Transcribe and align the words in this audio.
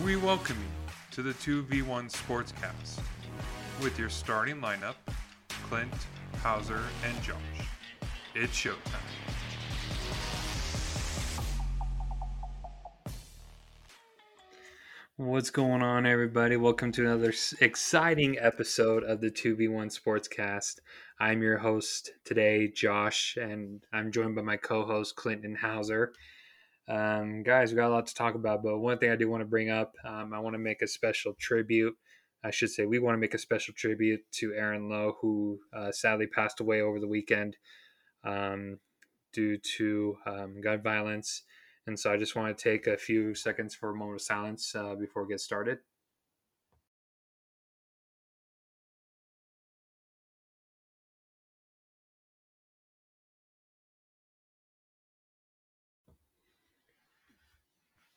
We 0.00 0.16
welcome 0.16 0.56
you 0.56 0.92
to 1.10 1.22
the 1.22 1.34
2v1 1.34 2.10
Sportscast 2.10 2.98
with 3.82 3.98
your 3.98 4.08
starting 4.08 4.56
lineup 4.56 4.94
Clint, 5.68 5.92
Houser, 6.42 6.80
and 7.04 7.22
Josh. 7.22 7.36
It's 8.34 8.58
showtime. 8.58 8.76
What's 15.16 15.50
going 15.50 15.82
on, 15.82 16.06
everybody? 16.06 16.56
Welcome 16.56 16.90
to 16.92 17.02
another 17.02 17.34
exciting 17.60 18.38
episode 18.38 19.04
of 19.04 19.20
the 19.20 19.30
2v1 19.30 20.00
Sportscast. 20.00 20.78
I'm 21.20 21.42
your 21.42 21.58
host 21.58 22.12
today, 22.24 22.68
Josh, 22.68 23.36
and 23.36 23.84
I'm 23.92 24.10
joined 24.10 24.36
by 24.36 24.42
my 24.42 24.56
co 24.56 24.86
host, 24.86 25.16
Clinton 25.16 25.54
Houser. 25.54 26.14
Um, 26.88 27.42
guys, 27.42 27.70
we 27.70 27.76
got 27.76 27.88
a 27.88 27.94
lot 27.94 28.06
to 28.06 28.14
talk 28.14 28.34
about, 28.34 28.62
but 28.62 28.78
one 28.78 28.98
thing 28.98 29.10
I 29.10 29.16
do 29.16 29.28
want 29.28 29.40
to 29.40 29.48
bring 29.48 29.70
up, 29.70 29.94
um, 30.04 30.32
I 30.34 30.40
want 30.40 30.54
to 30.54 30.58
make 30.58 30.82
a 30.82 30.86
special 30.86 31.34
tribute. 31.38 31.94
I 32.44 32.50
should 32.50 32.70
say, 32.70 32.86
we 32.86 32.98
want 32.98 33.14
to 33.14 33.20
make 33.20 33.34
a 33.34 33.38
special 33.38 33.72
tribute 33.74 34.20
to 34.32 34.52
Aaron 34.52 34.88
Lowe, 34.88 35.16
who 35.20 35.60
uh, 35.72 35.92
sadly 35.92 36.26
passed 36.26 36.60
away 36.60 36.80
over 36.80 36.98
the 36.98 37.06
weekend 37.06 37.56
um, 38.24 38.78
due 39.32 39.58
to 39.78 40.16
um, 40.26 40.60
gun 40.60 40.82
violence. 40.82 41.42
And 41.86 41.98
so 41.98 42.12
I 42.12 42.16
just 42.16 42.36
want 42.36 42.56
to 42.56 42.62
take 42.62 42.86
a 42.86 42.96
few 42.96 43.34
seconds 43.34 43.74
for 43.74 43.90
a 43.90 43.94
moment 43.94 44.20
of 44.20 44.22
silence 44.22 44.74
uh, 44.74 44.94
before 44.94 45.24
we 45.24 45.32
get 45.32 45.40
started. 45.40 45.78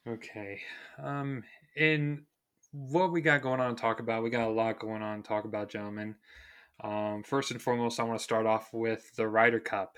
Okay. 0.07 0.61
Um, 1.01 1.43
in 1.75 2.25
what 2.71 3.11
we 3.11 3.21
got 3.21 3.41
going 3.41 3.59
on 3.59 3.75
to 3.75 3.81
talk 3.81 3.99
about, 3.99 4.21
we 4.21 4.29
got 4.29 4.47
a 4.47 4.51
lot 4.51 4.79
going 4.79 5.01
on 5.01 5.23
to 5.23 5.27
talk 5.27 5.45
about, 5.45 5.69
gentlemen. 5.69 6.15
Um, 6.83 7.23
first 7.23 7.51
and 7.51 7.61
foremost, 7.61 7.99
I 7.99 8.03
want 8.03 8.19
to 8.19 8.23
start 8.23 8.45
off 8.45 8.69
with 8.71 9.15
the 9.15 9.27
Ryder 9.27 9.59
Cup. 9.59 9.97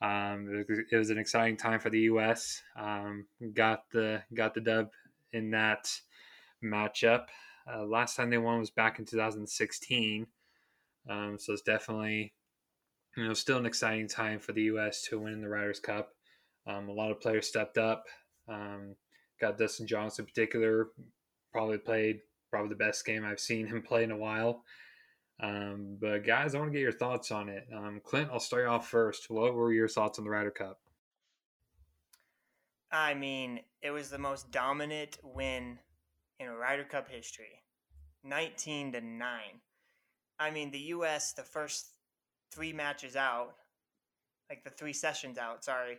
Um, 0.00 0.64
it, 0.68 0.96
was, 0.96 1.10
an 1.10 1.18
exciting 1.18 1.56
time 1.56 1.80
for 1.80 1.90
the 1.90 2.00
U.S. 2.00 2.62
Um, 2.78 3.26
got 3.54 3.84
the 3.92 4.22
got 4.34 4.54
the 4.54 4.60
dub 4.60 4.90
in 5.32 5.50
that 5.52 5.90
matchup. 6.62 7.24
Uh, 7.68 7.84
last 7.84 8.14
time 8.14 8.30
they 8.30 8.38
won 8.38 8.60
was 8.60 8.70
back 8.70 8.98
in 8.98 9.06
2016. 9.06 10.26
Um, 11.08 11.38
so 11.38 11.52
it's 11.54 11.62
definitely 11.62 12.34
you 13.16 13.26
know 13.26 13.32
still 13.32 13.56
an 13.56 13.66
exciting 13.66 14.06
time 14.06 14.38
for 14.38 14.52
the 14.52 14.64
U.S. 14.64 15.02
to 15.08 15.18
win 15.18 15.40
the 15.40 15.48
Ryders 15.48 15.80
Cup. 15.80 16.10
Um, 16.66 16.88
a 16.88 16.92
lot 16.92 17.10
of 17.10 17.20
players 17.20 17.48
stepped 17.48 17.78
up. 17.78 18.04
Um, 18.48 18.96
got 19.40 19.58
Dustin 19.58 19.86
Johnson 19.86 20.24
in 20.24 20.26
particular, 20.26 20.88
probably 21.52 21.78
played 21.78 22.20
probably 22.50 22.68
the 22.68 22.76
best 22.76 23.04
game 23.04 23.24
I've 23.24 23.40
seen 23.40 23.66
him 23.66 23.82
play 23.82 24.04
in 24.04 24.10
a 24.10 24.16
while. 24.16 24.62
Um, 25.40 25.98
but 26.00 26.24
guys, 26.24 26.54
I 26.54 26.58
want 26.58 26.70
to 26.70 26.72
get 26.72 26.82
your 26.82 26.92
thoughts 26.92 27.30
on 27.30 27.48
it. 27.48 27.66
Um, 27.74 28.00
Clint, 28.02 28.30
I'll 28.32 28.40
start 28.40 28.64
you 28.64 28.68
off 28.68 28.88
first. 28.88 29.28
What 29.28 29.54
were 29.54 29.72
your 29.72 29.88
thoughts 29.88 30.18
on 30.18 30.24
the 30.24 30.30
Ryder 30.30 30.50
Cup? 30.50 30.78
I 32.90 33.14
mean, 33.14 33.60
it 33.82 33.90
was 33.90 34.08
the 34.08 34.18
most 34.18 34.50
dominant 34.50 35.18
win 35.22 35.78
in 36.40 36.48
Ryder 36.48 36.84
Cup 36.84 37.10
history. 37.10 37.62
19 38.24 38.92
to 38.92 39.00
9. 39.00 39.40
I 40.38 40.50
mean, 40.50 40.70
the 40.70 40.78
US 40.78 41.32
the 41.32 41.42
first 41.42 41.88
3 42.52 42.72
matches 42.72 43.16
out, 43.16 43.54
like 44.48 44.64
the 44.64 44.70
3 44.70 44.92
sessions 44.92 45.38
out, 45.38 45.64
sorry, 45.64 45.98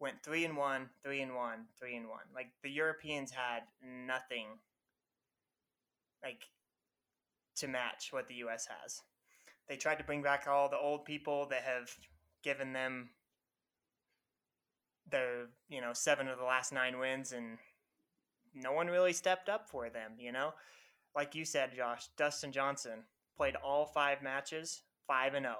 went 0.00 0.22
3 0.22 0.44
and 0.44 0.56
1, 0.56 0.88
3 1.02 1.22
and 1.22 1.34
1, 1.34 1.58
3 1.78 1.96
and 1.96 2.08
1. 2.08 2.18
Like 2.34 2.48
the 2.62 2.70
Europeans 2.70 3.32
had 3.32 3.62
nothing 3.82 4.46
like 6.22 6.44
to 7.56 7.68
match 7.68 8.08
what 8.10 8.28
the 8.28 8.34
US 8.34 8.68
has. 8.82 9.02
They 9.68 9.76
tried 9.76 9.98
to 9.98 10.04
bring 10.04 10.22
back 10.22 10.46
all 10.48 10.68
the 10.68 10.78
old 10.78 11.04
people 11.04 11.46
that 11.50 11.62
have 11.62 11.90
given 12.42 12.72
them 12.72 13.10
their, 15.10 15.46
you 15.68 15.80
know, 15.80 15.92
seven 15.92 16.28
of 16.28 16.38
the 16.38 16.44
last 16.44 16.72
nine 16.72 16.98
wins 16.98 17.32
and 17.32 17.58
no 18.54 18.72
one 18.72 18.88
really 18.88 19.12
stepped 19.12 19.48
up 19.48 19.68
for 19.68 19.90
them, 19.90 20.12
you 20.18 20.32
know? 20.32 20.54
Like 21.14 21.34
you 21.34 21.44
said, 21.44 21.74
Josh, 21.76 22.08
Dustin 22.16 22.52
Johnson 22.52 23.04
played 23.36 23.56
all 23.56 23.86
five 23.86 24.22
matches, 24.22 24.82
5 25.06 25.34
and 25.34 25.44
0. 25.44 25.56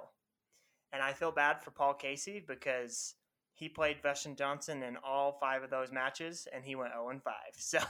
And 0.92 1.02
I 1.02 1.12
feel 1.12 1.32
bad 1.32 1.62
for 1.62 1.70
Paul 1.70 1.94
Casey 1.94 2.42
because 2.46 3.14
he 3.58 3.68
played 3.68 4.02
Dustin 4.02 4.36
Johnson 4.36 4.84
in 4.84 4.96
all 5.04 5.36
five 5.40 5.64
of 5.64 5.70
those 5.70 5.90
matches 5.90 6.46
and 6.54 6.64
he 6.64 6.76
went 6.76 6.92
0 6.92 7.10
and 7.10 7.22
5. 7.22 7.34
So 7.58 7.80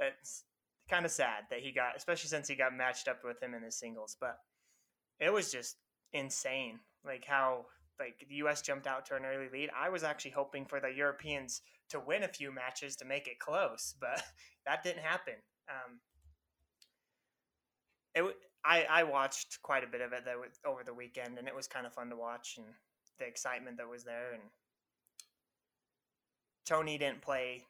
it's 0.00 0.44
kind 0.90 1.06
of 1.06 1.12
sad 1.12 1.44
that 1.50 1.60
he 1.60 1.70
got, 1.70 1.96
especially 1.96 2.28
since 2.28 2.48
he 2.48 2.56
got 2.56 2.76
matched 2.76 3.06
up 3.06 3.20
with 3.24 3.40
him 3.40 3.54
in 3.54 3.62
his 3.62 3.78
singles. 3.78 4.16
But 4.20 4.36
it 5.20 5.32
was 5.32 5.52
just 5.52 5.76
insane, 6.12 6.80
like 7.04 7.24
how 7.24 7.66
like 8.00 8.26
the 8.28 8.34
U.S. 8.36 8.62
jumped 8.62 8.88
out 8.88 9.06
to 9.06 9.14
an 9.14 9.24
early 9.24 9.48
lead. 9.50 9.70
I 9.74 9.88
was 9.88 10.02
actually 10.02 10.32
hoping 10.32 10.66
for 10.66 10.80
the 10.80 10.90
Europeans 10.90 11.62
to 11.90 12.00
win 12.00 12.24
a 12.24 12.28
few 12.28 12.52
matches 12.52 12.96
to 12.96 13.04
make 13.04 13.28
it 13.28 13.38
close, 13.38 13.94
but 14.00 14.22
that 14.66 14.82
didn't 14.82 15.04
happen. 15.04 15.34
Um, 15.70 16.00
it 18.14 18.36
I 18.64 18.86
I 18.90 19.02
watched 19.04 19.62
quite 19.62 19.84
a 19.84 19.86
bit 19.86 20.00
of 20.00 20.12
it 20.12 20.24
that 20.24 20.34
over 20.68 20.82
the 20.84 20.92
weekend, 20.94 21.38
and 21.38 21.46
it 21.46 21.54
was 21.54 21.68
kind 21.68 21.86
of 21.86 21.94
fun 21.94 22.10
to 22.10 22.16
watch 22.16 22.54
and 22.58 22.66
the 23.18 23.26
excitement 23.26 23.78
that 23.78 23.88
was 23.88 24.04
there. 24.04 24.32
And 24.32 24.42
Tony 26.66 26.98
didn't 26.98 27.22
play 27.22 27.64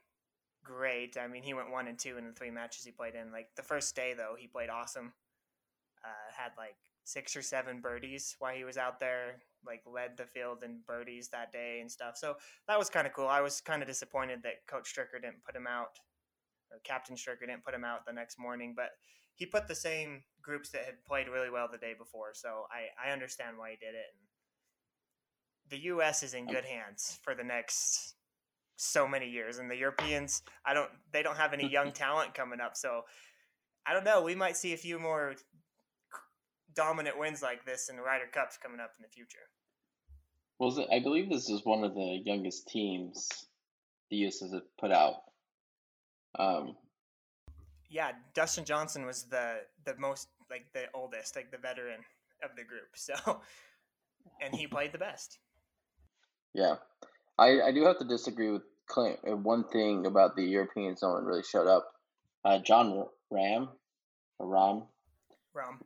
great. 0.65 1.17
I 1.17 1.29
mean, 1.29 1.43
he 1.43 1.55
went 1.55 1.71
one 1.71 1.87
and 1.87 1.99
two 1.99 2.19
in 2.19 2.27
the 2.27 2.33
three 2.33 2.51
matches 2.51 2.85
he 2.85 2.91
played 2.91 3.15
in. 3.15 3.33
Like 3.33 3.49
the 3.57 3.63
first 3.63 3.95
day, 3.95 4.15
though, 4.17 4.35
he 4.37 4.49
played 4.49 4.71
awesome. 4.71 5.13
Uh, 6.05 6.33
had 6.37 6.53
like 6.57 6.77
six 7.05 7.37
or 7.37 7.43
seven 7.43 7.81
birdies 7.81 8.37
while 8.39 8.55
he 8.55 8.65
was 8.65 8.77
out 8.77 8.99
there. 8.99 9.43
Like 9.65 9.83
led 9.87 10.17
the 10.17 10.27
field 10.27 10.63
in 10.65 10.81
birdies 10.87 11.29
that 11.29 11.53
day 11.53 11.79
and 11.81 11.91
stuff. 11.91 12.17
So 12.17 12.37
that 12.69 12.79
was 12.79 12.91
kind 12.91 13.07
of 13.07 13.13
cool. 13.13 13.27
I 13.27 13.41
was 13.41 13.61
kind 13.61 13.83
of 13.83 13.89
disappointed 13.89 14.41
that 14.43 14.67
Coach 14.69 14.93
Stricker 14.95 15.21
didn't 15.21 15.45
put 15.45 15.57
him 15.57 15.67
out, 15.67 15.99
or 16.71 16.79
Captain 16.85 17.17
Stricker 17.17 17.47
didn't 17.47 17.65
put 17.65 17.75
him 17.75 17.85
out 17.85 18.07
the 18.07 18.13
next 18.13 18.39
morning. 18.39 18.75
But 18.77 18.91
he 19.35 19.45
put 19.45 19.67
the 19.67 19.75
same 19.75 20.23
groups 20.41 20.71
that 20.71 20.85
had 20.85 21.05
played 21.05 21.29
really 21.29 21.51
well 21.51 21.69
the 21.71 21.79
day 21.79 21.95
before. 21.99 22.31
So 22.35 22.67
I 22.71 23.09
I 23.09 23.13
understand 23.13 23.59
why 23.59 23.71
he 23.71 23.77
did 23.77 23.95
it. 23.95 24.07
And 24.15 24.23
the 25.71 25.79
U.S. 25.79 26.23
is 26.23 26.35
in 26.35 26.47
good 26.47 26.65
hands 26.65 27.19
for 27.23 27.35
the 27.35 27.45
next 27.45 28.17
so 28.77 29.09
many 29.09 29.29
years 29.29 29.59
and 29.59 29.71
the 29.71 29.77
europeans 29.77 30.43
i 30.65 30.75
don't 30.75 30.91
they 31.13 31.23
don't 31.23 31.37
have 31.37 31.53
any 31.53 31.69
young 31.73 31.91
talent 31.93 32.35
coming 32.35 32.61
up 32.61 32.77
so 32.77 33.03
i 33.87 33.93
don't 33.93 34.05
know 34.05 34.23
we 34.23 34.35
might 34.35 34.57
see 34.57 34.73
a 34.75 34.77
few 34.77 34.99
more 34.99 35.35
dominant 36.75 37.19
wins 37.19 37.43
like 37.43 37.65
this 37.65 37.89
in 37.89 37.97
the 37.97 38.03
ryder 38.03 38.29
cups 38.33 38.59
coming 38.63 38.79
up 38.79 38.93
in 38.99 39.03
the 39.03 39.09
future 39.09 39.49
well 40.59 40.87
i 40.93 41.01
believe 41.01 41.31
this 41.31 41.49
is 41.49 41.63
one 41.65 41.85
of 41.85 41.95
the 41.95 42.21
youngest 42.25 42.69
teams 42.69 43.29
the 44.11 44.19
us 44.19 44.41
has 44.41 44.55
put 44.79 44.93
out 44.93 45.15
um, 46.39 46.77
yeah 47.89 48.13
dustin 48.35 48.65
johnson 48.65 49.07
was 49.07 49.25
the 49.25 49.55
the 49.87 49.97
most 49.97 50.29
like 50.51 50.67
the 50.75 50.85
oldest 50.93 51.35
like 51.35 51.51
the 51.51 51.57
veteran 51.57 52.01
of 52.45 52.51
the 52.57 52.63
group 52.63 52.89
so 52.95 53.41
and 54.43 54.55
he 54.55 54.67
played 54.67 54.93
the 54.93 54.99
best 54.99 55.39
yeah 56.57 56.77
I, 57.39 57.61
I 57.61 57.73
do 57.73 57.85
have 57.85 57.99
to 57.99 58.05
disagree 58.05 58.51
with 58.51 58.63
Clint. 58.87 59.19
One 59.25 59.65
thing 59.65 60.07
about 60.07 60.37
the 60.37 60.45
Europeans, 60.45 61.03
no 61.03 61.11
one 61.11 61.25
really 61.25 61.43
showed 61.43 61.67
up. 61.67 61.93
Uh, 62.45 62.59
Jon 62.59 63.07
Rahm, 63.33 63.69
or 64.39 64.47
Rahm. 64.47 64.87
Rahm. 65.55 65.79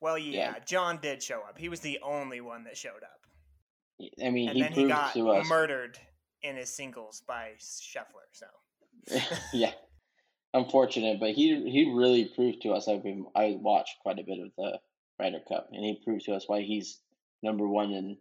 Well, 0.00 0.18
yeah, 0.18 0.52
yeah, 0.52 0.54
Jon 0.66 0.98
did 1.00 1.22
show 1.22 1.40
up. 1.40 1.58
He 1.58 1.68
was 1.68 1.80
the 1.80 2.00
only 2.02 2.40
one 2.40 2.64
that 2.64 2.76
showed 2.76 3.02
up. 3.02 4.10
I 4.22 4.30
mean, 4.30 4.48
and 4.48 4.56
he 4.56 4.62
then 4.62 4.72
he 4.72 4.88
got 4.88 5.14
murdered 5.46 5.98
in 6.42 6.56
his 6.56 6.70
singles 6.70 7.22
by 7.26 7.52
Scheffler. 7.58 8.26
So. 8.32 8.46
yeah, 9.52 9.72
unfortunate, 10.54 11.20
but 11.20 11.30
he 11.30 11.70
he 11.70 11.92
really 11.94 12.24
proved 12.24 12.62
to 12.62 12.72
us. 12.72 12.88
I've 12.88 13.04
been 13.04 13.26
I 13.34 13.58
watched 13.60 13.98
quite 14.02 14.18
a 14.18 14.24
bit 14.24 14.38
of 14.38 14.50
the 14.56 14.80
Ryder 15.18 15.40
Cup, 15.46 15.68
and 15.72 15.84
he 15.84 16.00
proved 16.02 16.24
to 16.24 16.34
us 16.34 16.48
why 16.48 16.62
he's 16.62 16.98
number 17.42 17.68
one 17.68 17.92
in 17.92 18.16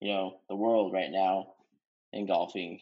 you 0.00 0.12
know 0.12 0.40
the 0.48 0.56
world 0.56 0.92
right 0.92 1.10
now 1.10 1.54
in 2.12 2.26
golfing. 2.26 2.80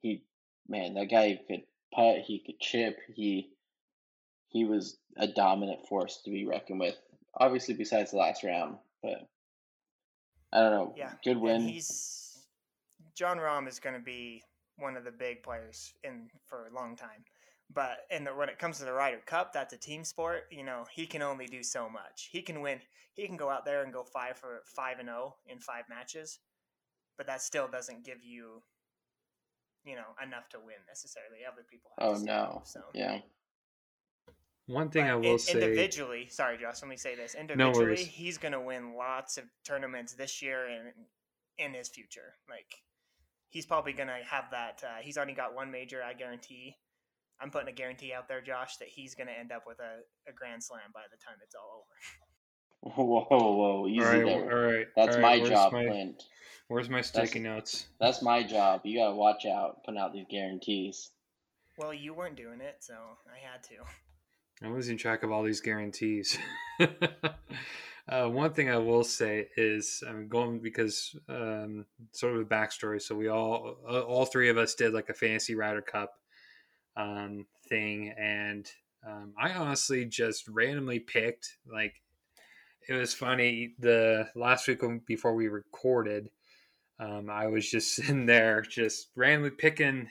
He, 0.00 0.24
man, 0.68 0.94
that 0.94 1.10
guy 1.10 1.40
could 1.46 1.62
putt. 1.94 2.18
He 2.26 2.42
could 2.44 2.60
chip. 2.60 2.98
He 3.14 3.50
he 4.48 4.64
was 4.64 4.98
a 5.16 5.26
dominant 5.26 5.86
force 5.88 6.20
to 6.24 6.30
be 6.30 6.46
reckoned 6.46 6.80
with. 6.80 6.96
Obviously, 7.38 7.74
besides 7.74 8.10
the 8.10 8.18
last 8.18 8.44
round, 8.44 8.76
but 9.02 9.28
I 10.52 10.60
don't 10.60 10.72
know. 10.72 10.94
Yeah, 10.96 11.12
good 11.24 11.38
win. 11.38 11.62
And 11.62 11.70
he's 11.70 12.46
Jon 13.14 13.38
Rahm 13.38 13.68
is 13.68 13.78
going 13.78 13.94
to 13.94 14.02
be 14.02 14.42
one 14.76 14.96
of 14.96 15.04
the 15.04 15.10
big 15.10 15.42
players 15.42 15.94
in 16.04 16.28
for 16.46 16.66
a 16.66 16.74
long 16.74 16.96
time. 16.96 17.24
But 17.74 17.98
in 18.10 18.24
the, 18.24 18.34
when 18.34 18.48
it 18.48 18.58
comes 18.58 18.78
to 18.78 18.84
the 18.84 18.92
Ryder 18.92 19.22
Cup, 19.24 19.52
that's 19.52 19.72
a 19.72 19.78
team 19.78 20.04
sport. 20.04 20.44
You 20.50 20.64
know, 20.64 20.84
he 20.90 21.06
can 21.06 21.22
only 21.22 21.46
do 21.46 21.62
so 21.62 21.88
much. 21.88 22.28
He 22.30 22.42
can 22.42 22.60
win. 22.60 22.80
He 23.14 23.26
can 23.26 23.36
go 23.36 23.48
out 23.48 23.64
there 23.64 23.82
and 23.82 23.92
go 23.92 24.02
five 24.02 24.36
for 24.36 24.62
five 24.66 24.98
and 24.98 25.08
zero 25.08 25.36
in 25.46 25.58
five 25.58 25.84
matches, 25.88 26.38
but 27.16 27.26
that 27.26 27.42
still 27.42 27.68
doesn't 27.68 28.04
give 28.04 28.24
you 28.24 28.62
you 29.84 29.96
know 29.96 30.14
enough 30.22 30.48
to 30.50 30.58
win 30.58 30.76
necessarily. 30.88 31.38
Other 31.50 31.64
people. 31.68 31.90
Have 31.98 32.08
oh 32.08 32.22
no! 32.22 32.56
Up, 32.56 32.66
so 32.66 32.80
yeah. 32.94 33.18
One 34.66 34.90
thing 34.90 35.04
but 35.04 35.10
I 35.10 35.14
will 35.16 35.32
in, 35.32 35.38
say 35.38 35.54
individually, 35.54 36.28
sorry, 36.30 36.56
Josh, 36.56 36.82
let 36.82 36.88
me 36.88 36.96
say 36.96 37.16
this. 37.16 37.34
Individually, 37.34 37.96
no 37.96 38.02
he's 38.02 38.38
going 38.38 38.52
to 38.52 38.60
win 38.60 38.94
lots 38.96 39.36
of 39.36 39.44
tournaments 39.66 40.14
this 40.14 40.40
year 40.40 40.66
and 40.66 40.92
in 41.58 41.74
his 41.74 41.88
future. 41.88 42.34
Like 42.48 42.72
he's 43.50 43.66
probably 43.66 43.92
going 43.92 44.08
to 44.08 44.18
have 44.28 44.44
that. 44.52 44.82
Uh, 44.84 45.02
he's 45.02 45.16
already 45.16 45.34
got 45.34 45.54
one 45.54 45.70
major, 45.70 46.02
I 46.02 46.14
guarantee. 46.14 46.76
I'm 47.40 47.50
putting 47.50 47.68
a 47.68 47.72
guarantee 47.72 48.12
out 48.12 48.28
there, 48.28 48.40
Josh, 48.40 48.76
that 48.76 48.88
he's 48.88 49.16
going 49.16 49.26
to 49.26 49.36
end 49.36 49.50
up 49.50 49.64
with 49.66 49.80
a, 49.80 50.06
a 50.30 50.32
grand 50.32 50.62
slam 50.62 50.94
by 50.94 51.02
the 51.10 51.18
time 51.18 51.36
it's 51.42 51.56
all 51.56 51.82
over. 51.82 51.94
Whoa, 52.82 53.24
whoa, 53.30 53.52
whoa 53.52 53.86
easy 53.86 54.00
all 54.00 54.12
right, 54.12 54.24
there. 54.24 54.52
All 54.52 54.72
right, 54.72 54.86
that's 54.96 55.16
all 55.16 55.22
right, 55.22 55.42
my 55.42 55.48
job, 55.48 55.72
my, 55.72 55.84
Clint. 55.84 56.24
Where's 56.68 56.90
my 56.90 57.00
sticky 57.00 57.40
that's, 57.40 57.54
notes? 57.54 57.86
That's 58.00 58.22
my 58.22 58.42
job. 58.42 58.80
You 58.84 58.98
gotta 58.98 59.14
watch 59.14 59.46
out 59.46 59.84
putting 59.84 60.00
out 60.00 60.12
these 60.12 60.26
guarantees. 60.28 61.10
Well, 61.78 61.94
you 61.94 62.12
weren't 62.12 62.36
doing 62.36 62.60
it, 62.60 62.76
so 62.80 62.94
I 62.94 63.38
had 63.38 63.62
to. 63.64 63.76
I'm 64.64 64.74
losing 64.74 64.96
track 64.96 65.22
of 65.22 65.30
all 65.30 65.42
these 65.42 65.60
guarantees. 65.60 66.38
uh, 68.08 68.28
one 68.28 68.52
thing 68.52 68.70
I 68.70 68.78
will 68.78 69.04
say 69.04 69.48
is 69.56 70.02
I'm 70.06 70.28
going 70.28 70.60
because 70.60 71.16
um, 71.28 71.86
sort 72.12 72.34
of 72.34 72.42
a 72.42 72.44
backstory. 72.44 73.00
So 73.00 73.14
we 73.14 73.28
all, 73.28 73.76
uh, 73.88 74.00
all 74.00 74.24
three 74.24 74.50
of 74.50 74.58
us 74.58 74.74
did 74.74 74.92
like 74.92 75.08
a 75.08 75.14
fantasy 75.14 75.54
Ryder 75.54 75.82
Cup 75.82 76.12
um, 76.96 77.46
thing, 77.68 78.14
and 78.18 78.70
um, 79.06 79.32
I 79.40 79.52
honestly 79.52 80.04
just 80.04 80.46
randomly 80.48 81.00
picked 81.00 81.56
like 81.70 81.94
it 82.88 82.94
was 82.94 83.14
funny 83.14 83.74
the 83.78 84.28
last 84.34 84.66
week 84.68 84.80
before 85.06 85.34
we 85.34 85.48
recorded. 85.48 86.28
Um, 86.98 87.30
I 87.30 87.46
was 87.46 87.68
just 87.68 87.94
sitting 87.96 88.26
there, 88.26 88.62
just 88.62 89.10
randomly 89.16 89.50
picking 89.50 90.08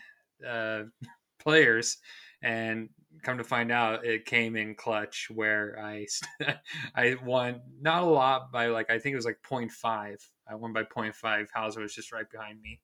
uh, 0.47 0.83
players, 1.39 1.97
and 2.41 2.89
come 3.23 3.37
to 3.37 3.43
find 3.43 3.71
out 3.71 4.05
it 4.05 4.25
came 4.25 4.55
in 4.55 4.73
clutch 4.73 5.27
where 5.33 5.77
I 5.79 6.07
I 6.95 7.17
won 7.23 7.61
not 7.79 8.03
a 8.03 8.05
lot 8.05 8.51
by 8.51 8.67
like 8.67 8.89
I 8.89 8.99
think 8.99 9.13
it 9.13 9.17
was 9.17 9.25
like 9.25 9.39
0.5. 9.49 10.17
I 10.49 10.55
won 10.55 10.73
by 10.73 10.83
0.5. 10.83 11.47
Houser 11.53 11.81
was 11.81 11.93
just 11.93 12.11
right 12.11 12.29
behind 12.29 12.61
me. 12.61 12.79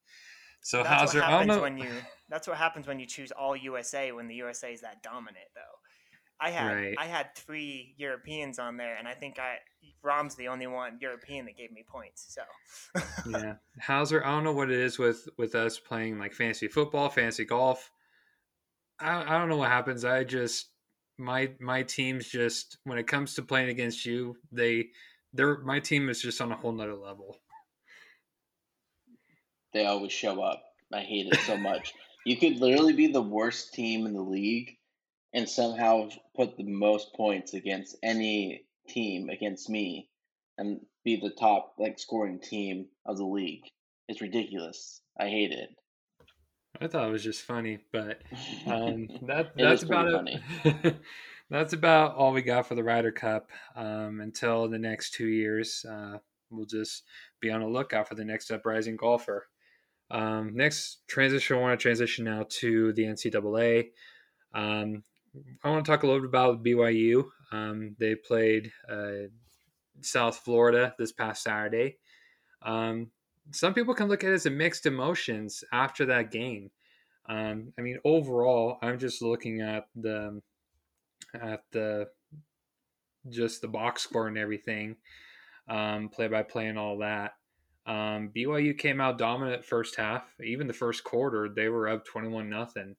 So 0.62 0.84
that's 0.84 0.90
Houser, 0.90 1.20
what 1.20 1.30
happens 1.30 1.62
when 1.62 1.78
you 1.78 1.90
that's 2.30 2.48
what 2.48 2.58
happens 2.58 2.88
when 2.88 3.00
you 3.00 3.06
choose 3.06 3.32
all 3.32 3.56
USA 3.56 4.12
when 4.12 4.28
the 4.28 4.36
USA 4.36 4.74
is 4.74 4.82
that 4.82 5.02
dominant 5.02 5.48
though. 5.56 5.87
I 6.40 6.52
had 6.52 6.72
right. 6.72 6.96
I 6.98 7.06
had 7.06 7.36
three 7.36 7.96
Europeans 7.98 8.60
on 8.60 8.78
there, 8.78 8.96
and 8.96 9.08
I 9.08 9.14
think 9.14 9.40
I 9.40 9.58
Rahm's 10.04 10.36
the 10.36 10.48
only 10.48 10.68
one 10.68 11.00
European 11.02 11.46
that 11.46 11.58
gave 11.58 11.72
me 11.72 11.84
points. 11.88 12.26
So 12.34 13.02
yeah, 13.30 13.56
Houser, 13.80 14.24
I 14.24 14.30
don't 14.30 14.44
know 14.44 14.54
what 14.54 14.70
it 14.70 14.80
is 14.80 15.00
with 15.00 15.28
with 15.38 15.56
us 15.56 15.80
playing 15.80 16.20
like 16.20 16.34
fantasy 16.34 16.68
football, 16.68 17.10
fantasy 17.10 17.46
golf. 17.46 17.92
I, 19.00 19.24
I 19.24 19.40
don't 19.40 19.50
know 19.50 19.58
what 19.58 19.70
happens. 19.70 20.06
I 20.06 20.24
just 20.24 20.70
my 21.18 21.52
my 21.60 21.84
team's 21.84 22.28
just 22.28 22.78
when 22.84 22.98
it 22.98 23.08
comes 23.08 23.34
to 23.36 23.42
playing 23.42 23.70
against 23.70 24.06
you, 24.06 24.38
they 24.52 24.90
they're 25.34 25.60
my 25.60 25.80
team 25.80 26.10
is 26.10 26.22
just 26.22 26.40
on 26.40 26.52
a 26.52 26.56
whole 26.56 26.72
nother 26.72 26.96
level. 26.96 27.38
They 29.74 29.86
always 29.86 30.12
show 30.12 30.42
up. 30.42 30.64
I 30.94 31.02
hate 31.02 31.28
it 31.32 31.40
so 31.42 31.58
much. 31.58 31.94
you 32.26 32.38
could 32.38 32.60
literally 32.60 32.94
be 32.94 33.08
the 33.08 33.22
worst 33.22 33.74
team 33.74 34.06
in 34.06 34.14
the 34.14 34.22
league 34.22 34.78
and 35.34 35.50
somehow 35.50 36.10
put 36.36 36.58
the 36.58 36.64
most 36.64 37.14
points 37.14 37.54
against 37.54 37.96
any 38.04 38.64
team 38.88 39.30
against 39.30 39.70
me 39.70 40.10
and 40.58 40.80
be 41.04 41.20
the 41.20 41.30
top 41.30 41.76
like 41.78 42.00
scoring 42.00 42.40
team 42.40 42.88
of 43.06 43.18
the 43.18 43.26
league. 43.26 43.64
It's 44.08 44.22
ridiculous. 44.22 45.02
I 45.20 45.30
hate 45.30 45.52
it. 45.52 45.70
I 46.80 46.88
thought 46.88 47.08
it 47.08 47.12
was 47.12 47.24
just 47.24 47.42
funny, 47.42 47.80
but 47.92 48.22
um, 48.68 49.08
that 49.24 49.52
that's 49.56 49.84
about 49.84 50.28
it. 50.28 50.96
that's 51.50 51.74
about 51.74 52.16
all 52.16 52.34
we 52.34 52.42
got 52.42 52.68
for 52.68 52.76
the 52.76 52.84
Ryder 52.84 53.12
Cup 53.12 53.50
um, 53.76 54.22
until 54.22 54.68
the 54.68 54.80
next 54.80 55.14
two 55.14 55.28
years. 55.28 55.86
Uh, 55.90 56.18
we'll 56.50 56.66
just 56.66 57.04
be 57.42 57.50
on 57.50 57.62
a 57.62 57.68
lookout 57.68 58.08
for 58.08 58.16
the 58.16 58.26
next 58.26 58.52
uprising 58.52 58.96
golfer. 58.96 59.48
Um, 60.10 60.56
next 60.56 61.08
transition, 61.08 61.58
I 61.58 61.60
want 61.60 61.80
to 61.80 61.82
transition 61.82 62.26
now 62.26 62.46
to 62.48 62.94
the 62.94 63.04
NCAA. 63.04 63.90
Um, 64.54 65.04
I 65.64 65.70
want 65.70 65.86
to 65.86 65.92
talk 65.92 66.04
a 66.04 66.08
little 66.08 66.22
bit 66.22 66.30
about 66.30 66.64
BYU. 66.64 67.26
Um, 67.52 67.96
they 68.00 68.16
played 68.16 68.72
uh, 68.90 69.30
South 70.02 70.38
Florida 70.38 70.94
this 70.98 71.12
past 71.12 71.44
Saturday. 71.44 71.98
Um, 72.62 73.12
some 73.52 73.74
people 73.74 73.94
can 73.94 74.08
look 74.08 74.24
at 74.24 74.32
it 74.32 74.34
as 74.34 74.46
a 74.46 74.52
mixed 74.52 74.86
emotions 74.86 75.64
after 75.72 76.06
that 76.06 76.32
game. 76.32 76.72
Um, 77.30 77.74
I 77.78 77.82
mean, 77.82 78.00
overall, 78.04 78.78
I'm 78.82 79.00
just 79.00 79.22
looking 79.22 79.62
at 79.62 79.88
the 79.96 80.42
at 81.34 81.64
the 81.72 82.08
just 83.30 83.62
the 83.62 83.68
box 83.68 84.04
score 84.04 84.28
and 84.28 84.38
everything, 84.38 84.96
um, 85.68 86.10
play 86.10 86.28
by 86.28 86.44
play 86.44 86.68
and 86.68 86.80
all 86.80 87.00
that. 87.00 87.34
Um, 87.86 88.32
BYU 88.36 88.78
came 88.78 89.00
out 89.00 89.18
dominant 89.18 89.64
first 89.64 89.96
half. 89.96 90.24
Even 90.44 90.68
the 90.68 90.74
first 90.74 91.04
quarter, 91.04 91.50
they 91.50 91.70
were 91.70 91.88
up 91.88 92.06
21 92.06 92.50
nothing. 92.50 92.96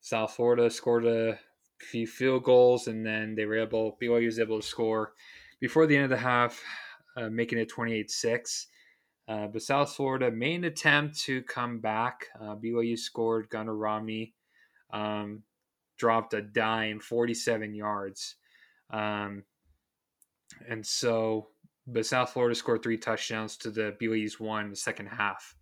South 0.00 0.34
Florida 0.34 0.70
scored 0.70 1.06
a 1.06 1.38
few 1.80 2.06
field 2.06 2.44
goals, 2.44 2.88
and 2.88 3.04
then 3.04 3.34
they 3.34 3.46
were 3.46 3.58
able. 3.58 3.96
BYU 4.00 4.26
was 4.26 4.38
able 4.38 4.60
to 4.60 4.66
score 4.66 5.12
before 5.60 5.86
the 5.86 5.96
end 5.96 6.04
of 6.04 6.10
the 6.10 6.16
half, 6.16 6.62
uh, 7.16 7.28
making 7.28 7.58
it 7.58 7.68
28 7.68 8.10
6. 8.10 8.66
Uh, 9.28 9.46
but 9.48 9.62
South 9.62 9.92
Florida 9.92 10.30
main 10.30 10.64
attempt 10.64 11.18
to 11.20 11.42
come 11.42 11.80
back. 11.80 12.26
Uh, 12.40 12.54
BYU 12.54 12.96
scored. 12.96 13.48
Gunnar 13.50 13.74
Romney 13.74 14.34
um, 14.92 15.42
dropped 15.96 16.34
a 16.34 16.42
dime, 16.42 17.00
47 17.00 17.74
yards. 17.74 18.36
Um, 18.90 19.42
and 20.68 20.86
so, 20.86 21.48
but 21.88 22.06
South 22.06 22.30
Florida 22.30 22.54
scored 22.54 22.82
three 22.82 22.98
touchdowns 22.98 23.56
to 23.58 23.70
the 23.70 23.96
BYU's 24.00 24.38
one 24.38 24.66
in 24.66 24.70
the 24.70 24.76
second 24.76 25.06
half. 25.06 25.56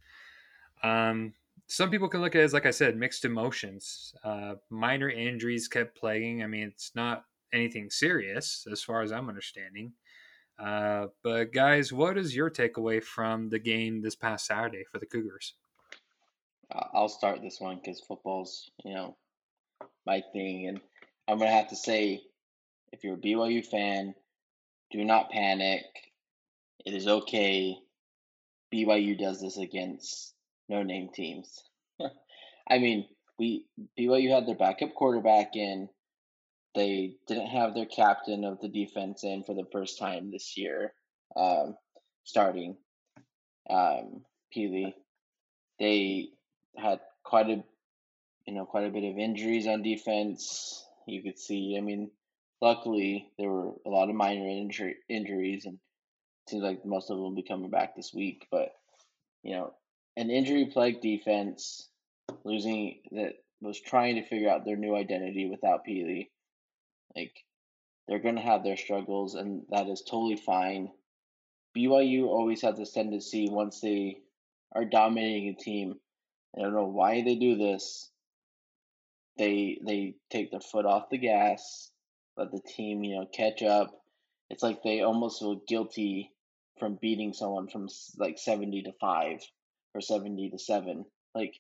Um, 0.83 1.33
some 1.67 1.91
people 1.91 2.09
can 2.09 2.21
look 2.21 2.35
at 2.35 2.41
it 2.41 2.45
as, 2.45 2.53
like 2.53 2.67
I 2.67 2.71
said, 2.71 2.97
mixed 2.97 3.25
emotions. 3.25 4.15
Uh, 4.23 4.55
minor 4.71 5.09
injuries 5.09 5.69
kept 5.69 5.99
plaguing. 5.99 6.43
I 6.43 6.47
mean, 6.47 6.69
it's 6.69 6.93
not 6.95 7.25
anything 7.53 7.91
serious 7.91 8.67
as 8.71 8.83
far 8.83 9.03
as 9.03 9.13
I'm 9.13 9.29
understanding. 9.29 9.93
Uh, 10.59 11.07
but 11.23 11.53
guys, 11.53 11.93
what 11.93 12.17
is 12.17 12.37
your 12.37 12.51
takeaway 12.51 13.03
from 13.03 13.49
the 13.49 13.59
game 13.59 14.01
this 14.01 14.15
past 14.15 14.47
Saturday 14.47 14.85
for 14.91 14.99
the 14.99 15.07
Cougars? 15.07 15.55
I'll 16.93 17.09
start 17.09 17.43
this 17.43 17.61
one 17.61 17.77
because 17.77 18.01
football's 18.01 18.71
you 18.85 18.95
know 18.95 19.17
my 20.07 20.23
thing, 20.33 20.69
and 20.69 20.81
I'm 21.29 21.39
gonna 21.39 21.51
have 21.51 21.69
to 21.69 21.77
say, 21.77 22.23
if 22.93 23.05
you're 23.05 23.15
a 23.15 23.19
BYU 23.19 23.65
fan, 23.65 24.15
do 24.91 25.05
not 25.05 25.31
panic. 25.31 25.85
It 26.85 26.95
is 26.95 27.07
okay. 27.07 27.77
BYU 28.73 29.19
does 29.19 29.41
this 29.41 29.57
against 29.57 30.34
no 30.69 30.83
name 30.83 31.11
teams. 31.15 31.63
I 32.71 32.79
mean, 32.79 33.07
we 33.39 33.67
BYU 33.99 34.31
had 34.31 34.47
their 34.47 34.55
backup 34.55 34.95
quarterback 34.95 35.57
in. 35.57 35.89
They 36.75 37.15
didn't 37.29 37.49
have 37.49 37.75
their 37.75 37.87
captain 37.87 38.45
of 38.45 38.61
the 38.61 38.69
defense 38.69 39.23
in 39.23 39.45
for 39.45 39.55
the 39.55 39.67
first 39.71 39.99
time 39.99 40.31
this 40.31 40.57
year, 40.57 40.93
um, 41.37 41.77
starting 42.25 42.77
um, 43.71 44.23
Pili. 44.55 44.95
They 45.79 46.31
had 46.77 47.01
quite 47.23 47.49
a, 47.49 47.63
you 48.47 48.55
know, 48.55 48.65
quite 48.65 48.87
a 48.87 48.91
bit 48.91 49.05
of 49.05 49.19
injuries 49.19 49.67
on 49.67 49.83
defense. 49.83 50.85
You 51.07 51.23
could 51.23 51.39
see. 51.39 51.77
I 51.79 51.81
mean, 51.81 52.11
luckily 52.61 53.31
there 53.39 53.51
were 53.51 53.73
a 53.87 53.91
lot 53.91 54.09
of 54.09 54.17
minor 54.17 54.49
injury 54.49 54.97
injuries, 55.09 55.67
and 55.67 55.75
it 55.75 56.51
seems 56.51 56.63
like 56.63 56.85
most 56.85 57.11
of 57.11 57.17
them 57.17 57.23
will 57.23 57.35
be 57.35 57.43
coming 57.43 57.71
back 57.71 57.95
this 57.95 58.13
week. 58.15 58.47
But 58.51 58.71
you 59.43 59.53
know, 59.53 59.75
an 60.17 60.31
injury 60.31 60.67
plagued 60.67 61.03
defense, 61.03 61.89
losing 62.45 63.01
that 63.13 63.35
was 63.61 63.81
trying 63.81 64.17
to 64.17 64.27
figure 64.27 64.49
out 64.49 64.65
their 64.65 64.77
new 64.77 64.95
identity 64.95 65.49
without 65.51 65.87
Pili. 65.87 66.29
Like 67.17 67.35
they're 68.07 68.21
going 68.21 68.37
to 68.37 68.43
have 68.43 68.63
their 68.63 68.77
struggles, 68.77 69.35
and 69.35 69.63
that 69.71 69.89
is 69.89 70.03
totally 70.03 70.37
fine. 70.37 70.91
BYU 71.77 72.27
always 72.27 72.63
has 72.63 72.77
this 72.77 72.93
tendency 72.93 73.49
once 73.51 73.81
they 73.81 74.19
are 74.73 74.85
dominating 74.85 75.49
a 75.49 75.63
team. 75.63 75.95
I 76.57 76.63
don't 76.63 76.75
know 76.75 76.87
why 76.87 77.23
they 77.23 77.35
do 77.35 77.57
this. 77.57 78.11
They 79.37 79.79
they 79.85 80.15
take 80.31 80.53
their 80.53 80.61
foot 80.61 80.87
off 80.87 81.11
the 81.11 81.19
gas, 81.19 81.91
let 82.37 82.53
the 82.53 82.61
team 82.61 83.03
you 83.03 83.17
know 83.17 83.27
catch 83.27 83.63
up. 83.63 83.91
It's 84.51 84.63
like 84.63 84.83
they 84.85 85.01
almost 85.01 85.41
feel 85.41 85.61
guilty 85.67 86.31
from 86.79 86.99
beating 87.01 87.33
someone 87.33 87.69
from 87.69 87.89
like 88.17 88.39
seventy 88.39 88.83
to 88.83 88.93
five 89.01 89.41
or 89.95 90.01
seventy 90.01 90.51
to 90.51 90.59
seven. 90.59 91.05
Like 91.35 91.55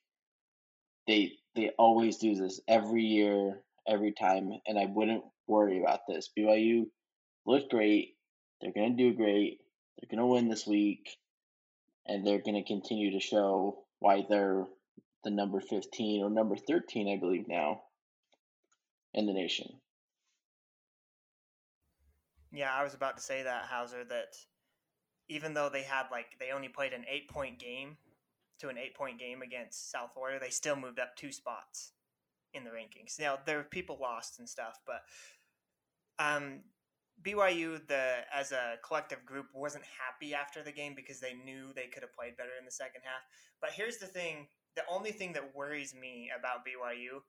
they 1.06 1.32
they 1.54 1.70
always 1.78 2.16
do 2.18 2.34
this 2.34 2.60
every 2.66 3.02
year, 3.02 3.60
every 3.86 4.12
time, 4.12 4.52
and 4.66 4.78
I 4.78 4.86
wouldn't 4.86 5.24
worry 5.46 5.80
about 5.80 6.00
this. 6.08 6.30
BYU 6.36 6.86
look 7.46 7.70
great. 7.70 8.16
They're 8.60 8.72
going 8.72 8.96
to 8.96 9.10
do 9.10 9.16
great. 9.16 9.60
They're 9.98 10.08
going 10.10 10.26
to 10.26 10.32
win 10.32 10.48
this 10.48 10.66
week. 10.66 11.16
And 12.06 12.26
they're 12.26 12.42
going 12.42 12.62
to 12.62 12.64
continue 12.64 13.12
to 13.12 13.20
show 13.20 13.84
why 14.00 14.26
they're 14.28 14.66
the 15.22 15.30
number 15.30 15.60
15 15.60 16.22
or 16.22 16.30
number 16.30 16.56
13, 16.56 17.08
I 17.08 17.18
believe 17.18 17.48
now, 17.48 17.82
in 19.14 19.26
the 19.26 19.32
nation. 19.32 19.68
Yeah, 22.52 22.72
I 22.72 22.84
was 22.84 22.94
about 22.94 23.16
to 23.16 23.22
say 23.22 23.42
that, 23.42 23.64
Houser, 23.64 24.04
that 24.04 24.36
even 25.28 25.54
though 25.54 25.70
they 25.70 25.82
had 25.82 26.04
like 26.10 26.26
they 26.38 26.50
only 26.50 26.68
played 26.68 26.92
an 26.92 27.04
eight 27.10 27.28
point 27.28 27.58
game 27.58 27.96
to 28.60 28.68
an 28.68 28.78
eight 28.78 28.94
point 28.94 29.18
game 29.18 29.42
against 29.42 29.90
South 29.90 30.12
Florida, 30.14 30.38
they 30.40 30.50
still 30.50 30.76
moved 30.76 30.98
up 30.98 31.16
two 31.16 31.32
spots 31.32 31.92
in 32.52 32.64
the 32.64 32.70
rankings. 32.70 33.18
Now 33.18 33.38
there 33.44 33.58
were 33.58 33.64
people 33.64 33.98
lost 34.00 34.38
and 34.38 34.48
stuff, 34.48 34.78
but 34.86 35.02
um, 36.18 36.60
BYU 37.22 37.86
the 37.86 38.18
as 38.32 38.52
a 38.52 38.76
collective 38.86 39.24
group 39.24 39.46
wasn't 39.54 39.84
happy 39.84 40.34
after 40.34 40.62
the 40.62 40.72
game 40.72 40.94
because 40.94 41.20
they 41.20 41.34
knew 41.34 41.72
they 41.74 41.86
could 41.86 42.02
have 42.02 42.14
played 42.14 42.36
better 42.36 42.56
in 42.58 42.64
the 42.64 42.70
second 42.70 43.02
half. 43.04 43.22
But 43.60 43.70
here's 43.70 43.98
the 43.98 44.06
thing: 44.06 44.48
the 44.76 44.82
only 44.90 45.12
thing 45.12 45.32
that 45.32 45.54
worries 45.54 45.94
me 45.94 46.30
about 46.36 46.66
BYU, 46.66 47.20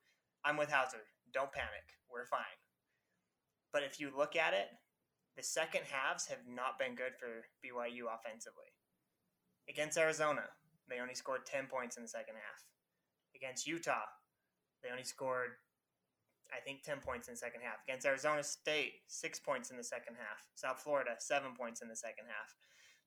I'm 0.44 0.58
with 0.58 0.70
Houser. 0.70 1.06
Don't 1.34 1.52
panic. 1.52 1.98
We're 2.10 2.28
fine. 2.28 2.60
But 3.74 3.84
if 3.84 4.00
you 4.00 4.10
look 4.16 4.36
at 4.36 4.54
it, 4.54 4.68
the 5.36 5.44
second 5.44 5.82
halves 5.92 6.28
have 6.28 6.48
not 6.48 6.80
been 6.80 6.96
good 6.96 7.14
for 7.20 7.46
BYU 7.64 8.08
offensively. 8.14 8.72
Against 9.68 9.98
Arizona, 9.98 10.44
they 10.90 11.00
only 11.00 11.16
scored 11.16 11.46
10 11.46 11.68
points 11.68 11.98
in 11.98 12.04
the 12.04 12.10
second 12.10 12.36
half. 12.36 12.64
Against 13.36 13.68
Utah, 13.68 14.06
they 14.84 14.90
only 14.90 15.04
scored, 15.04 15.60
I 16.54 16.60
think, 16.62 16.84
10 16.84 17.00
points 17.00 17.28
in 17.28 17.34
the 17.34 17.40
second 17.40 17.62
half. 17.62 17.84
Against 17.88 18.06
Arizona 18.06 18.44
State, 18.44 19.04
six 19.08 19.40
points 19.40 19.72
in 19.72 19.78
the 19.78 19.84
second 19.84 20.16
half. 20.16 20.46
South 20.56 20.80
Florida, 20.80 21.16
seven 21.20 21.52
points 21.58 21.82
in 21.82 21.90
the 21.90 21.96
second 21.96 22.26
half. 22.28 22.56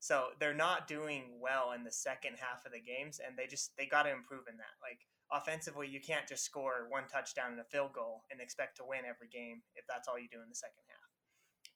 So 0.01 0.31
they're 0.39 0.55
not 0.55 0.87
doing 0.87 1.39
well 1.43 1.73
in 1.75 1.83
the 1.83 1.91
second 1.91 2.39
half 2.39 2.65
of 2.65 2.71
the 2.71 2.81
games, 2.81 3.19
and 3.19 3.35
they 3.37 3.47
just 3.51 3.75
they 3.77 3.87
got 3.87 4.05
to 4.05 4.15
improve 4.15 4.47
in 4.47 4.57
that. 4.59 4.79
Like 4.79 5.03
offensively, 5.35 5.89
you 5.89 5.99
can't 6.01 6.27
just 6.27 6.45
score 6.45 6.87
one 6.89 7.11
touchdown 7.11 7.51
and 7.51 7.61
a 7.61 7.67
field 7.67 7.93
goal 7.93 8.23
and 8.31 8.41
expect 8.41 8.77
to 8.79 8.87
win 8.87 9.03
every 9.03 9.27
game 9.27 9.63
if 9.75 9.85
that's 9.91 10.07
all 10.07 10.19
you 10.19 10.31
do 10.31 10.39
in 10.39 10.49
the 10.49 10.55
second 10.55 10.87
half. 10.87 11.11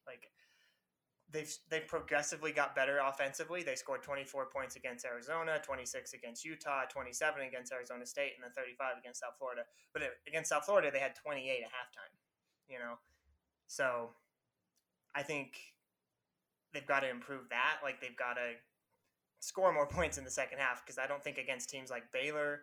Like 0.06 0.30
they've 1.32 1.52
they've 1.70 1.86
progressively 1.86 2.52
got 2.52 2.74
better 2.74 2.98
offensively. 2.98 3.62
They 3.62 3.74
scored 3.74 4.02
24 4.02 4.46
points 4.46 4.76
against 4.76 5.04
Arizona, 5.04 5.60
26 5.62 6.12
against 6.12 6.44
Utah, 6.44 6.84
27 6.88 7.42
against 7.42 7.72
Arizona 7.72 8.06
State, 8.06 8.32
and 8.36 8.44
then 8.44 8.52
35 8.54 8.98
against 8.98 9.20
South 9.20 9.34
Florida. 9.38 9.62
But 9.92 10.02
against 10.28 10.50
South 10.50 10.64
Florida, 10.64 10.90
they 10.92 11.00
had 11.00 11.14
28 11.16 11.50
at 11.50 11.68
halftime. 11.68 12.12
You 12.68 12.78
know, 12.78 12.94
so 13.66 14.10
I 15.14 15.22
think 15.22 15.58
they've 16.72 16.86
got 16.86 17.00
to 17.00 17.10
improve 17.10 17.48
that. 17.50 17.78
Like 17.82 18.00
they've 18.00 18.16
got 18.16 18.34
to 18.34 18.52
score 19.40 19.72
more 19.72 19.86
points 19.98 20.18
in 20.18 20.24
the 20.24 20.30
second 20.30 20.58
half 20.58 20.84
because 20.84 20.98
I 20.98 21.06
don't 21.06 21.22
think 21.22 21.38
against 21.38 21.70
teams 21.70 21.90
like 21.90 22.04
Baylor, 22.12 22.60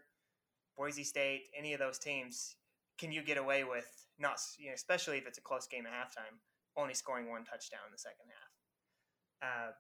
Boise 0.78 1.04
State, 1.04 1.50
any 1.58 1.74
of 1.74 1.80
those 1.80 2.00
teams, 2.00 2.56
can 2.98 3.12
you 3.12 3.24
get 3.24 3.38
away 3.38 3.64
with 3.64 3.88
not, 4.20 4.40
you 4.58 4.68
know, 4.68 4.74
especially 4.74 5.18
if 5.18 5.28
it's 5.28 5.38
a 5.38 5.42
close 5.42 5.68
game 5.68 5.86
at 5.86 5.94
halftime, 5.94 6.36
only 6.76 6.94
scoring 6.94 7.30
one 7.30 7.44
touchdown 7.44 7.80
in 7.88 7.92
the 7.92 7.98
second 7.98 8.28
half. 8.28 8.49
Uh, 9.42 9.72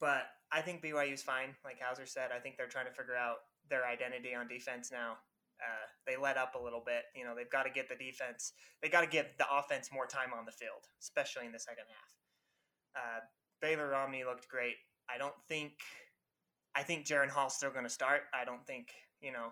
but 0.00 0.26
I 0.52 0.60
think 0.60 0.82
BYU's 0.82 1.22
fine. 1.22 1.54
Like 1.64 1.80
Houser 1.80 2.06
said, 2.06 2.30
I 2.34 2.38
think 2.38 2.56
they're 2.56 2.68
trying 2.68 2.86
to 2.86 2.92
figure 2.92 3.16
out 3.16 3.36
their 3.68 3.86
identity 3.86 4.34
on 4.34 4.48
defense 4.48 4.90
now. 4.90 5.18
Uh, 5.60 5.86
they 6.06 6.16
let 6.16 6.36
up 6.36 6.54
a 6.54 6.62
little 6.62 6.82
bit. 6.84 7.02
You 7.16 7.24
know, 7.24 7.34
they've 7.34 7.50
got 7.50 7.64
to 7.64 7.70
get 7.70 7.88
the 7.88 7.96
defense. 7.96 8.52
They 8.80 8.88
got 8.88 9.00
to 9.00 9.08
give 9.08 9.26
the 9.38 9.46
offense 9.50 9.90
more 9.92 10.06
time 10.06 10.30
on 10.36 10.44
the 10.46 10.52
field, 10.52 10.86
especially 11.00 11.46
in 11.46 11.52
the 11.52 11.58
second 11.58 11.84
half. 11.88 13.02
Uh, 13.02 13.20
Baylor 13.60 13.88
Romney 13.88 14.24
looked 14.24 14.48
great. 14.48 14.76
I 15.12 15.18
don't 15.18 15.34
think. 15.48 15.72
I 16.76 16.82
think 16.84 17.06
Jaren 17.06 17.28
Hall's 17.28 17.54
still 17.54 17.70
going 17.70 17.84
to 17.84 17.90
start. 17.90 18.22
I 18.32 18.44
don't 18.44 18.64
think 18.66 18.88
you 19.20 19.32
know. 19.32 19.48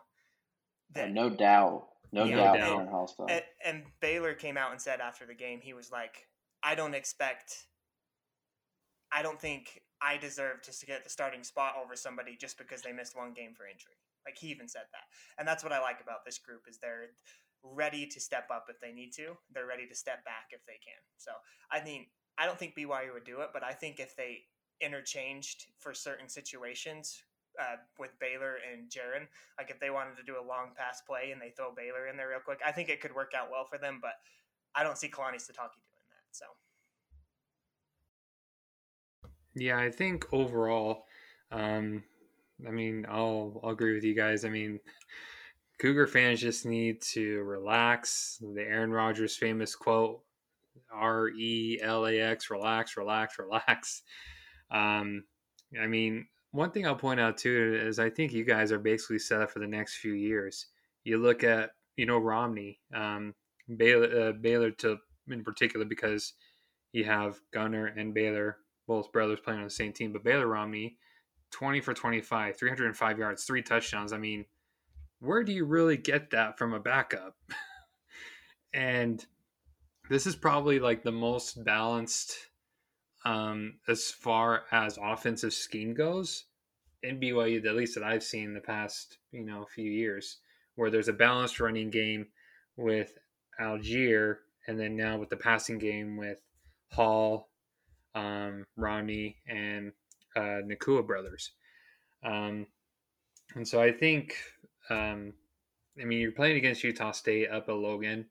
That, 0.94 1.10
no 1.10 1.28
doubt. 1.28 1.88
No 2.12 2.24
yeah, 2.24 2.56
doubt. 2.56 2.88
Hall. 2.88 3.12
And, 3.28 3.42
and 3.64 3.82
Baylor 4.00 4.34
came 4.34 4.56
out 4.56 4.70
and 4.70 4.80
said 4.80 5.00
after 5.00 5.26
the 5.26 5.34
game, 5.34 5.60
he 5.60 5.74
was 5.74 5.90
like, 5.90 6.28
"I 6.62 6.76
don't 6.76 6.94
expect 6.94 7.66
I 9.12 9.22
don't 9.22 9.40
think 9.40 9.80
I 10.02 10.16
deserve 10.16 10.62
to 10.62 10.86
get 10.86 11.04
the 11.04 11.10
starting 11.10 11.42
spot 11.42 11.74
over 11.82 11.96
somebody 11.96 12.36
just 12.36 12.58
because 12.58 12.82
they 12.82 12.92
missed 12.92 13.16
one 13.16 13.32
game 13.32 13.54
for 13.54 13.66
injury. 13.66 13.96
Like 14.26 14.36
he 14.36 14.48
even 14.48 14.68
said 14.68 14.90
that. 14.92 15.06
And 15.38 15.46
that's 15.46 15.62
what 15.62 15.72
I 15.72 15.80
like 15.80 16.00
about 16.02 16.24
this 16.24 16.38
group 16.38 16.62
is 16.68 16.78
they're 16.78 17.10
ready 17.62 18.06
to 18.06 18.20
step 18.20 18.48
up 18.52 18.66
if 18.68 18.80
they 18.80 18.92
need 18.92 19.12
to. 19.14 19.36
They're 19.52 19.66
ready 19.66 19.86
to 19.86 19.94
step 19.94 20.24
back 20.24 20.50
if 20.50 20.64
they 20.66 20.78
can. 20.84 21.00
So 21.16 21.30
I 21.70 21.82
mean, 21.82 22.06
I 22.38 22.46
don't 22.46 22.58
think 22.58 22.74
BYU 22.76 23.14
would 23.14 23.24
do 23.24 23.40
it, 23.40 23.50
but 23.52 23.64
I 23.64 23.72
think 23.72 24.00
if 24.00 24.16
they 24.16 24.44
interchanged 24.80 25.66
for 25.78 25.94
certain 25.94 26.28
situations 26.28 27.22
uh, 27.58 27.76
with 27.98 28.18
Baylor 28.20 28.58
and 28.70 28.90
Jaren, 28.90 29.26
like 29.58 29.70
if 29.70 29.80
they 29.80 29.90
wanted 29.90 30.16
to 30.18 30.22
do 30.22 30.34
a 30.38 30.44
long 30.44 30.72
pass 30.76 31.00
play 31.00 31.30
and 31.32 31.40
they 31.40 31.54
throw 31.56 31.72
Baylor 31.74 32.08
in 32.08 32.16
there 32.16 32.28
real 32.28 32.44
quick, 32.44 32.60
I 32.66 32.72
think 32.72 32.90
it 32.90 33.00
could 33.00 33.14
work 33.14 33.32
out 33.34 33.48
well 33.50 33.64
for 33.64 33.78
them. 33.78 34.00
But 34.02 34.14
I 34.74 34.82
don't 34.82 34.98
see 34.98 35.08
Kalani 35.08 35.40
Sitake 35.40 35.72
doing 35.72 36.10
that. 36.10 36.26
So. 36.32 36.44
Yeah, 39.56 39.78
I 39.78 39.90
think 39.90 40.26
overall, 40.32 41.06
um, 41.50 42.04
I 42.66 42.70
mean, 42.70 43.06
I'll, 43.08 43.58
I'll 43.64 43.70
agree 43.70 43.94
with 43.94 44.04
you 44.04 44.14
guys. 44.14 44.44
I 44.44 44.50
mean, 44.50 44.78
Cougar 45.78 46.08
fans 46.08 46.40
just 46.40 46.66
need 46.66 47.00
to 47.12 47.42
relax. 47.42 48.38
The 48.54 48.60
Aaron 48.60 48.92
Rodgers 48.92 49.34
famous 49.34 49.74
quote, 49.74 50.20
R 50.92 51.30
E 51.30 51.80
L 51.82 52.06
A 52.06 52.20
X, 52.20 52.50
relax, 52.50 52.98
relax, 52.98 53.38
relax. 53.38 54.02
Um, 54.70 55.24
I 55.80 55.86
mean, 55.86 56.26
one 56.50 56.70
thing 56.70 56.86
I'll 56.86 56.94
point 56.94 57.20
out 57.20 57.38
too 57.38 57.80
is 57.82 57.98
I 57.98 58.10
think 58.10 58.32
you 58.32 58.44
guys 58.44 58.72
are 58.72 58.78
basically 58.78 59.18
set 59.18 59.40
up 59.40 59.50
for 59.50 59.60
the 59.60 59.66
next 59.66 59.96
few 59.96 60.12
years. 60.12 60.66
You 61.04 61.16
look 61.16 61.44
at, 61.44 61.70
you 61.96 62.04
know, 62.04 62.18
Romney, 62.18 62.78
um, 62.94 63.34
Baylor, 63.74 64.28
uh, 64.28 64.32
Baylor 64.32 64.70
to 64.72 64.98
in 65.28 65.42
particular 65.42 65.86
because 65.86 66.34
you 66.92 67.04
have 67.04 67.40
Gunnar 67.52 67.86
and 67.86 68.12
Baylor 68.12 68.58
both 68.86 69.12
brothers 69.12 69.40
playing 69.40 69.60
on 69.60 69.64
the 69.64 69.70
same 69.70 69.92
team. 69.92 70.12
But 70.12 70.24
Baylor 70.24 70.46
Romney, 70.46 70.96
20 71.52 71.80
for 71.80 71.94
25, 71.94 72.56
305 72.56 73.18
yards, 73.18 73.44
three 73.44 73.62
touchdowns. 73.62 74.12
I 74.12 74.18
mean, 74.18 74.44
where 75.20 75.42
do 75.42 75.52
you 75.52 75.64
really 75.64 75.96
get 75.96 76.30
that 76.30 76.58
from 76.58 76.74
a 76.74 76.80
backup? 76.80 77.36
and 78.74 79.24
this 80.08 80.26
is 80.26 80.36
probably 80.36 80.78
like 80.78 81.02
the 81.02 81.12
most 81.12 81.64
balanced 81.64 82.36
um, 83.24 83.78
as 83.88 84.10
far 84.10 84.64
as 84.70 84.98
offensive 85.02 85.52
scheme 85.52 85.94
goes 85.94 86.44
in 87.02 87.20
BYU, 87.20 87.64
at 87.66 87.74
least 87.74 87.94
that 87.94 88.04
I've 88.04 88.22
seen 88.22 88.44
in 88.44 88.54
the 88.54 88.60
past, 88.60 89.18
you 89.32 89.44
know, 89.44 89.64
few 89.64 89.90
years, 89.90 90.38
where 90.74 90.90
there's 90.90 91.08
a 91.08 91.12
balanced 91.12 91.60
running 91.60 91.90
game 91.90 92.26
with 92.76 93.12
Allgeier 93.60 94.36
and 94.66 94.78
then 94.78 94.96
now 94.96 95.18
with 95.18 95.30
the 95.30 95.36
passing 95.36 95.78
game 95.78 96.16
with 96.16 96.40
Hall, 96.92 97.50
um, 98.16 98.64
Romney, 98.76 99.36
and 99.46 99.92
uh, 100.34 100.62
Nacua 100.66 101.06
brothers. 101.06 101.52
Um, 102.24 102.66
and 103.54 103.68
so 103.68 103.80
I 103.80 103.92
think, 103.92 104.34
um, 104.90 105.34
I 106.00 106.04
mean, 106.04 106.20
you're 106.20 106.32
playing 106.32 106.56
against 106.56 106.82
Utah 106.82 107.12
State 107.12 107.50
up 107.50 107.68
at 107.68 107.74
Logan, 107.74 108.26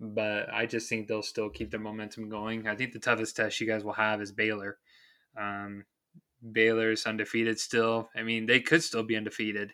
but 0.00 0.52
I 0.52 0.66
just 0.66 0.88
think 0.88 1.06
they'll 1.06 1.22
still 1.22 1.48
keep 1.48 1.70
their 1.70 1.80
momentum 1.80 2.28
going. 2.28 2.66
I 2.66 2.74
think 2.74 2.92
the 2.92 2.98
toughest 2.98 3.36
test 3.36 3.60
you 3.60 3.66
guys 3.66 3.84
will 3.84 3.92
have 3.92 4.20
is 4.20 4.32
Baylor. 4.32 4.78
Um, 5.36 5.84
Baylor's 6.52 7.06
undefeated 7.06 7.58
still. 7.58 8.10
I 8.14 8.22
mean, 8.22 8.46
they 8.46 8.60
could 8.60 8.82
still 8.82 9.02
be 9.02 9.16
undefeated 9.16 9.72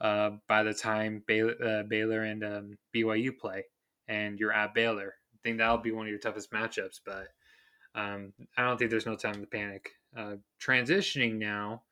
uh, 0.00 0.30
by 0.48 0.62
the 0.62 0.74
time 0.74 1.22
Baylor, 1.26 1.54
uh, 1.62 1.82
Baylor 1.82 2.22
and 2.22 2.44
um, 2.44 2.78
BYU 2.94 3.36
play, 3.36 3.64
and 4.06 4.38
you're 4.38 4.52
at 4.52 4.74
Baylor. 4.74 5.14
I 5.34 5.38
think 5.42 5.58
that'll 5.58 5.78
be 5.78 5.92
one 5.92 6.06
of 6.06 6.10
your 6.10 6.18
toughest 6.18 6.50
matchups, 6.50 7.00
but 7.04 7.28
um, 7.98 8.32
I 8.56 8.62
don't 8.62 8.78
think 8.78 8.90
there's 8.90 9.06
no 9.06 9.16
time 9.16 9.40
to 9.40 9.46
panic. 9.46 9.90
Uh, 10.16 10.36
transitioning 10.62 11.34
now, 11.34 11.82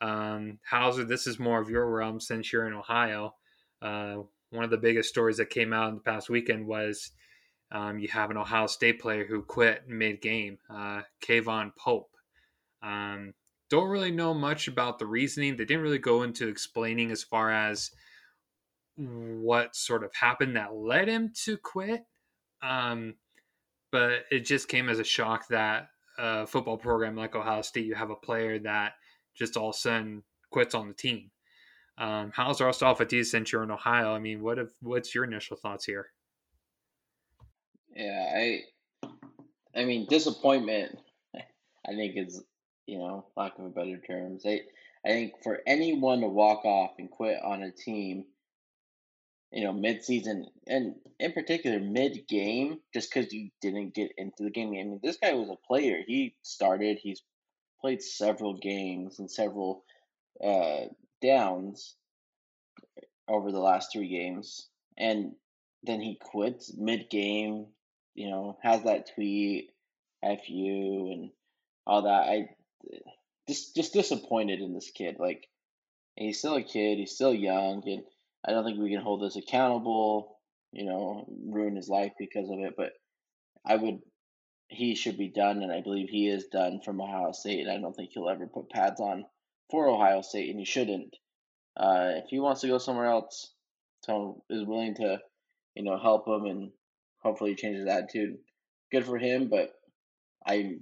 um, 0.00 0.58
Houser, 0.64 1.04
this 1.04 1.26
is 1.26 1.38
more 1.38 1.60
of 1.60 1.68
your 1.68 1.88
realm 1.88 2.20
since 2.20 2.52
you're 2.52 2.66
in 2.66 2.72
Ohio. 2.72 3.34
Uh, 3.80 4.18
one 4.50 4.64
of 4.64 4.70
the 4.70 4.78
biggest 4.78 5.10
stories 5.10 5.36
that 5.36 5.50
came 5.50 5.72
out 5.72 5.90
in 5.90 5.96
the 5.96 6.00
past 6.00 6.30
weekend 6.30 6.66
was 6.66 7.10
um, 7.70 7.98
you 7.98 8.08
have 8.08 8.30
an 8.30 8.36
Ohio 8.36 8.66
State 8.66 9.00
player 9.00 9.26
who 9.26 9.42
quit 9.42 9.88
mid 9.88 10.22
game, 10.22 10.58
uh, 10.70 11.02
K'Vaughan 11.22 11.72
Pope. 11.76 12.10
Um, 12.82 13.34
don't 13.70 13.88
really 13.88 14.10
know 14.10 14.34
much 14.34 14.68
about 14.68 14.98
the 14.98 15.06
reasoning. 15.06 15.56
They 15.56 15.64
didn't 15.64 15.82
really 15.82 15.98
go 15.98 16.22
into 16.22 16.48
explaining 16.48 17.10
as 17.10 17.22
far 17.22 17.50
as 17.50 17.90
what 18.96 19.74
sort 19.76 20.04
of 20.04 20.14
happened 20.14 20.56
that 20.56 20.74
led 20.74 21.08
him 21.08 21.32
to 21.44 21.56
quit. 21.56 22.04
Um, 22.62 23.14
but 23.92 24.24
it 24.30 24.40
just 24.40 24.66
came 24.68 24.88
as 24.88 24.98
a 24.98 25.04
shock 25.04 25.46
that 25.48 25.90
a 26.18 26.46
football 26.46 26.76
program 26.76 27.14
like 27.14 27.36
Ohio 27.36 27.62
State, 27.62 27.86
you 27.86 27.94
have 27.94 28.10
a 28.10 28.16
player 28.16 28.58
that 28.58 28.94
just 29.34 29.56
all 29.56 29.70
of 29.70 29.76
a 29.76 29.78
sudden 29.78 30.22
quits 30.50 30.74
on 30.74 30.88
the 30.88 30.94
team. 30.94 31.30
Um, 31.98 32.32
how's 32.34 32.60
our 32.60 32.72
stuff 32.72 33.00
at 33.00 33.08
D 33.08 33.22
since 33.22 33.52
you're 33.52 33.62
in 33.62 33.70
Ohio? 33.70 34.12
I 34.12 34.18
mean, 34.18 34.42
what 34.42 34.58
if, 34.58 34.70
what's 34.80 35.14
your 35.14 35.24
initial 35.24 35.56
thoughts 35.56 35.84
here? 35.84 36.08
Yeah, 37.94 38.32
I, 38.34 38.60
I 39.76 39.84
mean, 39.84 40.06
disappointment. 40.08 40.98
I 41.34 41.94
think 41.94 42.16
is 42.16 42.42
you 42.86 42.98
know, 42.98 43.26
lack 43.36 43.58
of 43.58 43.74
better 43.74 43.98
terms. 43.98 44.44
I, 44.46 44.60
I 45.04 45.08
think 45.08 45.34
for 45.42 45.60
anyone 45.66 46.20
to 46.20 46.28
walk 46.28 46.64
off 46.64 46.92
and 46.98 47.10
quit 47.10 47.38
on 47.42 47.62
a 47.62 47.70
team, 47.70 48.24
you 49.52 49.64
know, 49.64 49.72
mid-season 49.72 50.46
and 50.66 50.94
in 51.18 51.32
particular 51.32 51.78
mid-game, 51.78 52.78
just 52.94 53.12
because 53.12 53.32
you 53.32 53.50
didn't 53.60 53.94
get 53.94 54.12
into 54.16 54.44
the 54.44 54.50
game. 54.50 54.68
I 54.68 54.82
mean, 54.82 55.00
this 55.02 55.18
guy 55.18 55.34
was 55.34 55.50
a 55.50 55.66
player. 55.66 55.98
He 56.06 56.34
started. 56.42 56.98
He's 57.00 57.22
played 57.80 58.02
several 58.02 58.54
games 58.54 59.18
and 59.18 59.30
several 59.30 59.84
uh, 60.42 60.86
downs 61.20 61.94
over 63.28 63.52
the 63.52 63.60
last 63.60 63.90
three 63.92 64.08
games, 64.08 64.68
and 64.96 65.32
then 65.82 66.00
he 66.00 66.18
quits 66.20 66.72
mid-game. 66.76 67.66
You 68.14 68.30
know, 68.30 68.58
has 68.62 68.82
that 68.84 69.10
tweet, 69.14 69.70
"F 70.22 70.48
you" 70.48 71.10
and 71.12 71.30
all 71.86 72.02
that. 72.02 72.28
I 72.28 72.48
just 73.48 73.74
just 73.74 73.92
disappointed 73.92 74.60
in 74.60 74.74
this 74.74 74.90
kid. 74.90 75.16
Like, 75.18 75.46
he's 76.16 76.38
still 76.38 76.56
a 76.56 76.62
kid. 76.62 76.98
He's 76.98 77.14
still 77.14 77.34
young, 77.34 77.82
and 77.86 78.02
I 78.44 78.52
don't 78.52 78.64
think 78.64 78.78
we 78.78 78.90
can 78.90 79.02
hold 79.02 79.22
this 79.22 79.36
accountable. 79.36 80.38
You 80.72 80.86
know, 80.86 81.26
ruin 81.46 81.76
his 81.76 81.88
life 81.88 82.12
because 82.18 82.48
of 82.48 82.58
it. 82.60 82.74
But 82.76 82.92
I 83.64 83.76
would. 83.76 84.00
He 84.68 84.94
should 84.94 85.18
be 85.18 85.28
done, 85.28 85.62
and 85.62 85.70
I 85.70 85.82
believe 85.82 86.08
he 86.08 86.28
is 86.28 86.46
done 86.46 86.80
from 86.82 87.00
Ohio 87.00 87.32
State. 87.32 87.60
And 87.60 87.70
I 87.70 87.78
don't 87.78 87.94
think 87.94 88.10
he'll 88.12 88.30
ever 88.30 88.46
put 88.46 88.70
pads 88.70 89.00
on 89.00 89.26
for 89.70 89.86
Ohio 89.88 90.22
State, 90.22 90.48
and 90.50 90.58
he 90.58 90.64
shouldn't. 90.64 91.14
Uh, 91.76 92.12
if 92.16 92.24
he 92.28 92.40
wants 92.40 92.62
to 92.62 92.68
go 92.68 92.78
somewhere 92.78 93.06
else, 93.06 93.52
Tone 94.06 94.40
is 94.50 94.64
willing 94.64 94.94
to, 94.96 95.18
you 95.74 95.84
know, 95.84 95.98
help 95.98 96.26
him 96.26 96.44
and 96.44 96.70
hopefully 97.22 97.54
change 97.54 97.78
his 97.78 97.86
attitude. 97.86 98.36
Good 98.90 99.06
for 99.06 99.16
him, 99.16 99.48
but 99.48 99.72
I, 100.46 100.76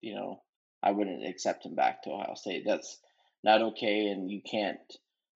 you 0.00 0.14
know, 0.14 0.42
I 0.82 0.90
wouldn't 0.90 1.26
accept 1.26 1.64
him 1.64 1.74
back 1.74 2.02
to 2.02 2.10
Ohio 2.10 2.34
State. 2.34 2.64
That's 2.66 2.98
not 3.42 3.62
okay, 3.62 4.08
and 4.08 4.30
you 4.30 4.42
can't 4.42 4.78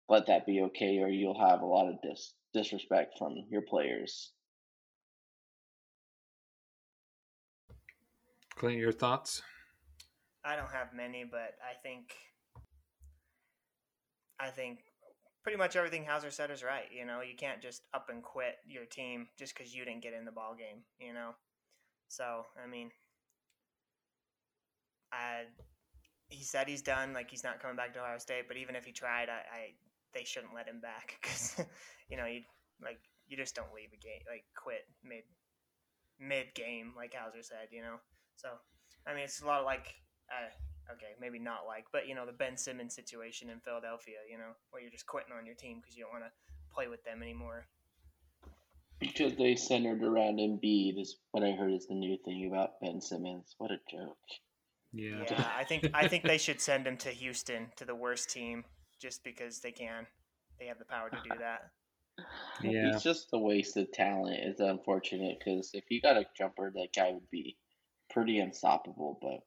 let 0.09 0.27
that 0.27 0.47
be 0.47 0.63
okay, 0.63 0.99
or 0.99 1.09
you'll 1.09 1.39
have 1.39 1.61
a 1.61 1.67
lot 1.67 1.89
of 1.89 2.01
dis- 2.03 2.35
disrespect 2.55 3.15
from 3.19 3.35
your 3.51 3.63
players. 3.63 4.33
Clint, 8.57 8.79
your 8.79 8.93
thoughts? 8.93 9.43
I 10.45 10.57
don't 10.57 10.73
have 10.73 10.95
many, 10.95 11.25
but 11.25 11.55
I 11.63 11.75
think 11.83 12.15
I 14.41 14.49
think 14.49 14.81
pretty 15.43 15.59
much 15.59 15.77
everything 15.77 16.05
Houser 16.05 16.31
said 16.31 16.51
is 16.51 16.63
right. 16.63 16.87
You 16.93 17.05
know, 17.05 17.21
you 17.21 17.37
can't 17.37 17.61
just 17.61 17.83
up 17.95 18.09
and 18.09 18.23
quit 18.23 18.57
your 18.67 18.85
team 18.85 19.29
just 19.39 19.57
because 19.57 19.75
you 19.75 19.85
didn't 19.85 20.03
get 20.03 20.15
in 20.15 20.25
the 20.25 20.33
ball 20.33 20.55
game. 20.57 20.83
You 20.99 21.13
know, 21.13 21.31
so 22.09 22.47
I 22.63 22.69
mean, 22.69 22.91
I 25.13 25.45
he 26.29 26.43
said 26.43 26.69
he's 26.69 26.83
done. 26.83 27.13
Like 27.13 27.31
he's 27.31 27.45
not 27.45 27.61
coming 27.61 27.77
back 27.77 27.95
to 27.95 28.01
Ohio 28.01 28.19
State. 28.19 28.49
But 28.49 28.57
even 28.57 28.77
if 28.77 28.85
he 28.85 28.93
tried, 28.93 29.29
I, 29.29 29.41
I 29.55 29.75
they 30.15 30.25
shouldn't 30.25 30.55
let 30.55 30.69
him 30.69 30.81
back 30.81 31.19
because 31.23 31.61
you 32.09 32.17
know 32.17 32.27
you 32.27 32.43
like 32.83 32.99
you 33.29 33.37
just 33.37 33.55
don't 33.55 33.75
leave 33.75 33.93
a 33.93 34.01
game 34.01 34.23
like 34.31 34.45
quit 34.57 34.87
mid 35.05 35.25
mid 36.19 36.55
game 36.55 36.93
like 36.97 37.15
Houser 37.15 37.43
said. 37.43 37.69
You 37.71 37.83
know, 37.83 37.97
so 38.37 38.49
I 39.07 39.15
mean 39.15 39.25
it's 39.25 39.43
a 39.43 39.47
lot 39.47 39.61
of 39.61 39.67
like. 39.67 39.95
Uh, 40.29 40.93
okay, 40.93 41.17
maybe 41.19 41.39
not 41.39 41.61
like, 41.67 41.87
but 41.91 42.07
you 42.07 42.15
know 42.15 42.27
the 42.27 42.33
Ben 42.33 42.55
Simmons 42.55 42.95
situation 42.95 43.49
in 43.49 43.61
Philadelphia, 43.61 44.17
you 44.31 44.37
know, 44.37 44.53
where 44.71 44.83
you're 44.83 44.91
just 44.91 45.07
quitting 45.07 45.33
on 45.33 45.47
your 45.47 45.55
team 45.55 45.81
because 45.81 45.97
you 45.97 46.05
don't 46.05 46.13
want 46.13 46.25
to 46.25 46.75
play 46.75 46.87
with 46.87 47.03
them 47.05 47.23
anymore. 47.23 47.67
Because 49.01 49.35
they 49.37 49.55
centered 49.55 50.03
around 50.03 50.39
Embiid 50.39 51.01
is 51.01 51.17
what 51.31 51.45
I 51.45 51.53
heard 51.53 51.73
is 51.73 51.87
the 51.87 51.95
new 51.95 52.19
thing 52.25 52.51
about 52.51 52.81
Ben 52.83 53.01
Simmons. 53.01 53.55
What 53.57 53.71
a 53.71 53.79
joke. 53.91 54.19
Yeah. 54.93 55.25
Yeah, 55.31 55.49
I 55.57 55.65
think 55.65 55.89
I 55.95 56.09
think 56.09 56.25
they 56.25 56.39
should 56.39 56.61
send 56.61 56.87
him 56.87 56.97
to 56.99 57.11
Houston 57.11 57.69
to 57.77 57.85
the 57.85 57.95
worst 57.95 58.29
team 58.31 58.65
just 58.99 59.23
because 59.25 59.61
they 59.61 59.73
can. 59.73 60.07
They 60.59 60.67
have 60.67 60.79
the 60.79 60.85
power 60.85 61.09
to 61.11 61.17
do 61.23 61.31
that. 61.39 61.71
Yeah. 62.63 62.93
He's 62.93 63.03
just 63.03 63.29
a 63.33 63.39
waste 63.39 63.77
of 63.77 63.93
talent. 63.93 64.41
It's 64.43 64.61
unfortunate 64.61 65.39
because 65.39 65.71
if 65.73 65.85
he 65.89 66.01
got 66.01 66.17
a 66.17 66.27
jumper, 66.37 66.73
that 66.75 66.89
guy 66.95 67.13
would 67.13 67.31
be 67.31 67.57
pretty 68.11 68.41
unstoppable. 68.41 69.19
But 69.23 69.45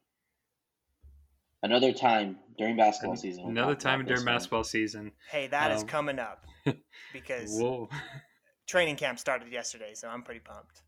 another 1.63 1.91
time 1.93 2.37
during 2.57 2.77
basketball 2.77 3.17
season. 3.17 3.43
we'll 3.43 3.51
Another 3.51 3.75
time 3.75 4.05
during 4.05 4.21
one. 4.25 4.35
basketball 4.35 4.63
season. 4.63 5.11
Hey, 5.29 5.47
that 5.47 5.71
is 5.71 5.81
Um, 5.81 5.87
coming 5.87 6.19
up 6.19 6.45
because 7.13 7.59
Whoa. 7.59 7.89
training 8.67 8.95
camp 8.95 9.19
started 9.19 9.51
yesterday, 9.51 9.93
so 9.93 10.07
I'm 10.07 10.23
pretty 10.23 10.39
pumped. 10.41 10.81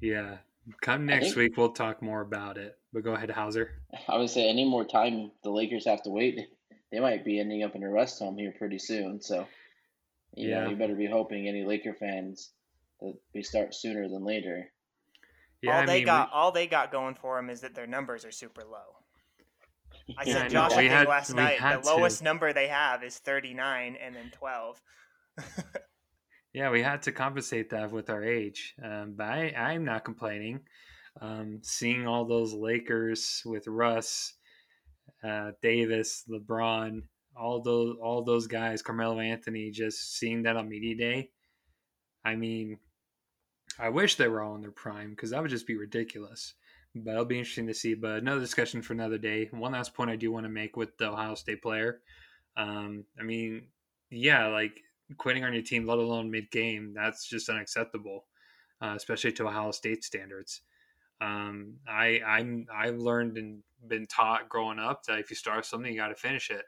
Yeah. 0.00 0.38
Come 0.82 1.04
next 1.06 1.26
think- 1.26 1.36
week, 1.36 1.56
we'll 1.56 1.72
talk 1.72 2.00
more 2.00 2.20
about 2.20 2.58
it. 2.58 2.78
But 2.92 3.02
go 3.02 3.14
ahead, 3.14 3.30
Houser. 3.30 3.82
I 4.08 4.16
would 4.18 4.30
say 4.30 4.48
any 4.48 4.64
more 4.64 4.84
time 4.84 5.32
the 5.42 5.50
Lakers 5.50 5.84
have 5.86 6.02
to 6.04 6.10
wait, 6.10 6.38
they 6.94 7.00
might 7.00 7.24
be 7.24 7.40
ending 7.40 7.64
up 7.64 7.74
in 7.74 7.82
a 7.82 7.90
rest 7.90 8.20
home 8.20 8.38
here 8.38 8.54
pretty 8.56 8.78
soon. 8.78 9.20
So, 9.20 9.48
you 10.34 10.48
Yeah. 10.50 10.60
know, 10.64 10.70
you 10.70 10.76
better 10.76 10.94
be 10.94 11.06
hoping 11.06 11.48
any 11.48 11.64
Laker 11.64 11.92
fans 11.94 12.52
that 13.00 13.14
we 13.34 13.42
start 13.42 13.74
sooner 13.74 14.08
than 14.08 14.24
later. 14.24 14.70
Yeah, 15.60 15.76
all 15.76 15.82
I 15.82 15.86
they 15.86 15.96
mean, 15.98 16.04
got, 16.06 16.30
all 16.32 16.52
they 16.52 16.66
got 16.68 16.92
going 16.92 17.16
for 17.16 17.36
them 17.36 17.50
is 17.50 17.62
that 17.62 17.74
their 17.74 17.86
numbers 17.88 18.24
are 18.24 18.30
super 18.30 18.62
low. 18.62 19.00
I 20.16 20.22
Yeah, 20.24 20.32
said 20.34 20.42
I. 20.42 20.48
Josh 20.48 20.70
We 20.72 20.76
I 20.76 20.80
think 20.82 20.92
had- 20.92 21.08
last 21.08 21.30
we 21.30 21.36
night 21.36 21.58
had 21.58 21.78
the 21.78 21.82
to. 21.82 21.96
lowest 21.96 22.22
number 22.22 22.52
they 22.52 22.68
have 22.68 23.02
is 23.02 23.18
39 23.18 23.96
and 23.96 24.14
then 24.14 24.30
12. 24.30 24.80
Yeah, 26.52 26.70
we 26.70 26.82
had 26.82 27.02
to 27.02 27.10
compensate 27.10 27.70
that 27.70 27.90
with 27.90 28.08
our 28.08 28.22
age. 28.22 28.76
Um, 28.80 29.14
but 29.16 29.24
I, 29.26 29.52
I'm 29.56 29.84
not 29.84 30.04
complaining. 30.04 30.60
Um, 31.20 31.58
seeing 31.62 32.06
all 32.06 32.26
those 32.26 32.52
Lakers 32.54 33.42
with 33.44 33.66
Russ, 33.66 34.33
uh, 35.24 35.52
Davis, 35.62 36.24
LeBron, 36.30 37.02
all 37.36 37.62
those 37.62 37.96
all 38.00 38.22
those 38.22 38.46
guys, 38.46 38.82
Carmelo 38.82 39.18
Anthony, 39.20 39.70
just 39.70 40.18
seeing 40.18 40.42
that 40.42 40.56
on 40.56 40.68
media 40.68 40.96
day. 40.96 41.30
I 42.24 42.36
mean, 42.36 42.78
I 43.78 43.88
wish 43.88 44.16
they 44.16 44.28
were 44.28 44.42
all 44.42 44.54
in 44.54 44.62
their 44.62 44.70
prime 44.70 45.10
because 45.10 45.30
that 45.30 45.42
would 45.42 45.50
just 45.50 45.66
be 45.66 45.76
ridiculous. 45.76 46.54
But 46.94 47.12
it'll 47.12 47.24
be 47.24 47.38
interesting 47.38 47.66
to 47.66 47.74
see. 47.74 47.94
But 47.94 48.18
another 48.18 48.40
discussion 48.40 48.82
for 48.82 48.92
another 48.92 49.18
day. 49.18 49.48
One 49.50 49.72
last 49.72 49.94
point 49.94 50.10
I 50.10 50.16
do 50.16 50.30
want 50.30 50.44
to 50.44 50.50
make 50.50 50.76
with 50.76 50.96
the 50.96 51.10
Ohio 51.10 51.34
State 51.34 51.60
player. 51.60 52.00
Um, 52.56 53.04
I 53.18 53.24
mean, 53.24 53.66
yeah, 54.10 54.46
like 54.46 54.78
quitting 55.18 55.44
on 55.44 55.52
your 55.52 55.62
team, 55.62 55.86
let 55.86 55.98
alone 55.98 56.30
mid 56.30 56.50
game, 56.52 56.92
that's 56.94 57.26
just 57.26 57.48
unacceptable, 57.48 58.26
uh, 58.80 58.94
especially 58.96 59.32
to 59.32 59.48
Ohio 59.48 59.72
State 59.72 60.04
standards. 60.04 60.60
Um, 61.20 61.74
I 61.88 62.20
I'm 62.24 62.66
I've 62.72 62.98
learned 62.98 63.38
and 63.38 63.62
been 63.88 64.06
taught 64.06 64.48
growing 64.48 64.78
up 64.78 65.04
that 65.04 65.18
if 65.18 65.30
you 65.30 65.36
start 65.36 65.66
something, 65.66 65.90
you 65.90 65.98
got 65.98 66.08
to 66.08 66.14
finish 66.14 66.50
it. 66.50 66.64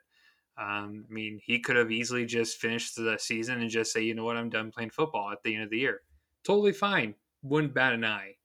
Um, 0.59 1.05
I 1.09 1.13
mean, 1.13 1.39
he 1.43 1.61
could 1.61 1.77
have 1.77 1.91
easily 1.91 2.25
just 2.25 2.59
finished 2.59 2.97
the 2.97 3.17
season 3.19 3.61
and 3.61 3.71
just 3.71 3.93
say, 3.93 4.03
you 4.03 4.15
know 4.15 4.25
what, 4.25 4.37
I'm 4.37 4.49
done 4.49 4.71
playing 4.71 4.91
football 4.91 5.31
at 5.31 5.43
the 5.43 5.55
end 5.55 5.65
of 5.65 5.71
the 5.71 5.79
year. 5.79 6.01
Totally 6.45 6.73
fine, 6.73 7.15
wouldn't 7.43 7.75
bat 7.75 7.93
an 7.93 8.05
eye. 8.05 8.37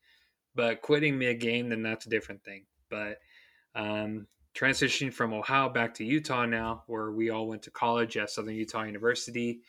But 0.54 0.82
quitting 0.82 1.18
mid 1.18 1.40
game, 1.40 1.70
then 1.70 1.84
that's 1.84 2.06
a 2.06 2.10
different 2.10 2.44
thing. 2.44 2.66
But 2.90 3.20
um, 3.76 4.28
transitioning 4.54 5.14
from 5.14 5.34
Ohio 5.34 5.70
back 5.70 5.94
to 5.96 6.06
Utah 6.06 6.46
now, 6.46 6.84
where 6.88 7.12
we 7.12 7.30
all 7.30 7.48
went 7.48 7.62
to 7.64 7.72
college 7.72 8.18
at 8.18 8.30
Southern 8.30 8.56
Utah 8.56 8.84
University. 8.84 9.62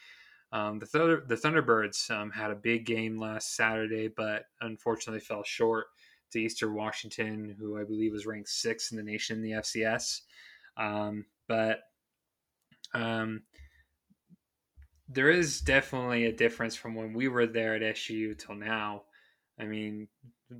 Um, 0.51 0.81
the, 0.81 0.87
Thunder, 0.87 1.25
the 1.27 1.37
Thunderbirds 1.37 2.11
um, 2.11 2.31
had 2.31 2.51
a 2.51 2.57
big 2.57 2.85
game 2.85 3.19
last 3.19 3.55
Saturday, 3.55 4.09
but 4.09 4.45
unfortunately 4.61 5.21
fell 5.21 5.45
short 5.45 5.87
to 6.33 6.40
Eastern 6.40 6.75
Washington, 6.75 7.55
who 7.59 7.79
I 7.79 7.85
believe 7.85 8.12
was 8.12 8.27
ranked 8.27 8.49
sixth 8.49 8.92
in 8.92 8.97
the 8.97 9.03
nation 9.03 9.37
in 9.37 9.42
the 9.42 9.59
FCS. 9.61 10.21
Um, 10.77 11.27
but 11.49 11.81
um, 12.95 13.42
there 15.09 15.31
is 15.31 15.61
definitely 15.61 16.27
a 16.27 16.33
difference 16.33 16.75
from 16.75 16.95
when 16.95 17.12
we 17.12 17.29
were 17.29 17.47
there 17.47 17.75
at 17.75 17.83
SU 17.83 18.35
till 18.35 18.55
now. 18.55 19.03
I 19.59 19.64
mean, 19.64 20.09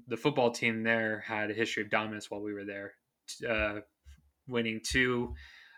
the 0.09 0.17
football 0.17 0.51
team 0.51 0.83
there 0.83 1.25
had 1.27 1.51
a 1.51 1.55
history 1.55 1.83
of 1.83 1.91
dominance 1.91 2.31
while 2.31 2.43
we 2.43 2.53
were 2.53 2.65
there, 2.65 2.93
uh, 3.49 3.81
winning 4.47 4.81
two 4.83 5.35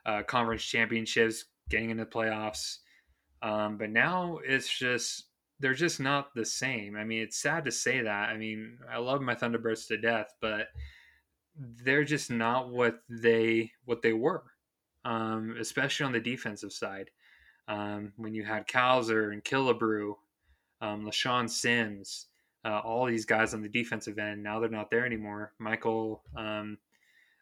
uh, 0.06 0.22
conference 0.22 0.64
championships, 0.64 1.44
getting 1.70 1.90
into 1.90 2.04
the 2.04 2.10
playoffs. 2.10 2.78
Um, 3.42 3.76
but 3.76 3.90
now 3.90 4.38
it's 4.44 4.68
just 4.68 5.24
they're 5.64 5.72
just 5.72 5.98
not 5.98 6.34
the 6.34 6.44
same. 6.44 6.94
I 6.94 7.04
mean, 7.04 7.22
it's 7.22 7.38
sad 7.38 7.64
to 7.64 7.72
say 7.72 8.02
that. 8.02 8.28
I 8.28 8.36
mean, 8.36 8.76
I 8.92 8.98
love 8.98 9.22
my 9.22 9.34
Thunderbirds 9.34 9.88
to 9.88 9.96
death, 9.96 10.34
but 10.42 10.68
they're 11.56 12.04
just 12.04 12.30
not 12.30 12.68
what 12.68 12.98
they 13.08 13.72
what 13.86 14.02
they 14.02 14.12
were, 14.12 14.42
um, 15.06 15.56
especially 15.58 16.04
on 16.04 16.12
the 16.12 16.20
defensive 16.20 16.70
side. 16.70 17.08
Um, 17.66 18.12
when 18.18 18.34
you 18.34 18.44
had 18.44 18.68
Cowser 18.68 19.32
and 19.32 19.42
Killebrew, 19.42 20.12
um, 20.82 21.06
LeShaun 21.06 21.48
Sims, 21.48 22.26
uh, 22.66 22.80
all 22.80 23.06
these 23.06 23.24
guys 23.24 23.54
on 23.54 23.62
the 23.62 23.68
defensive 23.70 24.18
end, 24.18 24.42
now 24.42 24.60
they're 24.60 24.68
not 24.68 24.90
there 24.90 25.06
anymore. 25.06 25.54
Michael 25.58 26.24
um, 26.36 26.76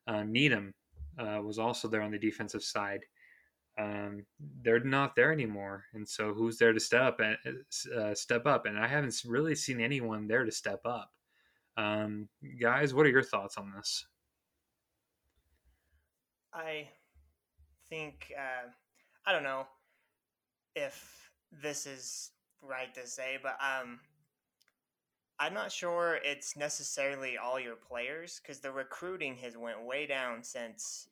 uh, 0.07 0.23
Needham 0.23 0.75
uh, 1.19 1.41
was 1.43 1.59
also 1.59 1.89
there 1.89 2.03
on 2.03 2.13
the 2.13 2.19
defensive 2.21 2.63
side. 2.63 3.01
Um, 3.79 4.27
they're 4.63 4.81
not 4.81 5.17
there 5.17 5.33
anymore, 5.33 5.85
and 5.95 6.07
so 6.07 6.35
who's 6.35 6.59
there 6.59 6.73
to 6.73 6.81
step 6.81 7.03
up 7.03 7.21
and 7.21 7.37
uh, 7.97 8.15
step 8.15 8.47
up? 8.47 8.67
And 8.67 8.79
I 8.79 8.87
haven't 8.87 9.23
really 9.27 9.55
seen 9.55 9.81
anyone 9.81 10.29
there 10.29 10.45
to 10.45 10.53
step 10.53 10.81
up. 10.85 11.11
Um, 11.77 12.29
guys, 12.61 12.93
what 12.93 13.07
are 13.07 13.11
your 13.11 13.23
thoughts 13.23 13.57
on 13.57 13.73
this? 13.75 14.05
I 16.53 16.89
think 17.89 18.31
uh, 18.39 18.69
I 19.25 19.33
don't 19.33 19.43
know 19.43 19.67
if 20.75 21.31
this 21.63 21.87
is 21.87 22.31
right 22.61 22.95
to 22.95 23.07
say, 23.07 23.39
but 23.43 23.57
um, 23.61 24.01
I'm 25.39 25.55
not 25.55 25.73
sure 25.73 26.19
it's 26.23 26.57
necessarily 26.57 27.37
all 27.37 27.59
your 27.59 27.77
players 27.77 28.41
because 28.43 28.61
the 28.61 28.71
recruiting 28.71 29.37
has 29.37 29.57
went 29.57 29.85
way 29.85 30.07
down 30.07 30.45
since 30.45 31.09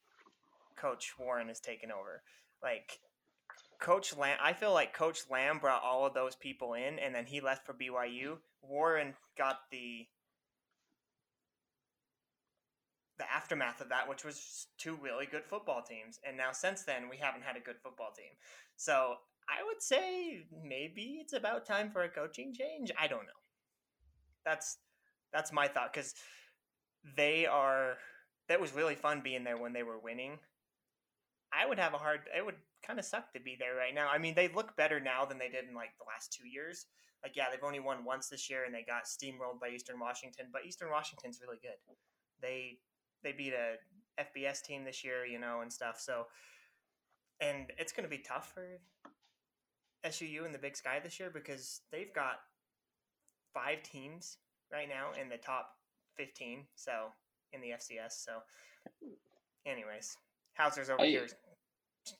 Coach 0.76 1.14
Warren 1.18 1.48
has 1.48 1.60
taken 1.60 1.90
over. 1.90 2.22
Like 2.62 2.98
Coach 3.80 4.16
Lamb, 4.16 4.38
I 4.42 4.52
feel 4.52 4.72
like 4.72 4.92
Coach 4.92 5.22
Lamb 5.30 5.58
brought 5.58 5.82
all 5.82 6.06
of 6.06 6.14
those 6.14 6.36
people 6.36 6.74
in, 6.74 6.98
and 6.98 7.14
then 7.14 7.26
he 7.26 7.40
left 7.40 7.64
for 7.64 7.72
BYU. 7.74 8.36
Warren 8.62 9.14
got 9.38 9.60
the 9.70 10.06
the 13.18 13.30
aftermath 13.30 13.82
of 13.82 13.90
that, 13.90 14.08
which 14.08 14.24
was 14.24 14.66
two 14.78 14.96
really 15.02 15.26
good 15.26 15.44
football 15.44 15.82
teams, 15.82 16.18
and 16.26 16.36
now 16.36 16.52
since 16.52 16.82
then 16.82 17.08
we 17.10 17.16
haven't 17.16 17.42
had 17.42 17.56
a 17.56 17.60
good 17.60 17.76
football 17.82 18.12
team. 18.16 18.32
So 18.76 19.16
I 19.48 19.64
would 19.64 19.82
say 19.82 20.46
maybe 20.64 21.18
it's 21.20 21.32
about 21.32 21.66
time 21.66 21.90
for 21.90 22.02
a 22.02 22.08
coaching 22.08 22.54
change. 22.54 22.90
I 22.98 23.08
don't 23.08 23.24
know. 23.24 23.40
That's 24.44 24.78
that's 25.32 25.52
my 25.52 25.68
thought 25.68 25.92
because 25.92 26.14
they 27.16 27.46
are. 27.46 27.96
That 28.48 28.60
was 28.60 28.74
really 28.74 28.96
fun 28.96 29.20
being 29.22 29.44
there 29.44 29.58
when 29.58 29.72
they 29.72 29.84
were 29.84 29.98
winning. 29.98 30.38
I 31.52 31.66
would 31.66 31.78
have 31.78 31.94
a 31.94 31.98
hard. 31.98 32.20
It 32.36 32.44
would 32.44 32.56
kind 32.86 32.98
of 32.98 33.04
suck 33.04 33.32
to 33.32 33.40
be 33.40 33.56
there 33.58 33.74
right 33.74 33.94
now. 33.94 34.08
I 34.08 34.18
mean, 34.18 34.34
they 34.34 34.48
look 34.48 34.76
better 34.76 35.00
now 35.00 35.24
than 35.24 35.38
they 35.38 35.48
did 35.48 35.68
in 35.68 35.74
like 35.74 35.96
the 35.98 36.06
last 36.06 36.32
two 36.32 36.48
years. 36.48 36.86
Like, 37.22 37.36
yeah, 37.36 37.46
they've 37.50 37.62
only 37.62 37.80
won 37.80 38.04
once 38.04 38.28
this 38.28 38.48
year, 38.48 38.64
and 38.64 38.74
they 38.74 38.82
got 38.82 39.04
steamrolled 39.04 39.60
by 39.60 39.68
Eastern 39.68 39.98
Washington. 40.00 40.46
But 40.52 40.64
Eastern 40.66 40.90
Washington's 40.90 41.40
really 41.42 41.58
good. 41.60 41.76
They 42.40 42.78
they 43.22 43.32
beat 43.32 43.52
a 43.52 43.76
FBS 44.22 44.62
team 44.62 44.84
this 44.84 45.04
year, 45.04 45.26
you 45.26 45.38
know, 45.38 45.60
and 45.60 45.72
stuff. 45.72 46.00
So, 46.00 46.26
and 47.40 47.72
it's 47.78 47.92
going 47.92 48.04
to 48.04 48.10
be 48.10 48.22
tough 48.22 48.52
for 48.54 48.80
SUU 50.04 50.46
in 50.46 50.52
the 50.52 50.58
Big 50.58 50.76
Sky 50.76 51.00
this 51.02 51.20
year 51.20 51.30
because 51.30 51.82
they've 51.92 52.14
got 52.14 52.40
five 53.52 53.82
teams 53.82 54.38
right 54.72 54.88
now 54.88 55.10
in 55.20 55.28
the 55.28 55.36
top 55.36 55.72
15. 56.16 56.64
So 56.74 57.08
in 57.52 57.60
the 57.60 57.70
FCS. 57.70 58.24
So, 58.24 58.40
anyways, 59.66 60.16
Houser's 60.60 60.90
over 60.90 61.02
I- 61.02 61.06
here 61.06 61.26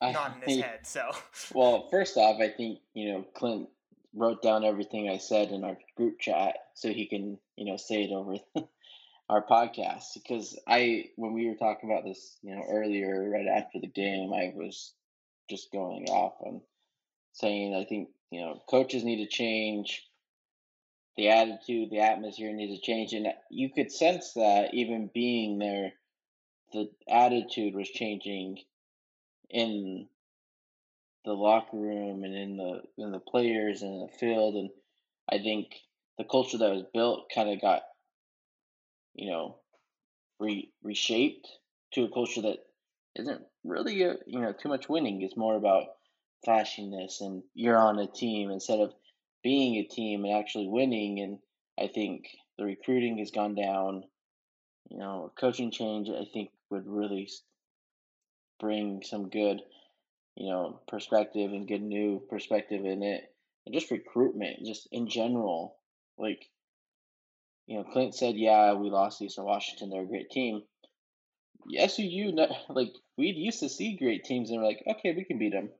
I- 0.01 0.13
nodding 0.13 0.43
his 0.47 0.61
head. 0.63 0.87
So, 0.87 1.11
Well, 1.55 1.89
first 1.91 2.17
off, 2.17 2.41
I 2.41 2.49
think 2.49 2.79
you 2.95 3.13
know 3.13 3.25
Clint 3.35 3.69
wrote 4.15 4.43
down 4.43 4.65
everything 4.65 5.09
I 5.09 5.19
said 5.19 5.51
in 5.51 5.63
our 5.63 5.77
group 5.97 6.19
chat 6.19 6.57
so 6.75 6.89
he 6.89 7.07
can 7.07 7.39
you 7.57 7.67
know 7.67 7.77
say 7.77 8.05
it 8.05 8.11
over 8.13 8.37
our 9.29 9.45
podcast. 9.47 10.15
Because 10.15 10.59
I 10.67 11.11
when 11.17 11.33
we 11.35 11.49
were 11.49 11.55
talking 11.57 11.91
about 11.91 12.05
this 12.05 12.39
you 12.43 12.55
know 12.55 12.65
earlier 12.69 13.29
right 13.31 13.47
after 13.47 13.79
the 13.79 13.87
game 13.89 14.33
I 14.33 14.53
was 14.55 14.95
just 15.51 15.71
going 15.73 16.07
off 16.09 16.35
on 16.41 16.61
saying 17.33 17.75
I 17.75 17.85
think 17.85 18.09
you 18.31 18.41
know 18.41 18.61
coaches 18.69 19.05
need 19.05 19.23
to 19.25 19.31
change. 19.31 20.07
The 21.17 21.29
attitude 21.29 21.91
the 21.91 22.01
atmosphere 22.01 22.53
needs 22.55 22.75
to 22.79 22.81
change. 22.81 23.13
And 23.13 23.27
you 23.51 23.69
could 23.71 23.93
sense 23.93 24.33
that 24.35 24.73
even 24.73 25.11
being 25.13 25.59
there 25.59 25.93
the 26.73 26.91
attitude 27.09 27.75
was 27.75 27.89
changing 27.89 28.59
in 29.49 30.07
the 31.25 31.33
locker 31.33 31.77
room 31.77 32.25
and 32.25 32.35
in 32.35 32.57
the 32.57 32.83
in 32.99 33.13
the 33.13 33.19
players 33.19 33.83
and 33.83 34.09
the 34.09 34.13
field 34.19 34.55
and 34.55 34.71
I 35.31 35.39
think 35.39 35.75
the 36.19 36.25
culture 36.25 36.59
that 36.59 36.71
was 36.71 36.85
built 36.93 37.31
kind 37.35 37.51
of 37.51 37.61
got 37.61 37.83
you 39.15 39.31
know 39.31 39.57
re, 40.39 40.71
reshaped 40.83 41.49
to 41.93 42.05
a 42.05 42.11
culture 42.11 42.43
that 42.43 42.59
isn't 43.17 43.43
really 43.65 44.05
uh 44.05 44.15
you 44.27 44.41
know 44.41 44.53
too 44.53 44.69
much 44.69 44.89
winning. 44.89 45.23
It's 45.23 45.37
more 45.37 45.57
about 45.57 45.89
flashiness 46.45 47.21
and 47.21 47.43
you're 47.55 47.77
on 47.77 47.99
a 47.99 48.07
team 48.07 48.51
instead 48.51 48.81
of 48.81 48.95
being 49.43 49.77
a 49.77 49.85
team 49.85 50.25
and 50.25 50.35
actually 50.35 50.69
winning 50.69 51.21
and 51.21 51.39
I 51.79 51.89
think 51.89 52.29
the 52.57 52.65
recruiting 52.65 53.19
has 53.19 53.31
gone 53.31 53.55
down 53.55 54.05
you 54.89 54.99
know 54.99 55.33
coaching 55.39 55.71
change 55.71 56.09
I 56.09 56.25
think 56.33 56.51
would 56.71 56.87
really 56.87 57.29
bring 58.59 59.03
some 59.03 59.31
good 59.31 59.63
you 60.37 60.51
know, 60.51 60.81
perspective 60.89 61.53
and 61.53 61.69
good 61.69 61.83
new 61.83 62.23
perspective 62.31 62.85
in 62.85 63.03
it, 63.03 63.25
and 63.67 63.75
just 63.75 63.91
recruitment, 63.91 64.65
just 64.65 64.89
in 64.91 65.09
general. 65.09 65.77
Like, 66.17 66.47
you 67.67 67.77
know, 67.77 67.85
Clint 67.85 68.15
said, 68.15 68.37
"Yeah, 68.37 68.75
we 68.75 68.91
lost 68.91 69.21
Eastern 69.21 69.45
Washington. 69.45 69.91
They're 69.91 70.03
a 70.03 70.07
great 70.07 70.31
team." 70.31 70.63
SUU, 71.77 72.33
like 72.71 72.93
we 73.19 73.27
used 73.27 73.61
to 73.61 73.69
see 73.69 73.97
great 73.97 74.25
teams, 74.25 74.51
and 74.51 74.61
we're 74.61 74.67
like, 74.67 74.83
"Okay, 74.87 75.13
we 75.13 75.25
can 75.25 75.39
beat 75.39 75.53
them." 75.53 75.71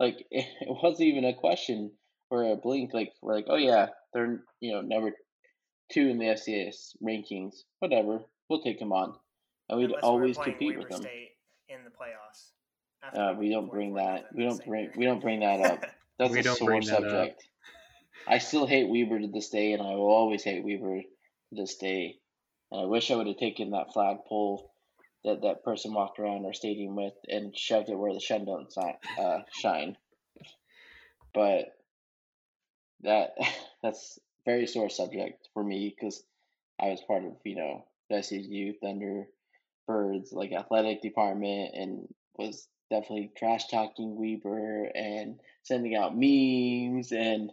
Like 0.00 0.26
it 0.30 0.46
wasn't 0.68 1.08
even 1.08 1.24
a 1.24 1.34
question 1.34 1.92
or 2.30 2.44
a 2.44 2.56
blink. 2.56 2.94
Like 2.94 3.12
we're 3.20 3.34
like, 3.34 3.46
"Oh 3.48 3.56
yeah, 3.56 3.88
they're 4.14 4.42
you 4.60 4.72
know 4.72 4.80
number 4.80 5.12
two 5.92 6.08
in 6.08 6.18
the 6.18 6.26
FCS 6.26 6.96
rankings. 7.02 7.56
Whatever, 7.80 8.20
we'll 8.48 8.62
take 8.62 8.78
them 8.78 8.92
on." 8.92 9.14
And 9.68 9.78
we'd 9.78 9.86
unless 9.86 10.02
we 10.02 10.08
were 10.08 10.12
always 10.12 10.36
compete 10.38 10.60
Weber 10.60 10.78
with 10.80 10.88
them. 10.88 11.02
State 11.02 11.30
in 11.68 11.84
the 11.84 11.90
playoffs. 11.90 12.50
after 13.02 13.20
Uh, 13.20 13.34
we 13.34 13.48
beat 13.48 13.52
don't 13.54 13.70
bring 13.70 13.94
that. 13.94 14.26
We 14.32 14.44
don't 14.44 14.64
bring. 14.64 14.84
year. 14.84 14.92
We 14.96 15.04
don't 15.04 15.20
bring 15.20 15.40
that 15.40 15.60
up. 15.60 15.84
That's 16.18 16.32
We 16.32 16.40
a 16.40 16.42
don't 16.42 16.56
sore 16.56 16.70
bring 16.70 16.82
subject. 16.82 17.46
I 18.26 18.38
still 18.38 18.66
hate 18.66 18.88
Weber 18.88 19.20
to 19.20 19.28
this 19.28 19.50
day, 19.50 19.72
and 19.72 19.82
I 19.82 19.94
will 19.94 20.12
always 20.12 20.42
hate 20.42 20.64
Weber 20.64 21.02
to 21.02 21.06
this 21.52 21.76
day. 21.76 22.18
And 22.70 22.80
I 22.82 22.84
wish 22.84 23.10
I 23.10 23.16
would 23.16 23.26
have 23.26 23.38
taken 23.38 23.70
that 23.70 23.92
flagpole 23.92 24.70
that 25.24 25.42
that 25.42 25.64
person 25.64 25.94
walked 25.94 26.18
around 26.18 26.44
our 26.44 26.52
stadium 26.52 26.96
with 26.96 27.14
and 27.28 27.56
shoved 27.56 27.88
it 27.88 27.94
where 27.98 28.12
the 28.12 28.20
sun 28.20 28.44
don't 28.44 28.72
si- 28.72 28.98
uh, 29.18 29.40
shine. 29.52 29.96
But 31.32 31.76
that 33.02 33.34
that's 33.82 34.18
very 34.44 34.66
sore 34.66 34.90
subject 34.90 35.48
for 35.54 35.62
me 35.62 35.94
because 35.94 36.22
I 36.80 36.88
was 36.88 37.00
part 37.00 37.24
of 37.24 37.32
you 37.44 37.56
know 37.56 37.84
the 38.10 38.16
SU 38.16 38.74
Thunder 38.80 39.26
Birds 39.88 40.32
like 40.32 40.52
athletic 40.52 41.02
department 41.02 41.74
and 41.74 42.06
was 42.36 42.68
definitely 42.90 43.32
trash 43.36 43.66
talking 43.68 44.14
Weber 44.16 44.84
and 44.94 45.40
sending 45.64 45.96
out 45.96 46.12
memes 46.14 47.10
and 47.10 47.50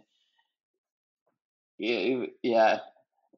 yeah, 1.78 1.96
it, 1.96 2.30
yeah, 2.42 2.78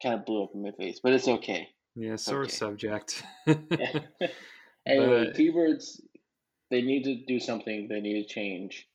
kind 0.02 0.14
of 0.16 0.26
blew 0.26 0.44
up 0.44 0.50
in 0.54 0.62
my 0.62 0.70
face, 0.72 1.00
but 1.02 1.12
it's 1.12 1.26
okay. 1.28 1.68
Yeah, 1.96 2.16
sore 2.16 2.42
Okay. 2.42 2.50
subject. 2.52 3.22
anyway, 3.46 5.26
But- 5.26 5.34
T-Birds, 5.34 6.00
they 6.70 6.82
need 6.82 7.04
to 7.04 7.16
do 7.26 7.40
something. 7.40 7.88
They 7.88 8.00
need 8.00 8.22
to 8.22 8.28
change 8.28 8.88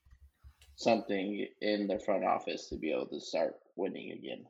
something 0.76 1.48
in 1.62 1.88
their 1.88 2.00
front 2.00 2.24
office 2.24 2.68
to 2.70 2.76
be 2.78 2.92
able 2.92 3.08
to 3.08 3.20
start 3.20 3.56
winning 3.76 4.12
again. 4.12 4.46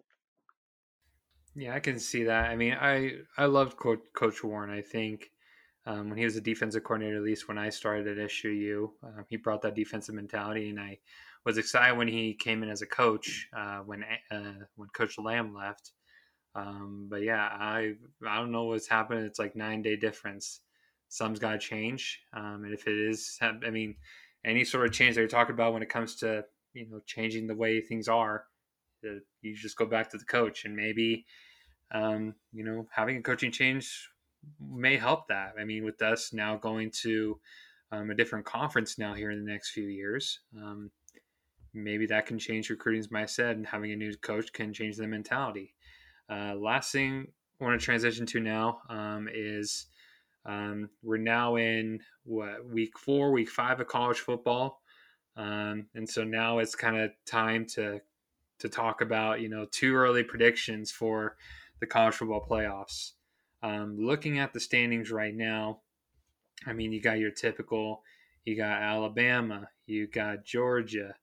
Yeah, 1.55 1.75
I 1.75 1.79
can 1.79 1.99
see 1.99 2.23
that. 2.23 2.49
I 2.49 2.55
mean, 2.55 2.73
I 2.73 3.11
I 3.37 3.45
loved 3.45 3.77
Coach, 3.77 4.01
Coach 4.15 4.43
Warren. 4.43 4.71
I 4.71 4.81
think 4.81 5.29
um, 5.85 6.09
when 6.09 6.17
he 6.17 6.25
was 6.25 6.35
a 6.35 6.41
defensive 6.41 6.83
coordinator, 6.83 7.17
at 7.17 7.23
least 7.23 7.47
when 7.47 7.57
I 7.57 7.69
started 7.69 8.17
at 8.17 8.29
SUU, 8.29 8.89
um, 9.03 9.25
he 9.29 9.35
brought 9.35 9.61
that 9.63 9.75
defensive 9.75 10.15
mentality, 10.15 10.69
and 10.69 10.79
I 10.79 10.99
was 11.45 11.57
excited 11.57 11.97
when 11.97 12.07
he 12.07 12.33
came 12.33 12.63
in 12.63 12.69
as 12.69 12.81
a 12.81 12.87
coach 12.87 13.47
uh, 13.55 13.79
when 13.79 14.03
uh, 14.31 14.65
when 14.75 14.89
Coach 14.89 15.17
Lamb 15.17 15.53
left. 15.53 15.91
Um, 16.55 17.07
but 17.09 17.21
yeah, 17.23 17.49
I 17.51 17.95
I 18.25 18.37
don't 18.37 18.51
know 18.51 18.65
what's 18.65 18.87
happening. 18.87 19.25
It's 19.25 19.39
like 19.39 19.55
nine 19.55 19.81
day 19.81 19.97
difference. 19.97 20.61
Some's 21.09 21.39
got 21.39 21.51
to 21.51 21.59
change, 21.59 22.21
um, 22.33 22.63
and 22.63 22.73
if 22.73 22.87
it 22.87 22.95
is, 22.95 23.37
I 23.41 23.69
mean, 23.69 23.95
any 24.45 24.63
sort 24.63 24.85
of 24.85 24.93
change 24.93 25.15
that 25.15 25.21
you're 25.21 25.27
talking 25.27 25.53
about 25.53 25.73
when 25.73 25.83
it 25.83 25.89
comes 25.89 26.15
to 26.17 26.45
you 26.73 26.87
know 26.89 27.01
changing 27.05 27.47
the 27.47 27.55
way 27.55 27.81
things 27.81 28.07
are, 28.07 28.45
uh, 29.05 29.19
you 29.41 29.55
just 29.55 29.77
go 29.77 29.85
back 29.85 30.09
to 30.11 30.17
the 30.17 30.25
coach 30.25 30.63
and 30.63 30.75
maybe 30.75 31.25
um, 31.91 32.35
you 32.53 32.63
know 32.63 32.87
having 32.91 33.17
a 33.17 33.21
coaching 33.21 33.51
change 33.51 34.09
may 34.59 34.97
help 34.97 35.27
that 35.27 35.53
i 35.59 35.63
mean 35.63 35.83
with 35.83 36.01
us 36.01 36.33
now 36.33 36.55
going 36.55 36.89
to 36.91 37.39
um, 37.91 38.09
a 38.09 38.15
different 38.15 38.45
conference 38.45 38.97
now 38.97 39.13
here 39.13 39.31
in 39.31 39.43
the 39.43 39.51
next 39.51 39.71
few 39.71 39.85
years 39.85 40.39
um, 40.57 40.89
maybe 41.73 42.05
that 42.05 42.25
can 42.25 42.39
change 42.39 42.69
recruiting 42.69 42.99
as 42.99 43.09
i 43.13 43.25
said 43.25 43.55
and 43.57 43.67
having 43.67 43.91
a 43.91 43.95
new 43.95 44.15
coach 44.17 44.51
can 44.53 44.73
change 44.73 44.97
the 44.97 45.07
mentality 45.07 45.73
uh, 46.29 46.53
last 46.55 46.91
thing 46.91 47.27
i 47.59 47.63
want 47.63 47.79
to 47.79 47.83
transition 47.83 48.25
to 48.25 48.39
now 48.39 48.79
um, 48.89 49.27
is 49.33 49.87
um, 50.45 50.89
we're 51.01 51.17
now 51.17 51.55
in 51.55 51.99
what 52.25 52.65
week 52.65 52.97
four 52.97 53.31
week 53.31 53.49
five 53.49 53.79
of 53.79 53.87
college 53.87 54.19
football 54.19 54.81
um, 55.35 55.87
and 55.95 56.07
so 56.07 56.23
now 56.23 56.59
it's 56.59 56.75
kind 56.75 56.97
of 56.97 57.11
time 57.25 57.65
to 57.65 57.99
to 58.59 58.69
talk 58.69 59.01
about 59.01 59.41
you 59.41 59.49
know 59.49 59.65
two 59.71 59.95
early 59.95 60.23
predictions 60.23 60.91
for 60.91 61.35
the 61.79 61.87
college 61.87 62.15
football 62.15 62.45
playoffs. 62.49 63.11
Um, 63.63 63.97
looking 63.97 64.39
at 64.39 64.53
the 64.53 64.59
standings 64.59 65.09
right 65.09 65.33
now, 65.33 65.79
I 66.67 66.73
mean, 66.73 66.91
you 66.91 67.01
got 67.01 67.17
your 67.17 67.31
typical, 67.31 68.03
you 68.45 68.55
got 68.57 68.81
Alabama, 68.81 69.69
you 69.85 70.07
got 70.07 70.45
Georgia. 70.45 71.15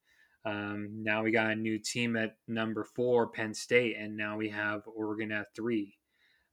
Um, 0.44 0.88
now 1.03 1.22
we 1.22 1.31
got 1.31 1.50
a 1.50 1.55
new 1.55 1.79
team 1.79 2.16
at 2.16 2.37
number 2.48 2.83
four, 2.83 3.29
Penn 3.29 3.53
State, 3.53 3.96
and 3.98 4.16
now 4.16 4.38
we 4.38 4.48
have 4.48 4.83
Oregon 4.87 5.31
at 5.33 5.55
three. 5.55 5.98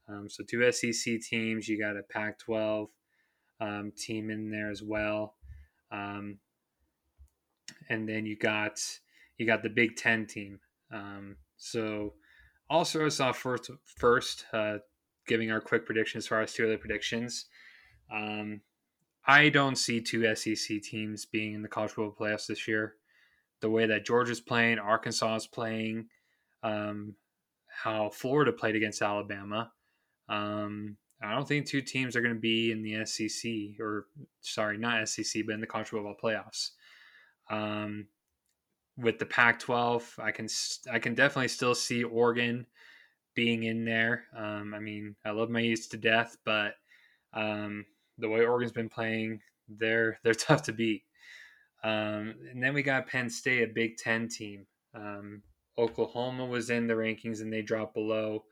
Um, 0.09 0.29
so 0.29 0.43
two 0.43 0.69
SEC 0.71 1.21
teams. 1.21 1.67
You 1.67 1.79
got 1.79 1.97
a 1.97 2.03
Pac-12 2.03 2.87
um, 3.59 3.91
team 3.95 4.29
in 4.29 4.51
there 4.51 4.69
as 4.69 4.83
well. 4.83 5.35
Um, 5.91 6.39
and 7.89 8.07
then 8.07 8.25
you 8.25 8.37
got 8.37 8.79
you 9.37 9.45
got 9.45 9.63
the 9.63 9.69
Big 9.69 9.95
Ten 9.95 10.25
team. 10.25 10.59
Um, 10.91 11.37
so 11.57 12.13
I'll 12.69 12.85
start 12.85 13.07
us 13.07 13.19
off 13.19 13.37
first. 13.37 13.71
First, 13.85 14.45
uh, 14.53 14.77
giving 15.27 15.51
our 15.51 15.61
quick 15.61 15.85
predictions 15.85 16.25
as 16.25 16.27
far 16.27 16.41
as 16.41 16.53
two 16.53 16.65
other 16.65 16.77
predictions. 16.77 17.45
Um, 18.11 18.61
I 19.25 19.49
don't 19.49 19.77
see 19.77 20.01
two 20.01 20.33
SEC 20.35 20.81
teams 20.81 21.25
being 21.25 21.53
in 21.53 21.61
the 21.61 21.67
college 21.67 21.91
football 21.91 22.15
playoffs 22.17 22.47
this 22.47 22.67
year. 22.67 22.95
The 23.59 23.69
way 23.69 23.85
that 23.87 24.05
Georgia's 24.05 24.39
playing, 24.39 24.79
Arkansas 24.79 25.35
is 25.35 25.47
playing, 25.47 26.07
um, 26.63 27.15
how 27.67 28.09
Florida 28.09 28.53
played 28.53 28.75
against 28.75 29.01
Alabama. 29.01 29.71
Um, 30.29 30.97
I 31.21 31.33
don't 31.33 31.47
think 31.47 31.65
two 31.65 31.81
teams 31.81 32.15
are 32.15 32.21
going 32.21 32.35
to 32.35 32.39
be 32.39 32.71
in 32.71 32.83
the 32.83 33.05
SEC 33.05 33.79
or 33.79 34.05
sorry, 34.41 34.77
not 34.77 35.07
SEC, 35.09 35.43
but 35.45 35.53
in 35.53 35.61
the 35.61 35.67
college 35.67 35.87
football 35.87 36.15
playoffs. 36.21 36.71
Um, 37.49 38.07
with 38.97 39.19
the 39.19 39.25
Pac-12, 39.25 40.19
I 40.19 40.31
can 40.31 40.47
I 40.91 40.99
can 40.99 41.15
definitely 41.15 41.49
still 41.49 41.75
see 41.75 42.03
Oregon 42.03 42.65
being 43.37 43.63
in 43.63 43.85
there. 43.85 44.23
Um, 44.35 44.73
I 44.73 44.79
mean, 44.79 45.15
I 45.23 45.29
love 45.29 45.51
my 45.51 45.61
East 45.61 45.91
to 45.91 45.97
death, 45.97 46.35
but 46.43 46.73
um, 47.33 47.85
the 48.17 48.27
way 48.27 48.43
Oregon's 48.43 48.71
been 48.71 48.89
playing, 48.89 49.41
they're 49.69 50.19
they're 50.23 50.33
tough 50.33 50.63
to 50.63 50.73
beat. 50.73 51.03
Um, 51.83 52.33
and 52.51 52.61
then 52.61 52.73
we 52.73 52.81
got 52.81 53.07
Penn 53.07 53.29
State, 53.29 53.69
a 53.69 53.71
Big 53.71 53.97
Ten 53.97 54.27
team. 54.27 54.65
Um, 54.95 55.43
Oklahoma 55.77 56.47
was 56.47 56.71
in 56.71 56.87
the 56.87 56.95
rankings 56.95 57.41
and 57.41 57.53
they 57.53 57.61
dropped 57.61 57.93
below. 57.93 58.45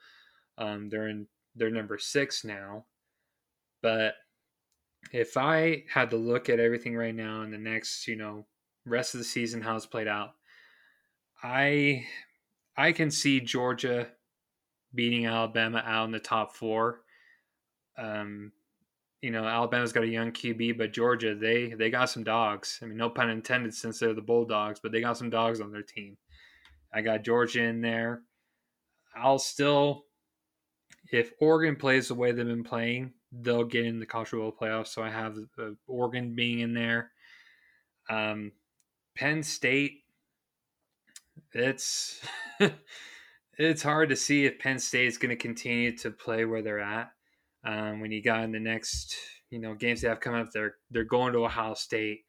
Um, 0.59 0.87
they're 0.89 1.07
in 1.07 1.25
they're 1.55 1.71
number 1.71 1.97
six 1.97 2.45
now. 2.45 2.85
But 3.81 4.13
if 5.11 5.35
I 5.35 5.85
had 5.91 6.11
to 6.11 6.17
look 6.17 6.47
at 6.47 6.59
everything 6.59 6.95
right 6.95 7.15
now 7.15 7.41
in 7.41 7.49
the 7.49 7.57
next, 7.57 8.07
you 8.07 8.17
know, 8.17 8.45
rest 8.85 9.15
of 9.15 9.17
the 9.17 9.23
season, 9.23 9.61
how 9.61 9.75
it's 9.75 9.87
played 9.87 10.07
out, 10.07 10.33
I 11.41 12.05
I 12.77 12.91
can 12.91 13.09
see 13.09 13.39
Georgia 13.39 14.09
beating 14.95 15.25
Alabama 15.25 15.83
out 15.85 16.05
in 16.05 16.11
the 16.11 16.19
top 16.19 16.55
four. 16.55 17.01
Um, 17.97 18.51
you 19.21 19.31
know, 19.31 19.45
Alabama's 19.45 19.93
got 19.93 20.03
a 20.03 20.07
young 20.07 20.31
QB, 20.31 20.77
but 20.77 20.93
Georgia 20.93 21.35
they 21.35 21.73
they 21.73 21.89
got 21.89 22.09
some 22.09 22.23
dogs. 22.23 22.79
I 22.81 22.85
mean, 22.85 22.97
no 22.97 23.09
pun 23.09 23.29
intended, 23.29 23.73
since 23.73 23.99
they're 23.99 24.13
the 24.13 24.21
Bulldogs, 24.21 24.79
but 24.79 24.91
they 24.91 25.01
got 25.01 25.17
some 25.17 25.29
dogs 25.29 25.61
on 25.61 25.71
their 25.71 25.81
team. 25.81 26.17
I 26.93 27.01
got 27.01 27.23
Georgia 27.23 27.63
in 27.63 27.81
there. 27.81 28.21
I'll 29.15 29.39
still, 29.39 30.05
if 31.11 31.31
Oregon 31.39 31.75
plays 31.75 32.07
the 32.09 32.15
way 32.15 32.31
they've 32.31 32.45
been 32.45 32.63
playing, 32.63 33.13
they'll 33.31 33.63
get 33.63 33.85
in 33.85 33.99
the 33.99 34.05
college 34.05 34.29
football 34.29 34.51
playoffs. 34.51 34.87
So 34.87 35.01
I 35.01 35.09
have 35.09 35.37
uh, 35.57 35.71
Oregon 35.87 36.35
being 36.35 36.59
in 36.59 36.73
there. 36.73 37.11
Um, 38.09 38.51
Penn 39.15 39.43
State, 39.43 40.03
it's 41.53 42.21
it's 43.57 43.83
hard 43.83 44.09
to 44.09 44.15
see 44.15 44.45
if 44.45 44.59
Penn 44.59 44.79
State 44.79 45.07
is 45.07 45.17
going 45.17 45.29
to 45.29 45.35
continue 45.35 45.95
to 45.97 46.11
play 46.11 46.45
where 46.45 46.61
they're 46.61 46.79
at. 46.79 47.11
Um, 47.63 47.99
when 47.99 48.11
you 48.11 48.21
got 48.21 48.43
in 48.43 48.51
the 48.51 48.59
next, 48.59 49.15
you 49.49 49.59
know, 49.59 49.73
games 49.73 50.01
they 50.01 50.07
have 50.07 50.19
coming 50.19 50.41
up, 50.41 50.51
they're 50.53 50.75
they're 50.91 51.03
going 51.03 51.33
to 51.33 51.45
Ohio 51.45 51.73
State, 51.73 52.21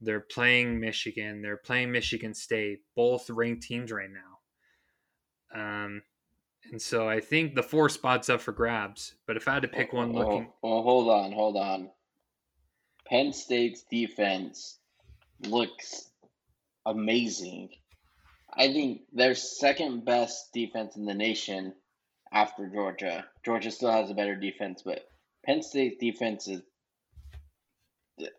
they're 0.00 0.26
playing 0.32 0.80
Michigan, 0.80 1.42
they're 1.42 1.58
playing 1.58 1.92
Michigan 1.92 2.34
State, 2.34 2.80
both 2.96 3.30
ranked 3.30 3.62
teams 3.62 3.92
right 3.92 4.10
now. 4.10 5.60
Um, 5.60 6.02
and 6.70 6.80
so 6.80 7.08
I 7.08 7.20
think 7.20 7.54
the 7.54 7.62
four 7.62 7.88
spots 7.88 8.28
up 8.28 8.40
for 8.40 8.52
grabs. 8.52 9.14
But 9.26 9.36
if 9.36 9.48
I 9.48 9.54
had 9.54 9.62
to 9.62 9.68
pick 9.68 9.92
one, 9.92 10.12
looking, 10.12 10.48
well, 10.62 10.74
well 10.74 10.82
hold 10.82 11.08
on, 11.08 11.32
hold 11.32 11.56
on. 11.56 11.90
Penn 13.06 13.32
State's 13.32 13.84
defense 13.90 14.78
looks 15.46 16.10
amazing. 16.86 17.70
I 18.54 18.72
think 18.72 19.02
their 19.12 19.34
second 19.34 20.04
best 20.04 20.52
defense 20.52 20.96
in 20.96 21.04
the 21.04 21.14
nation 21.14 21.74
after 22.32 22.68
Georgia. 22.68 23.24
Georgia 23.44 23.70
still 23.70 23.90
has 23.90 24.10
a 24.10 24.14
better 24.14 24.36
defense, 24.36 24.82
but 24.84 25.08
Penn 25.44 25.62
State's 25.62 25.98
defense 25.98 26.48
is 26.48 26.62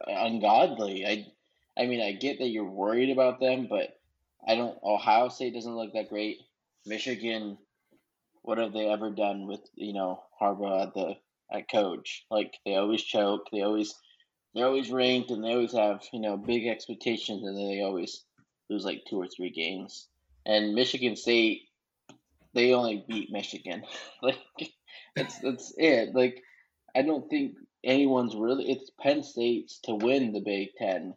ungodly. 0.06 1.06
I 1.06 1.28
I 1.78 1.88
mean, 1.88 2.02
I 2.02 2.12
get 2.12 2.40
that 2.40 2.50
you're 2.50 2.64
worried 2.66 3.10
about 3.10 3.40
them, 3.40 3.68
but 3.70 4.00
I 4.48 4.56
don't 4.56 4.78
Ohio 4.84 5.30
State 5.30 5.54
doesn't 5.54 5.76
look 5.76 5.94
that 5.94 6.10
great. 6.10 6.40
Michigan 6.86 7.58
what 8.44 8.58
have 8.58 8.74
they 8.74 8.88
ever 8.88 9.10
done 9.10 9.48
with, 9.48 9.62
you 9.76 9.94
know, 9.94 10.24
Harbaugh 10.40 10.84
at 10.88 10.94
the 10.94 11.16
at 11.52 11.70
coach? 11.70 12.26
Like 12.30 12.58
they 12.66 12.76
always 12.76 13.04
choke, 13.04 13.48
they 13.52 13.62
always 13.62 13.94
they're 14.54 14.66
always 14.66 14.92
ranked 14.92 15.32
and 15.32 15.44
they 15.44 15.54
always 15.54 15.74
have, 15.74 16.04
you 16.12 16.20
know, 16.20 16.38
big 16.38 16.68
expectations 16.68 17.44
and 17.44 17.58
they 17.58 17.82
always 17.82 18.24
lose 18.72 18.86
like 18.86 19.04
two 19.10 19.18
or 19.18 19.28
three 19.28 19.52
games. 19.52 20.08
And 20.46 20.74
Michigan 20.74 21.16
State 21.16 21.64
they 22.54 22.74
only 22.74 23.04
beat 23.08 23.32
Michigan. 23.32 23.84
like 24.22 24.40
that's 25.16 25.40
that's 25.40 25.74
it. 25.78 26.14
Like 26.14 26.42
I 26.96 27.02
don't 27.02 27.30
think 27.30 27.56
anyone's 27.84 28.36
really 28.36 28.72
it's 28.72 28.92
Penn 29.00 29.24
State's 29.24 29.80
to 29.82 29.96
win 29.96 30.34
the 30.34 30.42
Big 30.42 30.70
Ten, 30.78 31.16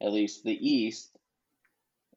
at 0.00 0.12
least 0.12 0.44
the 0.44 0.52
East, 0.52 1.16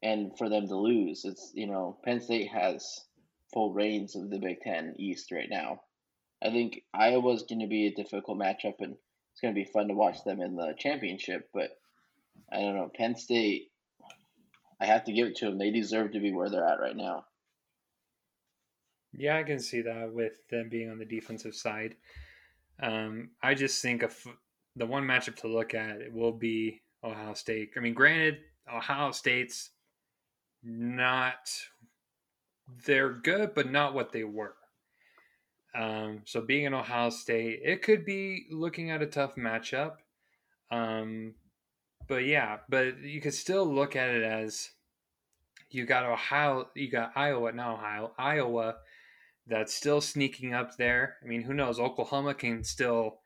and 0.02 0.36
for 0.38 0.48
them 0.48 0.68
to 0.68 0.76
lose. 0.76 1.24
It's 1.24 1.52
you 1.54 1.66
know, 1.66 1.98
Penn 2.04 2.20
State 2.20 2.48
has 2.48 3.04
full 3.52 3.72
reins 3.72 4.16
of 4.16 4.30
the 4.30 4.38
Big 4.38 4.60
Ten 4.60 4.94
East 4.98 5.32
right 5.32 5.48
now. 5.50 5.80
I 6.42 6.50
think 6.50 6.82
Iowa's 6.92 7.44
gonna 7.44 7.66
be 7.66 7.86
a 7.86 7.94
difficult 7.94 8.38
matchup 8.38 8.76
and 8.80 8.96
it's 9.32 9.40
gonna 9.42 9.54
be 9.54 9.64
fun 9.64 9.88
to 9.88 9.94
watch 9.94 10.24
them 10.24 10.40
in 10.40 10.56
the 10.56 10.74
championship, 10.78 11.48
but 11.52 11.70
I 12.52 12.60
don't 12.60 12.76
know, 12.76 12.90
Penn 12.94 13.16
State 13.16 13.70
I 14.80 14.86
have 14.86 15.04
to 15.04 15.12
give 15.12 15.28
it 15.28 15.36
to 15.36 15.46
them. 15.46 15.58
They 15.58 15.70
deserve 15.70 16.12
to 16.12 16.20
be 16.20 16.32
where 16.32 16.50
they're 16.50 16.66
at 16.66 16.80
right 16.80 16.96
now. 16.96 17.24
Yeah, 19.12 19.38
I 19.38 19.42
can 19.42 19.60
see 19.60 19.80
that 19.82 20.12
with 20.12 20.46
them 20.50 20.68
being 20.68 20.90
on 20.90 20.98
the 20.98 21.06
defensive 21.06 21.54
side. 21.54 21.96
Um, 22.82 23.30
I 23.42 23.54
just 23.54 23.80
think 23.80 24.02
of 24.02 24.14
the 24.74 24.84
one 24.84 25.04
matchup 25.04 25.36
to 25.36 25.48
look 25.48 25.72
at 25.72 26.12
will 26.12 26.32
be 26.32 26.82
Ohio 27.02 27.32
State. 27.32 27.70
I 27.76 27.80
mean, 27.80 27.94
granted, 27.94 28.38
Ohio 28.70 29.12
State's 29.12 29.70
not 30.62 31.48
they're 32.84 33.12
good, 33.12 33.54
but 33.54 33.70
not 33.70 33.94
what 33.94 34.12
they 34.12 34.24
were. 34.24 34.54
Um, 35.74 36.22
so 36.24 36.40
being 36.40 36.64
in 36.64 36.74
Ohio 36.74 37.10
State, 37.10 37.60
it 37.62 37.82
could 37.82 38.04
be 38.04 38.46
looking 38.50 38.90
at 38.90 39.02
a 39.02 39.06
tough 39.06 39.36
matchup. 39.36 39.96
Um, 40.70 41.34
but 42.08 42.24
yeah, 42.24 42.58
but 42.68 43.00
you 43.00 43.20
could 43.20 43.34
still 43.34 43.64
look 43.64 43.96
at 43.96 44.08
it 44.08 44.22
as 44.22 44.70
you 45.70 45.84
got 45.84 46.06
Ohio, 46.06 46.68
you 46.74 46.90
got 46.90 47.12
Iowa, 47.16 47.52
not 47.52 47.74
Ohio, 47.74 48.12
Iowa 48.18 48.76
that's 49.46 49.74
still 49.74 50.00
sneaking 50.00 50.54
up 50.54 50.76
there. 50.76 51.16
I 51.22 51.26
mean, 51.26 51.42
who 51.42 51.54
knows? 51.54 51.78
Oklahoma 51.78 52.34
can 52.34 52.64
still 52.64 53.18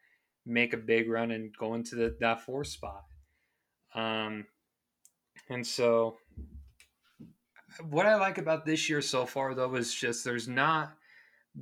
make 0.47 0.73
a 0.73 0.79
big 0.79 1.09
run 1.09 1.31
and 1.31 1.55
go 1.57 1.75
into 1.75 1.95
the, 1.95 2.17
that 2.21 2.45
four 2.45 2.65
spot. 2.65 3.05
Um, 3.95 4.47
and 5.49 5.67
so, 5.67 6.17
what 7.89 8.07
I 8.07 8.17
like 8.17 8.39
about 8.39 8.67
this 8.67 8.89
year 8.89 9.01
so 9.01 9.27
far, 9.27 9.55
though, 9.55 9.75
is 9.75 9.95
just 9.95 10.25
there's 10.25 10.49
not 10.49 10.93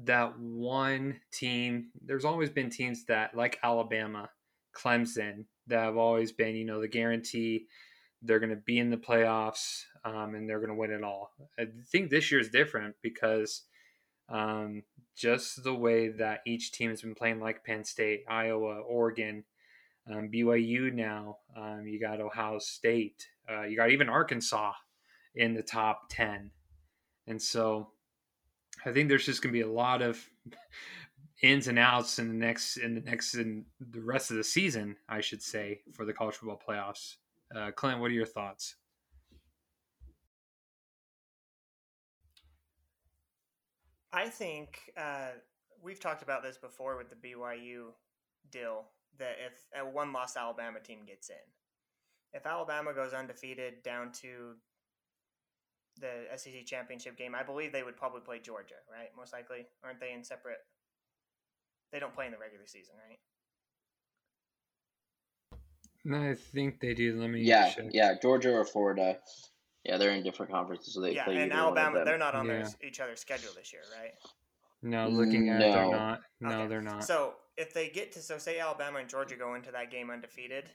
that 0.04 0.38
one 0.38 1.20
team. 1.33 1.88
There's 2.04 2.24
always 2.24 2.50
been 2.50 2.70
teams 2.70 3.04
that, 3.07 3.35
like 3.35 3.59
Alabama, 3.62 4.28
Clemson, 4.76 5.44
that 5.68 5.85
have 5.85 5.96
always 5.96 6.33
been, 6.33 6.57
you 6.57 6.64
know, 6.64 6.81
the 6.81 6.88
guarantee 6.88 7.66
they're 8.22 8.40
going 8.40 8.50
to 8.50 8.57
be 8.57 8.78
in 8.78 8.90
the 8.90 8.96
playoffs 8.96 9.85
um, 10.04 10.35
and 10.35 10.48
they're 10.48 10.59
going 10.59 10.70
to 10.70 10.74
win 10.74 10.90
it 10.90 11.04
all. 11.04 11.31
I 11.59 11.66
think 11.90 12.11
this 12.11 12.31
year 12.31 12.40
is 12.40 12.48
different 12.48 12.96
because 13.02 13.62
um, 14.28 14.83
just 15.16 15.62
the 15.62 15.74
way 15.74 16.09
that 16.09 16.40
each 16.46 16.72
team 16.72 16.90
has 16.90 17.02
been 17.02 17.14
playing, 17.14 17.40
like 17.40 17.64
Penn 17.64 17.85
State, 17.85 18.24
Iowa, 18.28 18.81
Oregon, 18.81 19.44
um, 20.11 20.31
BYU 20.33 20.92
now, 20.92 21.38
um, 21.57 21.87
you 21.87 22.00
got 22.00 22.20
Ohio 22.20 22.59
State, 22.59 23.26
uh, 23.50 23.62
you 23.62 23.76
got 23.76 23.90
even 23.90 24.09
Arkansas 24.09 24.72
in 25.35 25.54
the 25.54 25.62
top 25.62 26.09
10. 26.11 26.50
And 27.26 27.40
so 27.40 27.90
I 28.85 28.92
think 28.92 29.09
there's 29.09 29.26
just 29.26 29.42
going 29.42 29.52
to 29.52 29.59
be 29.59 29.68
a 29.68 29.72
lot 29.72 30.02
of 30.02 30.28
ins 31.42 31.68
and 31.68 31.79
outs 31.79 32.18
in 32.18 32.29
the 32.29 32.35
next, 32.35 32.77
in 32.77 32.94
the 32.94 33.01
next, 33.01 33.35
in 33.35 33.64
the 33.81 34.01
rest 34.01 34.31
of 34.31 34.37
the 34.37 34.44
season, 34.44 34.96
I 35.09 35.20
should 35.20 35.42
say, 35.42 35.81
for 35.92 36.05
the 36.05 36.12
college 36.12 36.35
football 36.35 36.61
playoffs. 36.66 37.16
Uh, 37.55 37.70
Clint, 37.70 38.01
what 38.01 38.11
are 38.11 38.14
your 38.14 38.27
thoughts? 38.27 38.77
I 44.12 44.29
think 44.29 44.81
uh, 44.96 45.29
we've 45.83 46.01
talked 46.01 46.22
about 46.22 46.42
this 46.42 46.57
before 46.57 46.96
with 46.96 47.11
the 47.11 47.16
BYU 47.16 47.90
deal 48.51 48.87
that 49.18 49.37
if 49.44 49.66
a 49.79 49.88
one 49.88 50.12
loss 50.12 50.37
Alabama 50.37 50.81
team 50.81 51.01
gets 51.07 51.29
in, 51.29 51.37
if 52.33 52.46
Alabama 52.46 52.92
goes 52.92 53.12
undefeated 53.12 53.83
down 53.83 54.12
to 54.12 54.55
the 56.01 56.27
SEC 56.37 56.64
championship 56.66 57.16
game, 57.16 57.35
I 57.35 57.42
believe 57.42 57.72
they 57.72 57.83
would 57.83 57.96
probably 57.96 58.20
play 58.20 58.38
Georgia, 58.38 58.77
right? 58.90 59.09
Most 59.16 59.33
likely, 59.33 59.66
aren't 59.85 60.01
they 60.01 60.12
in 60.12 60.24
separate? 60.24 60.59
They 61.92 61.98
don't 62.01 62.14
play 62.14 62.27
in 62.27 62.33
the 62.33 62.38
regular 62.38 62.66
season, 62.66 62.94
right? 63.09 63.18
No, 66.05 66.31
I 66.31 66.35
think 66.35 66.81
they 66.81 66.94
do. 66.94 67.20
Let 67.20 67.31
me. 67.31 67.42
Yeah, 67.42 67.70
check. 67.70 67.87
yeah, 67.90 68.14
Georgia 68.20 68.53
or 68.53 68.64
Florida. 68.64 69.18
Yeah, 69.85 69.96
they're 69.96 70.11
in 70.12 70.22
different 70.22 70.53
conferences, 70.53 70.94
so 70.94 71.01
they 71.01 71.14
yeah, 71.14 71.24
play 71.24 71.37
and 71.37 71.53
either 71.53 71.62
one 71.64 71.72
of 71.72 71.79
Alabama, 71.79 71.96
them. 71.98 72.05
they're 72.05 72.18
not 72.18 72.35
on 72.35 72.46
their, 72.46 72.66
each 72.83 73.01
other's 73.01 73.20
schedule 73.20 73.51
this 73.57 73.72
year, 73.72 73.83
right? 74.01 74.12
No, 74.83 75.09
looking 75.09 75.48
at 75.48 75.61
it, 75.61 75.72
they're 75.72 75.90
not. 75.90 76.20
No, 76.40 76.61
Okay. 76.61 76.66
they're 76.68 76.83
not. 76.83 77.05
So 77.05 77.35
if 77.57 77.74
they 77.74 77.88
get 77.88 78.12
to, 78.12 78.20
so 78.20 78.38
say 78.38 78.59
Alabama 78.59 78.98
and 78.98 79.09
Georgia 79.09 79.37
go 79.37 79.55
into 79.55 79.72
that 79.72 79.90
game 79.90 80.11
undefeated, 80.11 80.70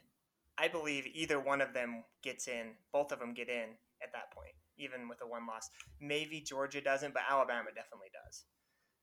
I 0.58 0.68
believe 0.68 1.06
either 1.14 1.40
one 1.40 1.60
of 1.60 1.72
them 1.72 2.04
gets 2.22 2.48
in. 2.48 2.72
Both 2.92 3.12
of 3.12 3.18
them 3.18 3.34
get 3.34 3.48
in 3.48 3.70
at 4.02 4.12
that 4.12 4.32
point, 4.34 4.52
even 4.78 5.08
with 5.08 5.20
a 5.22 5.26
one 5.26 5.46
loss. 5.46 5.70
Maybe 6.00 6.40
Georgia 6.40 6.80
doesn't, 6.80 7.14
but 7.14 7.22
Alabama 7.28 7.70
definitely 7.74 8.10
does. 8.12 8.44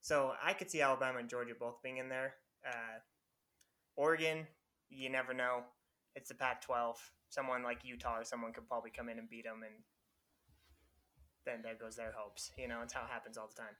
So 0.01 0.33
I 0.43 0.53
could 0.53 0.69
see 0.69 0.81
Alabama 0.81 1.19
and 1.19 1.29
Georgia 1.29 1.53
both 1.59 1.81
being 1.83 1.97
in 1.97 2.09
there. 2.09 2.35
Uh, 2.67 2.99
Oregon, 3.95 4.47
you 4.89 5.09
never 5.09 5.33
know. 5.33 5.61
It's 6.15 6.29
the 6.29 6.35
Pac-12. 6.35 6.95
Someone 7.29 7.63
like 7.63 7.85
Utah 7.85 8.19
or 8.19 8.23
someone 8.23 8.51
could 8.51 8.67
probably 8.67 8.91
come 8.91 9.07
in 9.07 9.17
and 9.17 9.29
beat 9.29 9.45
them, 9.45 9.61
and 9.63 9.73
then 11.45 11.61
there 11.63 11.75
goes 11.79 11.95
their 11.95 12.13
hopes. 12.15 12.51
You 12.57 12.67
know, 12.67 12.81
it's 12.83 12.93
how 12.93 13.01
it 13.01 13.11
happens 13.11 13.37
all 13.37 13.47
the 13.47 13.61
time 13.61 13.75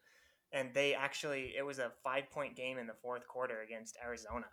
and 0.54 0.74
they 0.74 0.94
actually 0.94 1.54
it 1.58 1.66
was 1.66 1.80
a 1.80 1.92
five 2.04 2.30
point 2.30 2.56
game 2.56 2.78
in 2.78 2.88
the 2.88 2.94
fourth 3.02 3.28
quarter 3.28 3.62
against 3.62 3.98
Arizona 4.04 4.48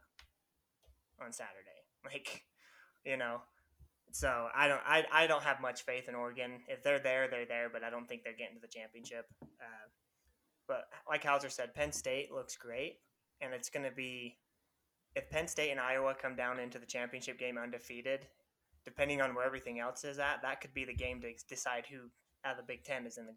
on 1.23 1.33
Saturday. 1.33 1.55
Like, 2.05 2.45
you 3.05 3.17
know, 3.17 3.41
so 4.13 4.49
I 4.55 4.69
don't 4.69 4.81
I, 4.87 5.05
I 5.13 5.27
don't 5.27 5.43
have 5.43 5.61
much 5.61 5.83
faith 5.83 6.09
in 6.09 6.15
Oregon. 6.15 6.61
If 6.69 6.85
they're 6.85 7.01
there, 7.01 7.27
they're 7.29 7.45
there, 7.45 7.69
but 7.69 7.83
I 7.83 7.91
don't 7.91 8.09
think 8.09 8.23
they're 8.23 8.37
getting 8.39 8.55
to 8.55 8.61
the 8.61 8.69
championship. 8.69 9.27
Uh, 9.43 9.88
but 10.69 10.85
like 11.09 11.25
Houser 11.25 11.49
said, 11.49 11.75
Penn 11.75 11.91
State 11.91 12.31
looks 12.31 12.57
great, 12.57 12.99
and 13.41 13.53
it's 13.53 13.71
going 13.71 13.85
to 13.85 13.95
be 13.95 14.39
if 15.17 15.29
Penn 15.31 15.49
State 15.49 15.71
and 15.71 15.81
Iowa 15.81 16.15
come 16.21 16.37
down 16.37 16.61
into 16.61 16.79
the 16.79 16.87
championship 16.87 17.39
game 17.39 17.59
undefeated, 17.59 18.27
depending 18.85 19.21
on 19.21 19.35
where 19.35 19.45
everything 19.45 19.81
else 19.81 20.05
is 20.05 20.19
at, 20.19 20.43
that 20.43 20.61
could 20.61 20.75
be 20.75 20.85
the 20.85 20.95
game 20.95 21.21
to 21.23 21.33
decide 21.49 21.87
who 21.87 22.11
out 22.45 22.53
of 22.53 22.59
the 22.59 22.63
Big 22.63 22.85
Ten 22.85 23.07
is 23.07 23.19
in 23.19 23.27
the 23.27 23.35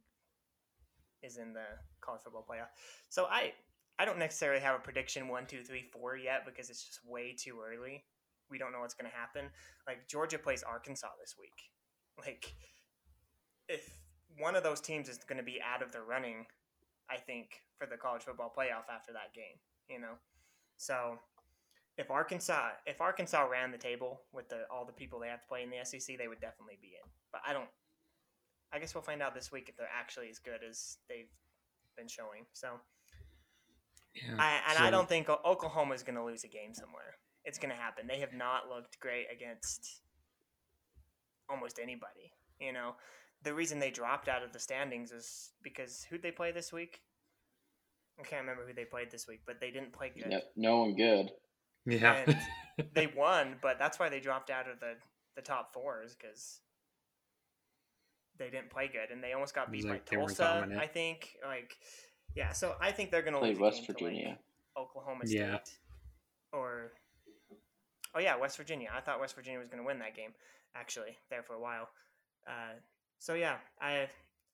is 1.23 1.37
in 1.37 1.53
the 1.53 1.65
college 2.01 2.21
football 2.23 2.45
playoff. 2.47 2.69
So 3.09 3.25
I 3.25 3.53
I 3.97 4.05
don't 4.05 4.19
necessarily 4.19 4.61
have 4.61 4.75
a 4.75 4.79
prediction 4.79 5.27
one, 5.27 5.45
two, 5.45 5.63
three, 5.63 5.83
four 5.91 6.17
yet 6.17 6.45
because 6.45 6.69
it's 6.69 6.83
just 6.83 6.99
way 7.05 7.35
too 7.37 7.59
early. 7.63 8.03
We 8.49 8.57
don't 8.57 8.71
know 8.71 8.79
what's 8.79 8.93
going 8.93 9.09
to 9.09 9.15
happen. 9.15 9.49
Like 9.87 10.07
Georgia 10.07 10.37
plays 10.37 10.63
Arkansas 10.63 11.07
this 11.19 11.35
week. 11.39 11.69
Like 12.19 12.53
if 13.69 13.89
one 14.37 14.55
of 14.55 14.63
those 14.63 14.81
teams 14.81 15.07
is 15.07 15.17
going 15.17 15.37
to 15.37 15.43
be 15.43 15.59
out 15.61 15.81
of 15.81 15.91
the 15.91 16.01
running, 16.01 16.45
I 17.11 17.17
think 17.17 17.61
for 17.77 17.85
the 17.87 17.97
college 17.97 18.23
football 18.23 18.53
playoff 18.55 18.87
after 18.93 19.11
that 19.13 19.33
game, 19.33 19.59
you 19.89 19.99
know. 19.99 20.15
So 20.77 21.19
if 21.97 22.09
Arkansas 22.09 22.69
if 22.85 23.01
Arkansas 23.01 23.43
ran 23.43 23.71
the 23.71 23.77
table 23.77 24.21
with 24.31 24.49
the 24.49 24.61
all 24.71 24.85
the 24.85 24.93
people 24.93 25.19
they 25.19 25.27
have 25.27 25.41
to 25.41 25.47
play 25.47 25.63
in 25.63 25.69
the 25.69 25.83
SEC, 25.83 26.17
they 26.17 26.27
would 26.27 26.39
definitely 26.39 26.77
be 26.81 26.89
in. 26.89 27.09
But 27.31 27.41
I 27.45 27.53
don't 27.53 27.69
I 28.73 28.79
guess 28.79 28.95
we'll 28.95 29.01
find 29.03 29.21
out 29.21 29.35
this 29.35 29.51
week 29.51 29.67
if 29.67 29.75
they're 29.75 29.87
actually 29.93 30.29
as 30.29 30.39
good 30.39 30.61
as 30.67 30.97
they've 31.09 31.29
been 31.97 32.07
showing. 32.07 32.45
So, 32.53 32.79
yeah. 34.15 34.35
I, 34.39 34.59
and 34.69 34.77
so- 34.77 34.83
I 34.85 34.89
don't 34.89 35.09
think 35.09 35.29
Oklahoma 35.29 35.93
is 35.93 36.03
going 36.03 36.15
to 36.15 36.23
lose 36.23 36.43
a 36.43 36.47
game 36.47 36.73
somewhere. 36.73 37.15
It's 37.43 37.57
going 37.57 37.71
to 37.71 37.75
happen. 37.75 38.07
They 38.07 38.19
have 38.19 38.33
not 38.33 38.69
looked 38.69 38.99
great 38.99 39.25
against 39.33 40.01
almost 41.49 41.79
anybody. 41.81 42.31
You 42.59 42.71
know, 42.71 42.95
the 43.43 43.53
reason 43.53 43.79
they 43.79 43.91
dropped 43.91 44.27
out 44.27 44.43
of 44.43 44.53
the 44.53 44.59
standings 44.59 45.11
is 45.11 45.49
because 45.63 46.05
who'd 46.09 46.21
they 46.21 46.31
play 46.31 46.51
this 46.51 46.71
week? 46.71 47.01
I 48.19 48.23
can't 48.23 48.41
remember 48.41 48.65
who 48.67 48.73
they 48.73 48.85
played 48.85 49.09
this 49.11 49.27
week, 49.27 49.41
but 49.45 49.59
they 49.59 49.71
didn't 49.71 49.93
play 49.93 50.11
good. 50.15 50.29
No, 50.29 50.39
no 50.55 50.77
one 50.81 50.95
good. 50.95 51.31
Yeah. 51.85 52.25
They 52.95 53.05
won, 53.05 53.57
but 53.61 53.77
that's 53.77 53.99
why 53.99 54.09
they 54.09 54.19
dropped 54.19 54.49
out 54.49 54.67
of 54.67 54.79
the, 54.79 54.93
the 55.35 55.41
top 55.41 55.71
fours 55.73 56.15
because 56.15 56.61
they 58.39 58.49
didn't 58.49 58.71
play 58.71 58.87
good, 58.87 59.13
and 59.13 59.23
they 59.23 59.33
almost 59.33 59.53
got 59.53 59.71
beat 59.71 59.83
Like, 59.85 60.09
by 60.09 60.15
they 60.15 60.17
Tulsa. 60.17 60.67
I 60.79 60.87
think, 60.87 61.35
like, 61.45 61.75
yeah. 62.33 62.53
So 62.53 62.75
I 62.81 62.91
think 62.91 63.11
they're 63.11 63.21
going 63.21 63.33
to 63.33 63.39
play 63.39 63.49
lose 63.49 63.59
a 63.59 63.61
West 63.61 63.77
game 63.77 63.85
to, 63.85 63.91
like, 63.91 64.13
Virginia. 64.13 64.39
Oklahoma 64.77 65.27
State, 65.27 65.37
Yeah. 65.39 65.57
or 66.53 66.93
oh 68.15 68.19
yeah, 68.19 68.35
West 68.37 68.57
Virginia. 68.57 68.89
I 68.95 69.01
thought 69.01 69.19
West 69.19 69.35
Virginia 69.35 69.59
was 69.59 69.67
going 69.67 69.81
to 69.83 69.85
win 69.85 69.99
that 69.99 70.15
game 70.15 70.31
actually 70.73 71.17
there 71.29 71.43
for 71.43 71.53
a 71.53 71.59
while. 71.59 71.89
Uh, 72.47 72.73
so 73.21 73.35
yeah, 73.35 73.57
I 73.79 74.07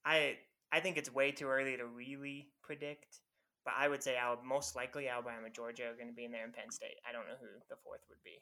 I 0.06 0.38
I 0.74 0.82
think 0.82 0.98
it's 0.98 1.12
way 1.12 1.32
too 1.32 1.48
early 1.48 1.78
to 1.78 1.86
really 1.86 2.50
predict, 2.62 3.22
but 3.64 3.74
I 3.78 3.88
would 3.88 4.04
say 4.04 4.18
Al- 4.18 4.44
most 4.46 4.76
likely 4.76 5.08
Alabama, 5.08 5.50
Georgia 5.50 5.84
are 5.86 5.96
going 5.96 6.10
to 6.10 6.14
be 6.14 6.26
in 6.26 6.32
there, 6.32 6.44
and 6.44 6.54
Penn 6.54 6.70
State. 6.70 6.98
I 7.08 7.14
don't 7.14 7.26
know 7.28 7.36
who 7.40 7.48
the 7.70 7.78
fourth 7.84 8.02
would 8.10 8.22
be, 8.26 8.42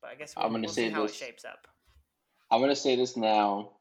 but 0.00 0.12
I 0.12 0.14
guess 0.14 0.36
we'll, 0.36 0.46
I'm 0.46 0.52
gonna 0.52 0.62
we'll 0.62 0.72
say 0.72 0.88
see 0.88 0.94
how 0.94 1.02
this. 1.02 1.10
it 1.10 1.16
shapes 1.16 1.44
up. 1.44 1.66
I'm 2.52 2.60
gonna 2.60 2.76
say 2.76 2.94
this 2.94 3.16
now. 3.16 3.72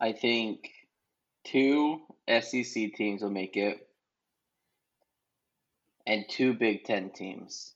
I 0.00 0.12
think 0.12 0.70
two 1.44 2.00
SEC 2.28 2.94
teams 2.96 3.22
will 3.22 3.30
make 3.30 3.56
it, 3.56 3.88
and 6.04 6.24
two 6.28 6.52
Big 6.52 6.82
Ten 6.82 7.10
teams. 7.10 7.74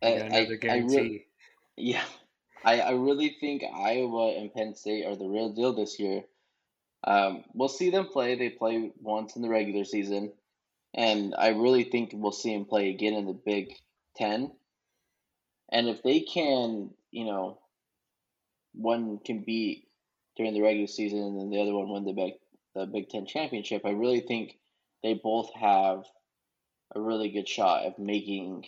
I, 0.00 0.10
got 0.12 0.22
I, 0.22 0.24
another 0.26 0.54
I 0.54 0.56
guarantee. 0.56 0.96
really, 0.96 1.26
yeah, 1.76 2.04
I, 2.64 2.80
I 2.80 2.90
really 2.92 3.36
think 3.40 3.62
Iowa 3.64 4.34
and 4.36 4.52
Penn 4.52 4.74
State 4.74 5.06
are 5.06 5.16
the 5.16 5.28
real 5.28 5.50
deal 5.50 5.72
this 5.72 5.98
year. 5.98 6.24
Um, 7.04 7.44
we'll 7.54 7.68
see 7.68 7.90
them 7.90 8.06
play. 8.06 8.36
They 8.36 8.50
play 8.50 8.92
once 9.00 9.36
in 9.36 9.42
the 9.42 9.48
regular 9.48 9.84
season, 9.84 10.32
and 10.94 11.34
I 11.36 11.48
really 11.48 11.84
think 11.84 12.10
we'll 12.12 12.32
see 12.32 12.54
them 12.54 12.66
play 12.66 12.90
again 12.90 13.14
in 13.14 13.26
the 13.26 13.32
Big 13.32 13.74
Ten. 14.16 14.52
And 15.72 15.88
if 15.88 16.02
they 16.02 16.20
can, 16.20 16.90
you 17.10 17.24
know, 17.24 17.58
one 18.72 19.18
can 19.24 19.42
beat 19.44 19.88
during 20.36 20.54
the 20.54 20.62
regular 20.62 20.86
season 20.86 21.18
and 21.20 21.40
then 21.40 21.50
the 21.50 21.60
other 21.60 21.74
one 21.74 21.90
win 21.90 22.04
the 22.04 22.12
Big 22.12 22.34
the 22.74 22.86
Big 22.86 23.08
Ten 23.08 23.26
championship, 23.26 23.82
I 23.84 23.90
really 23.90 24.20
think 24.20 24.56
they 25.02 25.14
both 25.14 25.52
have 25.54 26.04
a 26.94 27.00
really 27.00 27.30
good 27.30 27.48
shot 27.48 27.84
of 27.84 27.98
making 27.98 28.66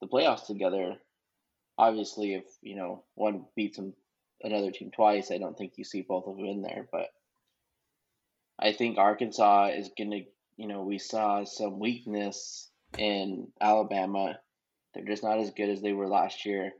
the 0.00 0.08
playoffs 0.08 0.46
together. 0.46 0.96
Obviously, 1.80 2.34
if 2.34 2.44
you 2.60 2.76
know 2.76 3.04
one 3.14 3.46
beats 3.56 3.78
them, 3.78 3.94
another 4.42 4.70
team 4.70 4.90
twice, 4.90 5.30
I 5.30 5.38
don't 5.38 5.56
think 5.56 5.72
you 5.76 5.84
see 5.84 6.02
both 6.02 6.26
of 6.26 6.36
them 6.36 6.44
in 6.44 6.60
there. 6.60 6.86
But 6.92 7.06
I 8.58 8.74
think 8.74 8.98
Arkansas 8.98 9.70
is 9.74 9.90
gonna, 9.96 10.20
you 10.58 10.68
know, 10.68 10.82
we 10.82 10.98
saw 10.98 11.44
some 11.44 11.78
weakness 11.78 12.68
in 12.98 13.48
Alabama. 13.62 14.38
They're 14.92 15.06
just 15.06 15.22
not 15.22 15.38
as 15.38 15.52
good 15.52 15.70
as 15.70 15.80
they 15.80 15.94
were 15.94 16.06
last 16.06 16.44
year. 16.44 16.72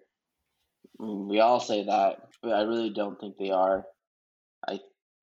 We 0.99 1.41
all 1.41 1.61
say 1.61 1.85
that, 1.87 2.19
but 2.43 2.53
I 2.53 2.63
really 2.63 2.91
don't 2.91 3.19
think 3.19 3.39
they 3.39 3.53
are. 3.53 3.87
I 4.69 4.81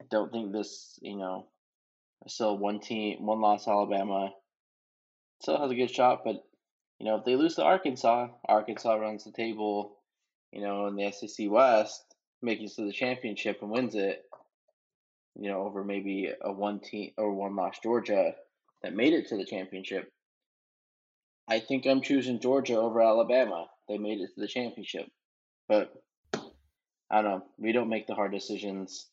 don't 0.10 0.32
think 0.32 0.54
this, 0.54 0.98
you 1.04 1.18
know, 1.18 1.46
still 2.26 2.58
one 2.58 2.80
team, 2.80 3.24
one 3.24 3.42
loss 3.42 3.68
Alabama 3.68 4.32
still 5.44 5.62
has 5.62 5.70
a 5.70 5.76
good 5.76 5.92
shot, 5.92 6.24
but 6.26 6.44
you 7.00 7.06
know, 7.06 7.16
if 7.18 7.26
they 7.26 7.36
lose 7.36 7.56
to 7.56 7.64
Arkansas, 7.64 8.30
Arkansas 8.48 8.94
runs 8.96 9.24
the 9.24 9.32
table, 9.32 9.98
you 10.52 10.62
know, 10.62 10.88
in 10.88 10.96
the 10.96 11.12
SEC 11.12 11.50
West, 11.50 12.04
makes 12.42 12.72
it 12.72 12.76
to 12.76 12.86
the 12.86 12.94
championship 12.94 13.60
and 13.62 13.72
wins 13.72 13.96
it, 13.96 14.24
you 15.36 15.50
know, 15.50 15.62
over 15.62 15.84
maybe 15.84 16.32
a 16.42 16.52
one 16.52 16.80
team 16.80 17.12
or 17.18 17.34
one 17.34 17.56
loss 17.56 17.80
Georgia 17.84 18.34
that 18.84 18.96
made 18.96 19.14
it 19.14 19.28
to 19.30 19.38
the 19.38 19.46
championship. 19.46 20.12
I 21.48 21.60
think 21.60 21.86
I'm 21.86 22.02
choosing 22.02 22.40
Georgia 22.40 22.78
over 22.78 23.02
Alabama. 23.02 23.68
They 23.88 23.98
made 23.98 24.20
it 24.20 24.34
to 24.36 24.42
the 24.42 24.48
championship. 24.48 25.06
But 25.68 25.94
I 27.10 27.22
don't 27.22 27.24
know. 27.24 27.46
We 27.58 27.72
don't 27.72 27.90
make 27.90 28.08
the 28.08 28.16
hard 28.16 28.32
decisions. 28.32 29.08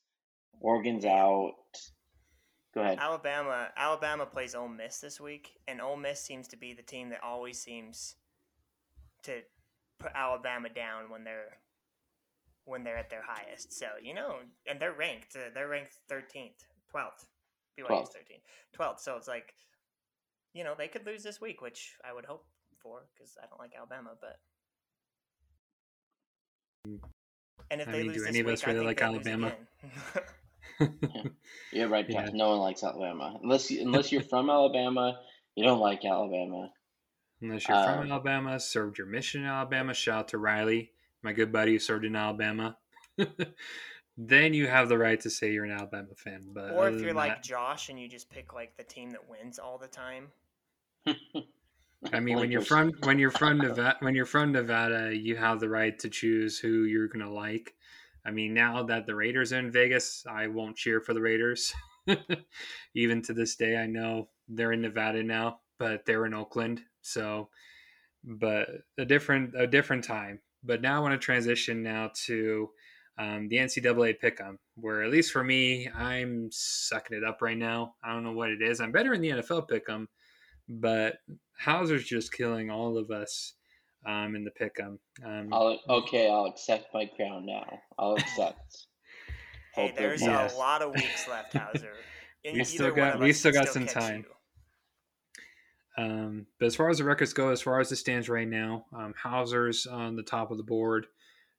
Oregon's 0.60 1.04
out. 1.04 1.52
Go 2.74 2.80
ahead. 2.80 2.98
Alabama 3.00 3.68
Alabama 3.76 4.26
plays 4.26 4.54
Ole 4.54 4.68
Miss 4.68 4.98
this 4.98 5.20
week, 5.20 5.52
and 5.68 5.80
Ole 5.80 5.96
Miss 5.96 6.20
seems 6.20 6.48
to 6.48 6.56
be 6.56 6.72
the 6.74 6.82
team 6.82 7.08
that 7.10 7.22
always 7.22 7.60
seems 7.60 8.16
to 9.22 9.42
put 10.00 10.10
Alabama 10.14 10.68
down 10.68 11.08
when 11.08 11.22
they're 11.22 11.58
when 12.64 12.82
they're 12.82 12.96
at 12.96 13.10
their 13.10 13.22
highest. 13.24 13.72
So 13.72 13.86
you 14.02 14.12
know, 14.12 14.36
and 14.68 14.80
they're 14.80 14.92
ranked. 14.92 15.36
Uh, 15.36 15.50
they're 15.54 15.68
ranked 15.68 15.94
thirteenth, 16.08 16.64
twelfth. 16.90 17.26
BYU's 17.78 17.88
12th. 17.88 18.12
thirteenth, 18.12 18.42
twelfth. 18.72 19.00
So 19.00 19.16
it's 19.16 19.28
like, 19.28 19.54
you 20.52 20.62
know, 20.64 20.74
they 20.76 20.88
could 20.88 21.06
lose 21.06 21.22
this 21.22 21.40
week, 21.40 21.60
which 21.60 21.94
I 22.08 22.12
would 22.12 22.24
hope 22.24 22.44
for 22.78 23.02
because 23.14 23.36
I 23.42 23.46
don't 23.46 23.58
like 23.58 23.72
Alabama, 23.76 24.10
but. 24.20 24.38
And 27.70 27.80
if 27.80 27.88
I 27.88 27.92
they 27.92 27.98
mean, 27.98 28.08
lose 28.08 28.16
do 28.16 28.20
this 28.22 28.28
any 28.28 28.40
of 28.40 28.48
us 28.48 28.64
I 28.64 28.72
really 28.72 28.84
like 28.84 29.00
Alabama? 29.02 29.52
again. 30.80 31.30
You're 31.72 31.88
right, 31.88 32.06
Yeah. 32.08 32.26
Josh. 32.26 32.32
No 32.34 32.50
one 32.50 32.58
likes 32.60 32.82
Alabama 32.84 33.38
unless 33.42 33.70
you, 33.70 33.80
unless 33.82 34.10
you're 34.12 34.22
from 34.22 34.50
Alabama. 34.50 35.18
You 35.54 35.64
don't 35.64 35.80
like 35.80 36.04
Alabama. 36.04 36.70
Unless 37.42 37.68
you're 37.68 37.76
Um, 37.76 38.00
from 38.02 38.10
Alabama, 38.12 38.58
served 38.60 38.98
your 38.98 39.06
mission 39.06 39.42
in 39.42 39.46
Alabama. 39.48 39.94
Shout 39.94 40.18
out 40.18 40.28
to 40.28 40.38
Riley, 40.38 40.92
my 41.22 41.32
good 41.32 41.52
buddy 41.52 41.72
who 41.72 41.78
served 41.78 42.04
in 42.04 42.16
Alabama. 42.16 42.76
then 44.16 44.54
you 44.54 44.66
have 44.66 44.88
the 44.88 44.98
right 44.98 45.20
to 45.20 45.30
say 45.30 45.52
you're 45.52 45.64
an 45.64 45.70
Alabama 45.72 46.14
fan. 46.16 46.42
But 46.52 46.70
Or 46.72 46.88
if 46.88 47.00
you're 47.00 47.12
like 47.14 47.32
that- 47.32 47.42
Josh 47.42 47.88
and 47.88 47.98
you 48.00 48.08
just 48.08 48.30
pick 48.30 48.54
like 48.54 48.76
the 48.76 48.84
team 48.84 49.10
that 49.10 49.28
wins 49.28 49.58
all 49.58 49.78
the 49.78 49.88
time. 49.88 50.28
I 52.12 52.20
mean, 52.20 52.36
when 52.36 52.50
you're 52.50 52.60
from 52.60 52.92
when 53.04 53.18
you're 53.18 53.30
from 53.30 53.58
Nevada, 53.58 53.96
when 54.00 54.14
you're 54.14 54.26
from 54.26 54.52
Nevada, 54.52 55.14
you 55.16 55.36
have 55.36 55.58
the 55.60 55.68
right 55.68 55.98
to 56.00 56.08
choose 56.10 56.58
who 56.58 56.84
you're 56.84 57.08
gonna 57.08 57.30
like. 57.32 57.74
I 58.26 58.30
mean, 58.30 58.54
now 58.54 58.82
that 58.84 59.06
the 59.06 59.14
Raiders 59.14 59.52
are 59.52 59.58
in 59.58 59.70
Vegas, 59.70 60.24
I 60.28 60.46
won't 60.46 60.76
cheer 60.76 61.00
for 61.00 61.12
the 61.12 61.20
Raiders. 61.20 61.72
Even 62.94 63.22
to 63.22 63.34
this 63.34 63.56
day, 63.56 63.76
I 63.76 63.86
know 63.86 64.28
they're 64.48 64.72
in 64.72 64.82
Nevada 64.82 65.22
now, 65.22 65.60
but 65.78 66.04
they're 66.06 66.26
in 66.26 66.34
Oakland. 66.34 66.80
So, 67.02 67.48
but 68.24 68.68
a 68.98 69.04
different 69.04 69.54
a 69.56 69.66
different 69.66 70.04
time. 70.04 70.40
But 70.62 70.80
now 70.80 70.96
I 70.96 71.00
want 71.00 71.12
to 71.12 71.24
transition 71.24 71.82
now 71.82 72.10
to 72.26 72.70
um, 73.18 73.48
the 73.48 73.56
NCAA 73.56 74.16
pick'em, 74.22 74.56
where 74.76 75.02
at 75.02 75.10
least 75.10 75.32
for 75.32 75.44
me, 75.44 75.88
I'm 75.94 76.48
sucking 76.50 77.16
it 77.16 77.24
up 77.24 77.42
right 77.42 77.56
now. 77.56 77.94
I 78.02 78.12
don't 78.12 78.24
know 78.24 78.32
what 78.32 78.50
it 78.50 78.62
is. 78.62 78.80
I'm 78.80 78.92
better 78.92 79.12
in 79.12 79.20
the 79.20 79.30
NFL 79.30 79.68
pick'em, 79.68 80.06
but 80.68 81.16
Houser's 81.58 82.04
just 82.04 82.32
killing 82.32 82.70
all 82.70 82.96
of 82.96 83.10
us 83.10 83.54
um, 84.06 84.34
in 84.36 84.44
the 84.44 84.50
pick'em. 84.50 84.98
Um, 85.24 85.48
I'll, 85.52 85.78
okay, 85.88 86.28
I'll 86.30 86.46
accept 86.46 86.92
my 86.94 87.06
crown 87.16 87.46
now. 87.46 87.64
I'll 87.98 88.14
accept. 88.18 88.86
Hey, 89.74 89.88
Hope 89.88 89.96
there's 89.96 90.20
they're 90.20 90.30
Yes. 90.30 90.54
a 90.54 90.58
lot 90.58 90.82
of 90.82 90.94
weeks 90.94 91.28
left, 91.28 91.52
Houser. 91.54 91.92
We 92.52 92.62
still 92.64 92.90
got- 92.90 93.18
we 93.20 93.32
still 93.32 93.52
can 93.52 93.64
got 93.64 93.72
some 93.72 93.86
time. 93.86 94.26
Um, 95.96 96.46
but 96.58 96.66
as 96.66 96.76
far 96.76 96.90
as 96.90 96.98
the 96.98 97.04
records 97.04 97.32
go, 97.32 97.48
as 97.50 97.62
far 97.62 97.80
as 97.80 97.90
it 97.92 97.96
stands 97.96 98.28
right 98.28 98.46
now, 98.48 98.84
um, 98.92 99.14
Houser's 99.16 99.86
on 99.86 100.16
the 100.16 100.22
top 100.22 100.50
of 100.50 100.56
the 100.58 100.62
board, 100.64 101.06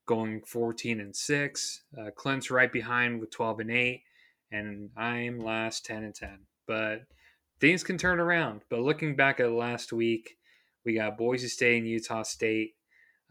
going 0.05 0.41
14 0.45 0.99
and 0.99 1.15
six. 1.15 1.81
Uh, 1.97 2.11
Clint's 2.15 2.51
right 2.51 2.71
behind 2.71 3.19
with 3.19 3.31
12 3.31 3.61
and 3.61 3.71
eight, 3.71 4.03
and 4.51 4.89
I'm 4.97 5.39
last 5.39 5.85
10 5.85 6.03
and 6.03 6.13
10. 6.13 6.39
But 6.67 7.03
things 7.59 7.83
can 7.83 7.97
turn 7.97 8.19
around. 8.19 8.61
But 8.69 8.81
looking 8.81 9.15
back 9.15 9.39
at 9.39 9.51
last 9.51 9.93
week, 9.93 10.35
we 10.85 10.93
got 10.95 11.17
Boise 11.17 11.47
State 11.47 11.79
and 11.79 11.87
Utah 11.87 12.23
State. 12.23 12.75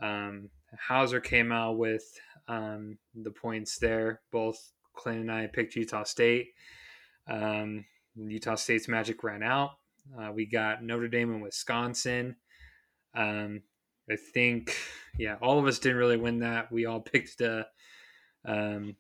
Um, 0.01 0.51
Houser 0.77 1.21
came 1.21 1.53
out 1.53 1.79
with 1.79 2.03
um, 2.49 2.99
the 3.15 3.31
points 3.31 3.79
there. 3.79 4.21
Both 4.33 4.73
Clint 4.95 5.21
and 5.21 5.33
I 5.33 5.47
picked 5.47 5.77
Utah 5.77 6.05
State. 6.05 6.49
Um, 7.29 7.85
Utah 8.17 8.57
State's 8.57 8.89
magic 8.89 9.23
ran 9.23 9.43
out. 9.43 9.71
Uh, 10.19 10.31
we 10.33 10.47
got 10.47 10.83
Notre 10.83 11.09
Dame 11.09 11.33
and 11.33 11.43
Wisconsin. 11.43 12.37
Um, 13.15 13.63
I 14.11 14.17
think, 14.17 14.77
yeah, 15.19 15.37
all 15.41 15.59
of 15.59 15.67
us 15.67 15.79
didn't 15.79 15.99
really 15.99 16.17
win 16.19 16.41
that. 16.41 16.71
We 16.71 16.87
all 16.87 17.01
picked 17.13 17.39
the 17.39 17.67
um, 18.45 18.97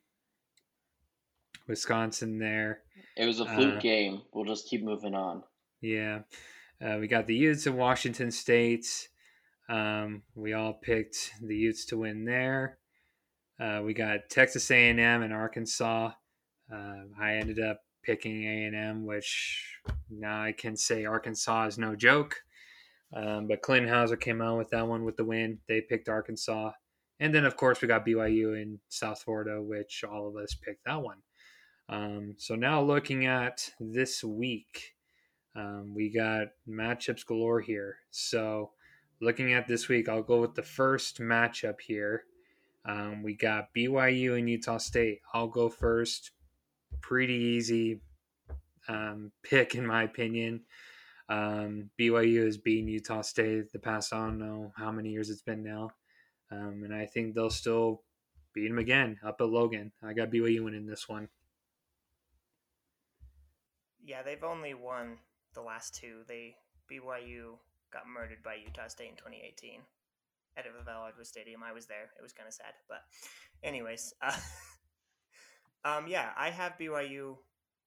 Wisconsin 1.68 2.38
there. 2.38 2.80
It 3.16 3.26
was 3.26 3.40
a 3.40 3.46
fluke 3.46 3.76
Uh, 3.76 3.80
game. 3.80 4.22
We'll 4.32 4.44
just 4.44 4.68
keep 4.68 4.82
moving 4.82 5.14
on. 5.14 5.42
Yeah, 5.80 6.20
uh, 6.84 6.98
we 6.98 7.08
got 7.08 7.26
the 7.26 7.34
Utes 7.34 7.66
and 7.66 7.78
Washington 7.78 8.30
State. 8.30 9.08
Um, 9.68 10.22
we 10.34 10.52
all 10.52 10.74
picked 10.74 11.32
the 11.40 11.56
Utes 11.56 11.86
to 11.86 11.98
win 11.98 12.24
there. 12.24 12.78
Uh, 13.58 13.80
we 13.84 13.94
got 13.94 14.28
Texas 14.28 14.70
A&M 14.70 15.00
and 15.00 15.32
Arkansas. 15.32 16.10
Uh, 16.72 17.02
I 17.18 17.36
ended 17.36 17.60
up 17.60 17.80
picking 18.02 18.44
A&M, 18.44 19.06
which 19.06 19.78
now 20.10 20.42
I 20.42 20.52
can 20.52 20.76
say 20.76 21.04
Arkansas 21.04 21.66
is 21.68 21.78
no 21.78 21.96
joke. 21.96 22.36
Um, 23.14 23.46
but 23.46 23.62
Clinton 23.62 23.88
Houser 23.88 24.16
came 24.16 24.42
out 24.42 24.58
with 24.58 24.70
that 24.70 24.86
one 24.86 25.04
with 25.04 25.16
the 25.16 25.24
win. 25.24 25.60
They 25.68 25.80
picked 25.80 26.08
Arkansas. 26.08 26.72
And 27.20 27.34
then, 27.34 27.44
of 27.44 27.56
course, 27.56 27.80
we 27.80 27.88
got 27.88 28.04
BYU 28.04 28.60
in 28.60 28.80
South 28.88 29.22
Florida, 29.22 29.62
which 29.62 30.04
all 30.04 30.28
of 30.28 30.36
us 30.36 30.54
picked 30.54 30.84
that 30.84 31.00
one. 31.00 31.18
Um, 31.88 32.34
so 32.38 32.56
now 32.56 32.82
looking 32.82 33.24
at 33.24 33.70
this 33.78 34.24
week, 34.24 34.93
um, 35.56 35.94
we 35.94 36.10
got 36.10 36.48
matchups 36.68 37.24
galore 37.24 37.60
here. 37.60 37.98
So 38.10 38.70
looking 39.20 39.52
at 39.52 39.68
this 39.68 39.88
week, 39.88 40.08
I'll 40.08 40.22
go 40.22 40.40
with 40.40 40.54
the 40.54 40.62
first 40.62 41.20
matchup 41.20 41.80
here. 41.80 42.24
Um, 42.84 43.22
we 43.22 43.34
got 43.34 43.72
BYU 43.74 44.38
and 44.38 44.48
Utah 44.48 44.78
State. 44.78 45.20
I'll 45.32 45.48
go 45.48 45.68
first. 45.68 46.32
Pretty 47.00 47.34
easy 47.34 48.00
um, 48.88 49.32
pick, 49.42 49.74
in 49.74 49.86
my 49.86 50.02
opinion. 50.02 50.62
Um, 51.28 51.90
BYU 51.98 52.44
has 52.44 52.58
beaten 52.58 52.88
Utah 52.88 53.22
State 53.22 53.72
the 53.72 53.78
past, 53.78 54.12
I 54.12 54.26
don't 54.26 54.38
know 54.38 54.72
how 54.76 54.92
many 54.92 55.10
years 55.10 55.30
it's 55.30 55.40
been 55.40 55.62
now. 55.62 55.90
Um, 56.50 56.82
and 56.84 56.94
I 56.94 57.06
think 57.06 57.34
they'll 57.34 57.48
still 57.48 58.02
beat 58.52 58.68
them 58.68 58.78
again 58.78 59.18
up 59.24 59.40
at 59.40 59.48
Logan. 59.48 59.92
I 60.02 60.12
got 60.12 60.30
BYU 60.30 60.64
winning 60.64 60.86
this 60.86 61.08
one. 61.08 61.28
Yeah, 64.04 64.22
they've 64.22 64.44
only 64.44 64.74
won 64.74 65.16
the 65.54 65.62
last 65.62 65.94
two. 65.94 66.22
They 66.28 66.56
BYU 66.90 67.58
got 67.92 68.06
murdered 68.06 68.42
by 68.42 68.56
Utah 68.56 68.88
State 68.88 69.10
in 69.10 69.16
2018 69.16 69.80
at 70.56 70.64
the 70.64 70.90
Vallardo 70.90 71.24
Stadium. 71.24 71.62
I 71.62 71.72
was 71.72 71.86
there. 71.86 72.10
It 72.18 72.22
was 72.22 72.32
kind 72.32 72.46
of 72.46 72.54
sad, 72.54 72.74
but 72.88 73.02
anyways, 73.62 74.14
uh, 74.22 74.36
um, 75.84 76.06
yeah, 76.08 76.30
I 76.36 76.50
have 76.50 76.78
BYU 76.78 77.36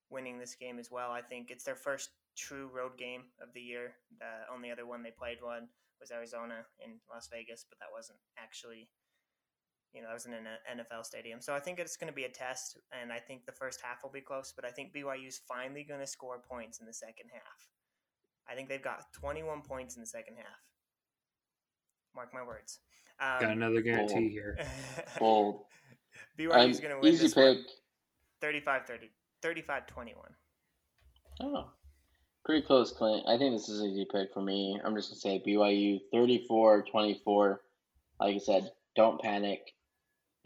winning 0.09 0.39
this 0.39 0.55
game 0.55 0.79
as 0.79 0.91
well. 0.91 1.11
I 1.11 1.21
think 1.21 1.51
it's 1.51 1.63
their 1.63 1.75
first 1.75 2.09
true 2.37 2.69
road 2.73 2.97
game 2.97 3.23
of 3.41 3.49
the 3.53 3.61
year. 3.61 3.95
The 4.19 4.53
only 4.53 4.71
other 4.71 4.85
one 4.85 5.03
they 5.03 5.11
played 5.11 5.39
one 5.41 5.67
was 5.99 6.11
Arizona 6.11 6.65
in 6.83 6.99
Las 7.11 7.27
Vegas, 7.31 7.65
but 7.67 7.79
that 7.79 7.91
wasn't 7.91 8.19
actually, 8.37 8.89
you 9.93 10.01
know, 10.01 10.07
that 10.09 10.13
was 10.13 10.25
in 10.25 10.33
an 10.33 10.45
NFL 10.79 11.05
stadium. 11.05 11.41
So 11.41 11.53
I 11.55 11.59
think 11.59 11.79
it's 11.79 11.97
going 11.97 12.11
to 12.11 12.15
be 12.15 12.25
a 12.25 12.29
test, 12.29 12.77
and 12.91 13.11
I 13.11 13.19
think 13.19 13.45
the 13.45 13.51
first 13.51 13.79
half 13.81 14.03
will 14.03 14.11
be 14.11 14.21
close, 14.21 14.53
but 14.55 14.65
I 14.65 14.69
think 14.69 14.93
BYU's 14.93 15.41
finally 15.47 15.83
going 15.83 15.99
to 16.01 16.07
score 16.07 16.39
points 16.39 16.79
in 16.79 16.85
the 16.85 16.93
second 16.93 17.29
half. 17.33 17.69
I 18.49 18.55
think 18.55 18.69
they've 18.69 18.81
got 18.81 19.11
21 19.13 19.61
points 19.61 19.95
in 19.95 20.01
the 20.01 20.07
second 20.07 20.35
half. 20.37 20.45
Mark 22.15 22.33
my 22.33 22.43
words. 22.45 22.79
Um, 23.19 23.39
Got 23.41 23.51
another 23.51 23.81
guarantee 23.81 24.13
bold. 24.13 24.31
here. 24.31 24.59
Bold. 25.19 25.63
BYU's 26.39 26.77
Um, 26.77 26.83
going 26.83 26.95
to 26.95 26.99
win 27.01 27.13
easy 27.13 27.23
this 27.25 27.33
pick. 27.33 27.57
one 27.57 27.65
35 28.41 28.85
30, 28.85 29.09
35 29.41 29.87
21. 29.87 30.23
Oh, 31.41 31.69
pretty 32.45 32.65
close, 32.65 32.91
Clint. 32.91 33.23
I 33.27 33.37
think 33.37 33.55
this 33.55 33.69
is 33.69 33.81
an 33.81 33.89
easy 33.89 34.05
pick 34.11 34.33
for 34.33 34.41
me. 34.41 34.79
I'm 34.83 34.95
just 34.95 35.09
going 35.09 35.39
to 35.39 35.43
say 35.43 35.51
BYU 35.51 35.99
34 36.11 36.83
24. 36.83 37.61
Like 38.19 38.35
I 38.35 38.39
said, 38.39 38.71
don't 38.95 39.19
panic. 39.21 39.61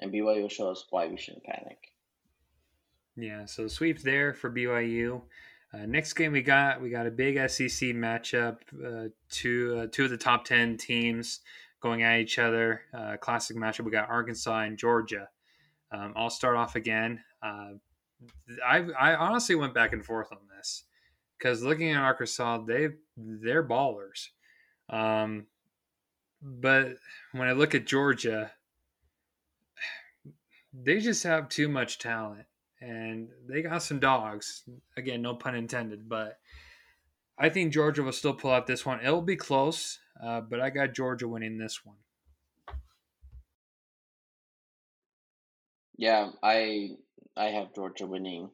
And 0.02 0.12
BYU 0.12 0.42
will 0.42 0.50
show 0.50 0.70
us 0.72 0.86
why 0.90 1.08
we 1.08 1.18
shouldn't 1.18 1.44
panic. 1.44 1.78
Yeah, 3.16 3.46
so 3.46 3.68
sweep 3.68 4.02
there 4.02 4.34
for 4.34 4.50
BYU. 4.50 5.22
Uh, 5.74 5.86
next 5.86 6.14
game 6.14 6.32
we 6.32 6.42
got 6.42 6.82
we 6.82 6.90
got 6.90 7.08
a 7.08 7.12
big 7.12 7.36
SEC 7.50 7.90
matchup. 7.90 8.58
Uh, 8.84 9.10
two 9.30 9.78
uh, 9.82 9.88
two 9.92 10.06
of 10.06 10.10
the 10.10 10.18
top 10.18 10.44
ten 10.44 10.78
teams 10.78 11.40
going 11.82 12.04
at 12.04 12.20
each 12.20 12.40
other. 12.40 12.82
Uh, 12.94 13.18
classic 13.18 13.56
matchup. 13.56 13.86
We 13.86 13.92
got 13.92 14.10
Arkansas 14.10 14.62
and 14.62 14.78
Georgia. 14.78 15.30
Um, 15.92 16.14
I'll 16.16 16.30
start 16.30 16.58
off 16.58 16.76
again. 16.76 17.22
Uh, 17.44 17.74
I 18.66 18.86
I 19.00 19.16
honestly 19.16 19.56
went 19.56 19.74
back 19.74 19.94
and 19.94 20.04
forth 20.04 20.32
on 20.32 20.40
this 20.58 20.84
because 21.38 21.64
looking 21.64 21.92
at 21.92 22.02
Arkansas, 22.02 22.64
they 22.66 22.90
they're 23.18 23.68
ballers. 23.68 24.28
Um, 24.90 25.48
but 26.42 26.96
when 27.32 27.48
I 27.48 27.54
look 27.54 27.76
at 27.76 27.86
Georgia, 27.86 28.52
they 30.74 31.00
just 31.00 31.24
have 31.24 31.50
too 31.50 31.68
much 31.68 32.00
talent 32.00 32.46
and 32.82 33.30
they 33.48 33.62
got 33.62 33.84
some 33.84 34.00
dogs. 34.00 34.64
Again, 34.98 35.22
no 35.22 35.36
pun 35.36 35.56
intended, 35.56 36.10
but 36.10 36.40
I 37.38 37.50
think 37.50 37.74
Georgia 37.74 38.04
will 38.04 38.12
still 38.12 38.34
pull 38.34 38.52
out 38.52 38.68
this 38.68 38.86
one. 38.86 39.00
It'll 39.02 39.22
be 39.22 39.36
close, 39.36 40.00
uh, 40.22 40.42
but 40.42 40.60
I 40.60 40.70
got 40.70 40.94
Georgia 40.94 41.28
winning 41.28 41.58
this 41.58 41.86
one. 41.86 41.98
Yeah, 45.98 46.30
I 46.42 46.98
I 47.38 47.46
have 47.46 47.76
Georgia 47.76 48.08
winning 48.08 48.50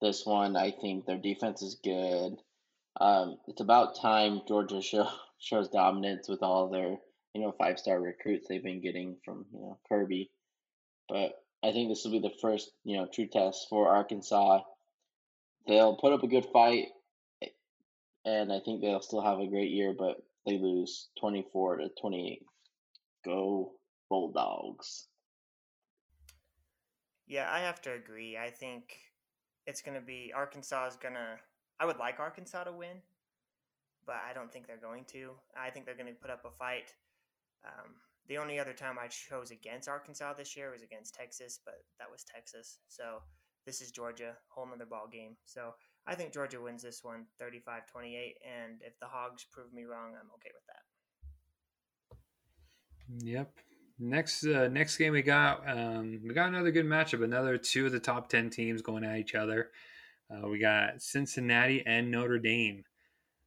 this 0.00 0.24
one. 0.24 0.56
I 0.56 0.70
think 0.70 1.04
their 1.04 1.18
defense 1.18 1.62
is 1.62 1.80
good. 1.82 2.36
Um, 3.00 3.38
it's 3.48 3.60
about 3.60 4.00
time 4.00 4.42
Georgia 4.46 4.80
show, 4.82 5.08
shows 5.38 5.68
dominance 5.68 6.28
with 6.28 6.42
all 6.42 6.68
their 6.68 6.96
you 7.34 7.40
know 7.42 7.52
five 7.58 7.78
star 7.80 8.00
recruits 8.00 8.46
they've 8.48 8.62
been 8.62 8.80
getting 8.80 9.16
from 9.24 9.46
you 9.52 9.60
know 9.60 9.78
Kirby. 9.88 10.30
But 11.08 11.42
I 11.62 11.72
think 11.72 11.88
this 11.88 12.04
will 12.04 12.12
be 12.12 12.20
the 12.20 12.34
first 12.40 12.70
you 12.84 12.96
know 12.96 13.08
true 13.12 13.26
test 13.26 13.66
for 13.68 13.88
Arkansas. 13.88 14.60
They'll 15.66 15.96
put 15.96 16.12
up 16.12 16.22
a 16.22 16.28
good 16.28 16.46
fight, 16.52 16.88
and 18.24 18.52
I 18.52 18.60
think 18.60 18.80
they'll 18.80 19.00
still 19.00 19.22
have 19.22 19.38
a 19.38 19.46
great 19.46 19.70
year. 19.70 19.94
But 19.96 20.22
they 20.46 20.58
lose 20.58 21.08
twenty 21.18 21.46
four 21.52 21.76
to 21.76 21.88
twenty 22.00 22.32
eight. 22.32 22.46
Go 23.24 23.72
Bulldogs! 24.10 25.08
Yeah, 27.26 27.48
I 27.50 27.60
have 27.60 27.80
to 27.82 27.92
agree. 27.92 28.36
I 28.36 28.50
think 28.50 28.96
it's 29.66 29.80
going 29.80 29.98
to 29.98 30.04
be 30.04 30.32
Arkansas 30.34 30.88
is 30.88 30.96
going 30.96 31.14
to. 31.14 31.38
I 31.80 31.86
would 31.86 31.98
like 31.98 32.20
Arkansas 32.20 32.64
to 32.64 32.72
win, 32.72 33.02
but 34.06 34.16
I 34.28 34.34
don't 34.34 34.52
think 34.52 34.66
they're 34.66 34.76
going 34.76 35.04
to. 35.12 35.30
I 35.56 35.70
think 35.70 35.86
they're 35.86 35.96
going 35.96 36.12
to 36.12 36.20
put 36.20 36.30
up 36.30 36.44
a 36.44 36.50
fight. 36.50 36.94
Um, 37.64 37.92
the 38.28 38.38
only 38.38 38.58
other 38.58 38.72
time 38.72 38.96
I 38.98 39.08
chose 39.08 39.50
against 39.50 39.88
Arkansas 39.88 40.34
this 40.34 40.56
year 40.56 40.70
was 40.70 40.82
against 40.82 41.14
Texas, 41.14 41.60
but 41.64 41.84
that 41.98 42.10
was 42.10 42.24
Texas. 42.24 42.78
So 42.88 43.22
this 43.66 43.80
is 43.80 43.90
Georgia, 43.90 44.34
whole 44.48 44.66
nother 44.66 44.86
ball 44.86 45.08
game. 45.10 45.36
So 45.44 45.74
I 46.06 46.14
think 46.14 46.32
Georgia 46.32 46.60
wins 46.60 46.82
this 46.82 47.02
one 47.02 47.26
35 47.38 47.86
28. 47.86 48.36
And 48.44 48.80
if 48.82 48.98
the 49.00 49.06
Hogs 49.06 49.44
prove 49.50 49.72
me 49.72 49.84
wrong, 49.84 50.12
I'm 50.18 50.30
okay 50.36 50.50
with 50.54 50.66
that. 50.68 50.84
Yep. 53.26 53.52
Next 53.98 54.44
uh, 54.44 54.68
next 54.68 54.96
game 54.96 55.12
we 55.12 55.22
got 55.22 55.68
um, 55.68 56.20
we 56.26 56.34
got 56.34 56.48
another 56.48 56.72
good 56.72 56.86
matchup. 56.86 57.22
Another 57.22 57.56
two 57.56 57.86
of 57.86 57.92
the 57.92 58.00
top 58.00 58.28
ten 58.28 58.50
teams 58.50 58.82
going 58.82 59.04
at 59.04 59.18
each 59.18 59.36
other. 59.36 59.70
Uh, 60.28 60.48
we 60.48 60.58
got 60.58 61.00
Cincinnati 61.00 61.84
and 61.86 62.10
Notre 62.10 62.40
Dame. 62.40 62.84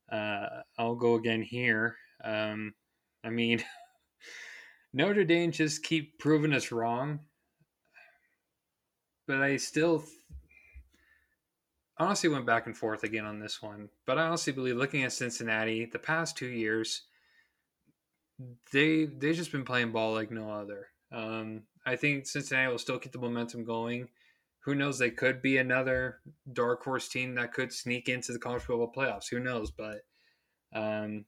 Uh, 0.09 0.61
I'll 0.77 0.95
go 0.95 1.15
again 1.15 1.41
here. 1.41 1.97
Um, 2.23 2.75
I 3.25 3.29
mean, 3.29 3.61
Notre 4.97 5.25
Dame 5.25 5.51
just 5.51 5.83
keep 5.83 6.17
proving 6.17 6.53
us 6.53 6.71
wrong, 6.71 7.19
but 9.27 9.43
I 9.43 9.57
still 9.57 10.03
honestly 11.99 12.29
went 12.29 12.47
back 12.47 12.65
and 12.65 12.75
forth 12.75 13.03
again 13.03 13.23
on 13.23 13.39
this 13.39 13.61
one. 13.61 13.89
But 14.07 14.17
I 14.17 14.23
honestly 14.23 14.53
believe, 14.53 14.75
looking 14.75 15.03
at 15.03 15.13
Cincinnati, 15.13 15.85
the 15.85 15.99
past 15.99 16.35
two 16.35 16.47
years, 16.47 17.03
they 18.73 19.05
they've 19.05 19.35
just 19.35 19.51
been 19.51 19.65
playing 19.65 19.91
ball 19.91 20.13
like 20.13 20.31
no 20.31 20.49
other. 20.49 20.87
Um, 21.11 21.61
I 21.85 21.95
think 21.95 22.25
Cincinnati 22.25 22.71
will 22.71 22.79
still 22.79 22.97
keep 22.97 23.11
the 23.11 23.19
momentum 23.19 23.65
going. 23.65 24.07
Who 24.61 24.73
knows? 24.73 24.97
They 24.97 25.11
could 25.11 25.43
be 25.43 25.57
another 25.57 26.21
dark 26.51 26.83
horse 26.83 27.07
team 27.07 27.35
that 27.35 27.53
could 27.53 27.71
sneak 27.71 28.09
into 28.09 28.33
the 28.33 28.39
college 28.39 28.63
football 28.63 28.91
playoffs. 28.91 29.29
Who 29.29 29.39
knows? 29.39 29.69
But 29.69 30.05
um, 30.73 31.25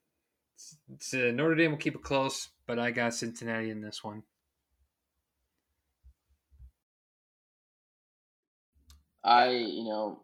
Notre 1.14 1.54
Dame 1.54 1.70
will 1.70 1.78
keep 1.78 1.94
it 1.94 2.02
close, 2.02 2.50
but 2.70 2.78
I 2.78 2.92
got 2.92 3.16
Cincinnati 3.16 3.72
in 3.72 3.82
this 3.82 4.04
one. 4.04 4.22
I, 9.24 9.50
you 9.50 9.86
know, 9.86 10.22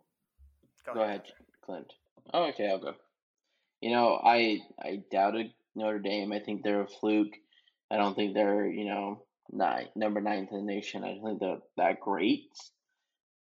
go, 0.85 0.93
go 0.93 1.01
ahead, 1.01 1.23
Clint. 1.65 1.91
Oh, 2.35 2.43
okay, 2.49 2.69
I'll 2.69 2.77
go. 2.77 2.93
You 3.81 3.89
know, 3.89 4.21
I 4.23 4.59
I 4.79 5.01
doubted 5.11 5.53
Notre 5.73 5.97
Dame. 5.97 6.31
I 6.33 6.39
think 6.39 6.61
they're 6.61 6.83
a 6.83 6.87
fluke. 6.87 7.33
I 7.89 7.97
don't 7.97 8.13
think 8.15 8.35
they're, 8.35 8.67
you 8.67 8.85
know, 8.85 9.23
nine, 9.51 9.87
number 9.95 10.21
nine 10.21 10.47
in 10.51 10.57
the 10.57 10.61
nation. 10.61 11.03
I 11.03 11.15
don't 11.15 11.23
think 11.23 11.39
they're 11.39 11.57
that 11.77 11.99
great 11.99 12.51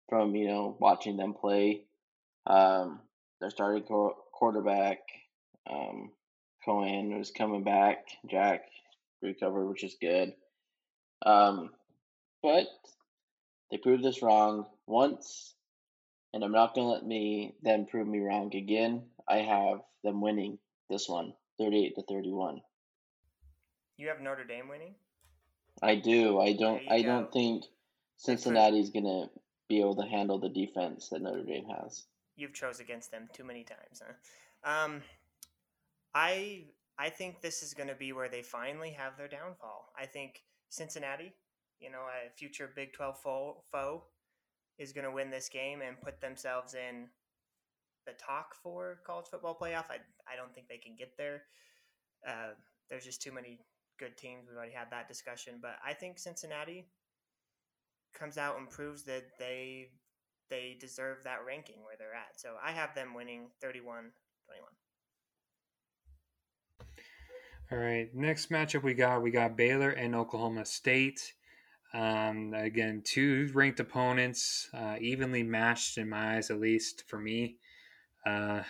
from, 0.09 0.34
you 0.34 0.48
know, 0.48 0.78
watching 0.80 1.18
them 1.18 1.34
play. 1.34 1.82
Um, 2.46 3.00
their 3.38 3.50
starting 3.50 3.84
quarterback, 4.32 5.00
um, 5.70 6.11
Coan 6.66 7.18
was 7.18 7.30
coming 7.30 7.64
back. 7.64 8.07
Jack 8.30 8.62
recovered, 9.25 9.66
which 9.66 9.85
is 9.85 9.97
good. 10.01 10.33
Um, 11.25 11.70
but 12.43 12.66
they 13.70 13.79
proved 13.79 14.05
this 14.05 14.22
wrong 14.22 14.66
once, 14.87 15.55
and 16.33 16.45
I'm 16.45 16.53
not 16.53 16.75
gonna 16.75 16.89
let 16.89 17.07
me 17.07 17.55
them 17.62 17.87
prove 17.87 18.07
me 18.07 18.20
wrong 18.20 18.55
again. 18.55 19.03
I 19.29 19.39
have 19.39 19.81
them 20.03 20.20
winning 20.20 20.59
this 20.91 21.09
one. 21.09 21.33
38 21.59 21.95
to 21.97 22.03
31. 22.03 22.61
You 23.97 24.09
have 24.09 24.20
Notre 24.20 24.45
Dame 24.45 24.68
winning? 24.68 24.95
I 25.83 25.97
do. 25.97 26.41
I 26.41 26.53
don't 26.55 26.83
I 26.91 27.03
go. 27.03 27.09
don't 27.09 27.33
think 27.33 27.64
Cincinnati's 28.16 28.91
going 28.91 29.05
to 29.05 29.29
be 29.68 29.81
able 29.81 29.97
to 29.97 30.09
handle 30.09 30.39
the 30.39 30.49
defense 30.49 31.09
that 31.11 31.22
Notre 31.22 31.45
Dame 31.45 31.66
has. 31.81 32.05
You've 32.37 32.55
chose 32.55 32.81
against 32.81 33.11
them 33.11 33.29
too 33.33 33.45
many 33.45 33.64
times, 33.64 34.03
huh? 34.05 34.70
Um 34.85 35.03
I 36.14 36.64
I 36.99 37.11
think 37.11 37.40
this 37.40 37.62
is 37.62 37.74
going 37.74 37.88
to 37.88 37.95
be 37.95 38.12
where 38.12 38.28
they 38.28 38.42
finally 38.42 38.90
have 38.90 39.16
their 39.16 39.28
downfall. 39.28 39.92
I 39.99 40.07
think 40.07 40.42
Cincinnati, 40.68 41.34
you 41.80 41.90
know, 41.90 42.03
a 42.03 42.30
future 42.36 42.70
Big 42.74 42.92
12 42.92 43.18
foe, 43.20 43.62
foe 43.70 44.05
is 44.78 44.92
going 44.92 45.05
to 45.05 45.11
win 45.11 45.30
this 45.30 45.49
game 45.49 45.82
and 45.82 46.01
put 46.01 46.20
themselves 46.20 46.74
in 46.74 47.09
the 48.07 48.12
talk 48.12 48.55
for 48.62 48.99
college 49.07 49.26
football 49.30 49.57
playoff. 49.61 49.90
I, 49.90 49.99
I 50.30 50.36
don't 50.36 50.55
think 50.55 50.68
they 50.68 50.78
can 50.78 50.95
get 50.97 51.16
there. 51.16 51.42
Uh, 52.26 52.55
there's 52.88 53.05
just 53.05 53.22
too 53.22 53.32
many 53.32 53.61
good 53.99 54.16
teams. 54.16 54.47
We've 54.49 54.57
already 54.57 54.72
had 54.72 54.90
that 54.90 55.09
discussion, 55.09 55.55
but 55.61 55.76
I 55.84 55.95
think 55.95 56.18
Cincinnati 56.18 56.86
comes 58.14 58.38
out 58.38 58.59
and 58.59 58.70
proves 58.70 59.03
that 59.05 59.24
they 59.38 59.88
they 60.51 60.76
deserve 60.78 61.24
that 61.24 61.38
ranking 61.47 61.76
where 61.82 61.97
they're 61.99 62.14
at. 62.14 62.38
So 62.38 62.55
I 62.62 62.70
have 62.72 62.95
them 62.95 63.14
winning 63.14 63.49
31 63.61 64.11
21. 64.47 64.70
All 67.75 67.81
right, 67.81 68.09
next 68.14 68.51
matchup 68.51 68.85
we 68.85 68.95
got 68.95 69.20
we 69.20 69.33
got 69.33 69.57
Baylor 69.57 69.91
and 69.91 70.14
Oklahoma 70.14 70.64
State. 70.64 71.33
Um, 71.93 72.55
again, 72.55 73.03
two 73.05 73.51
ranked 73.53 73.81
opponents, 73.81 74.68
uh, 74.72 74.95
evenly 75.01 75.43
matched 75.43 75.99
in 75.99 76.09
my 76.09 76.37
eyes, 76.37 76.53
at 76.53 76.61
least 76.61 77.03
for 77.09 77.18
me. 77.18 77.57
Uh, 78.25 78.62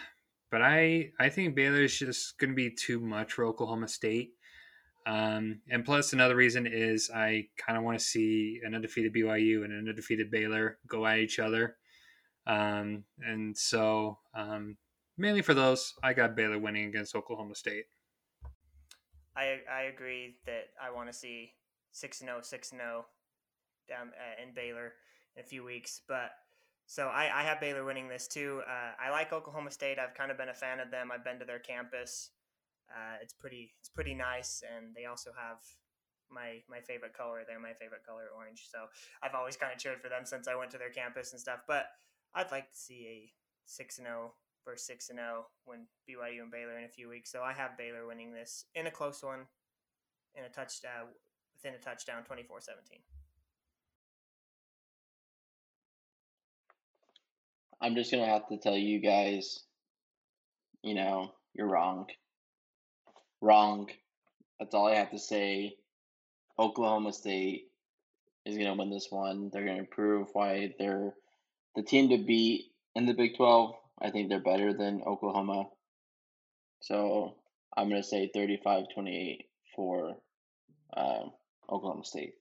but 0.50 0.62
I 0.62 1.10
I 1.20 1.28
think 1.28 1.54
Baylor 1.54 1.82
is 1.82 1.98
just 1.98 2.38
going 2.38 2.48
to 2.48 2.56
be 2.56 2.70
too 2.70 2.98
much 2.98 3.34
for 3.34 3.44
Oklahoma 3.44 3.88
State. 3.88 4.30
Um, 5.04 5.60
and 5.68 5.84
plus, 5.84 6.14
another 6.14 6.34
reason 6.34 6.66
is 6.66 7.10
I 7.14 7.48
kind 7.58 7.76
of 7.76 7.84
want 7.84 7.98
to 7.98 8.04
see 8.04 8.62
an 8.64 8.74
undefeated 8.74 9.12
BYU 9.12 9.64
and 9.64 9.72
an 9.74 9.86
undefeated 9.86 10.30
Baylor 10.30 10.78
go 10.86 11.04
at 11.04 11.18
each 11.18 11.38
other. 11.38 11.76
Um, 12.46 13.04
and 13.20 13.54
so, 13.54 14.20
um, 14.34 14.78
mainly 15.18 15.42
for 15.42 15.52
those, 15.52 15.92
I 16.02 16.14
got 16.14 16.36
Baylor 16.36 16.58
winning 16.58 16.86
against 16.86 17.14
Oklahoma 17.14 17.54
State. 17.54 17.84
I 19.36 19.60
I 19.70 19.82
agree 19.82 20.36
that 20.46 20.70
I 20.82 20.90
want 20.90 21.08
to 21.08 21.12
see 21.12 21.52
6 21.92 22.18
0, 22.18 22.40
6 22.42 22.70
0 22.70 23.06
down 23.88 24.08
uh, 24.08 24.42
in 24.42 24.54
Baylor 24.54 24.92
in 25.36 25.42
a 25.42 25.46
few 25.46 25.64
weeks. 25.64 26.00
But 26.08 26.30
so 26.86 27.06
I, 27.08 27.30
I 27.32 27.42
have 27.42 27.60
Baylor 27.60 27.84
winning 27.84 28.08
this 28.08 28.28
too. 28.28 28.62
Uh, 28.68 28.92
I 29.00 29.10
like 29.10 29.32
Oklahoma 29.32 29.70
State. 29.70 29.98
I've 29.98 30.14
kind 30.14 30.30
of 30.30 30.38
been 30.38 30.50
a 30.50 30.54
fan 30.54 30.80
of 30.80 30.90
them. 30.90 31.10
I've 31.12 31.24
been 31.24 31.38
to 31.38 31.44
their 31.44 31.58
campus. 31.58 32.30
Uh, 32.90 33.16
it's 33.22 33.32
pretty 33.32 33.72
it's 33.80 33.88
pretty 33.88 34.14
nice, 34.14 34.62
and 34.76 34.94
they 34.94 35.06
also 35.06 35.30
have 35.36 35.58
my 36.30 36.60
my 36.68 36.80
favorite 36.80 37.14
color. 37.14 37.42
They're 37.46 37.60
my 37.60 37.72
favorite 37.72 38.04
color, 38.06 38.24
orange. 38.36 38.68
So 38.70 38.86
I've 39.22 39.34
always 39.34 39.56
kind 39.56 39.72
of 39.72 39.78
cheered 39.78 40.00
for 40.00 40.08
them 40.08 40.24
since 40.24 40.48
I 40.48 40.54
went 40.54 40.70
to 40.72 40.78
their 40.78 40.90
campus 40.90 41.32
and 41.32 41.40
stuff. 41.40 41.60
But 41.66 41.86
I'd 42.34 42.50
like 42.50 42.70
to 42.70 42.76
see 42.76 43.06
a 43.08 43.32
six 43.64 43.98
and 43.98 44.06
zero 44.06 44.32
oh 44.32 44.43
versus 44.64 44.86
six 44.86 45.10
and 45.10 45.18
zero 45.18 45.46
when 45.64 45.86
BYU 46.08 46.42
and 46.42 46.50
Baylor 46.50 46.78
in 46.78 46.84
a 46.84 46.88
few 46.88 47.08
weeks. 47.08 47.30
So 47.30 47.42
I 47.42 47.52
have 47.52 47.76
Baylor 47.76 48.06
winning 48.06 48.32
this 48.32 48.66
in 48.74 48.86
a 48.86 48.90
close 48.90 49.22
one, 49.22 49.46
in 50.34 50.44
a 50.44 50.48
touchdown 50.48 51.08
within 51.54 51.74
a 51.78 51.82
touchdown, 51.82 52.22
24-17. 52.30 53.00
I'm 57.80 57.94
just 57.94 58.10
gonna 58.10 58.26
have 58.26 58.48
to 58.48 58.56
tell 58.56 58.76
you 58.76 58.98
guys, 58.98 59.64
you 60.82 60.94
know, 60.94 61.32
you're 61.54 61.68
wrong. 61.68 62.06
Wrong. 63.40 63.88
That's 64.58 64.74
all 64.74 64.88
I 64.88 64.94
have 64.94 65.10
to 65.10 65.18
say. 65.18 65.76
Oklahoma 66.58 67.12
State 67.12 67.68
is 68.46 68.56
gonna 68.56 68.74
win 68.74 68.90
this 68.90 69.08
one. 69.10 69.50
They're 69.52 69.66
gonna 69.66 69.84
prove 69.84 70.28
why 70.32 70.74
they're 70.78 71.14
the 71.76 71.82
team 71.82 72.08
to 72.10 72.18
beat 72.18 72.66
in 72.94 73.06
the 73.06 73.12
Big 73.12 73.36
Twelve. 73.36 73.74
I 74.00 74.10
think 74.10 74.28
they're 74.28 74.40
better 74.40 74.72
than 74.72 75.02
Oklahoma. 75.06 75.64
So 76.80 77.34
I'm 77.76 77.88
gonna 77.88 78.02
say 78.02 78.30
35-28 78.34 79.46
for 79.74 80.16
uh, 80.96 81.24
Oklahoma 81.70 82.04
State. 82.04 82.34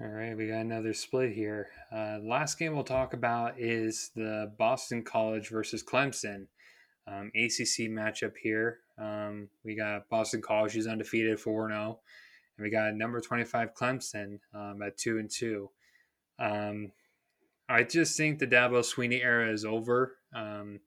All 0.00 0.08
right, 0.08 0.36
we 0.36 0.48
got 0.48 0.60
another 0.60 0.92
split 0.92 1.32
here. 1.32 1.68
Uh, 1.94 2.18
last 2.22 2.58
game 2.58 2.74
we'll 2.74 2.84
talk 2.84 3.14
about 3.14 3.60
is 3.60 4.10
the 4.16 4.52
Boston 4.58 5.04
College 5.04 5.48
versus 5.48 5.84
Clemson 5.84 6.46
um, 7.06 7.30
ACC 7.34 7.88
matchup 7.90 8.32
here. 8.42 8.80
Um, 8.98 9.48
we 9.64 9.74
got 9.76 10.08
Boston 10.08 10.42
College, 10.42 10.72
who's 10.72 10.86
undefeated 10.86 11.38
4 11.38 11.68
0, 11.68 12.00
and 12.56 12.64
we 12.64 12.70
got 12.70 12.94
number 12.94 13.20
25 13.20 13.74
Clemson 13.74 14.40
um, 14.54 14.82
at 14.82 14.96
2 14.96 15.18
and 15.18 15.30
2. 15.30 15.70
Um, 16.38 16.92
I 17.68 17.82
just 17.82 18.16
think 18.16 18.38
the 18.38 18.46
Dabo 18.46 18.80
Swinney 18.80 19.22
era 19.22 19.50
is 19.52 19.64
over. 19.64 20.16
Um, 20.34 20.80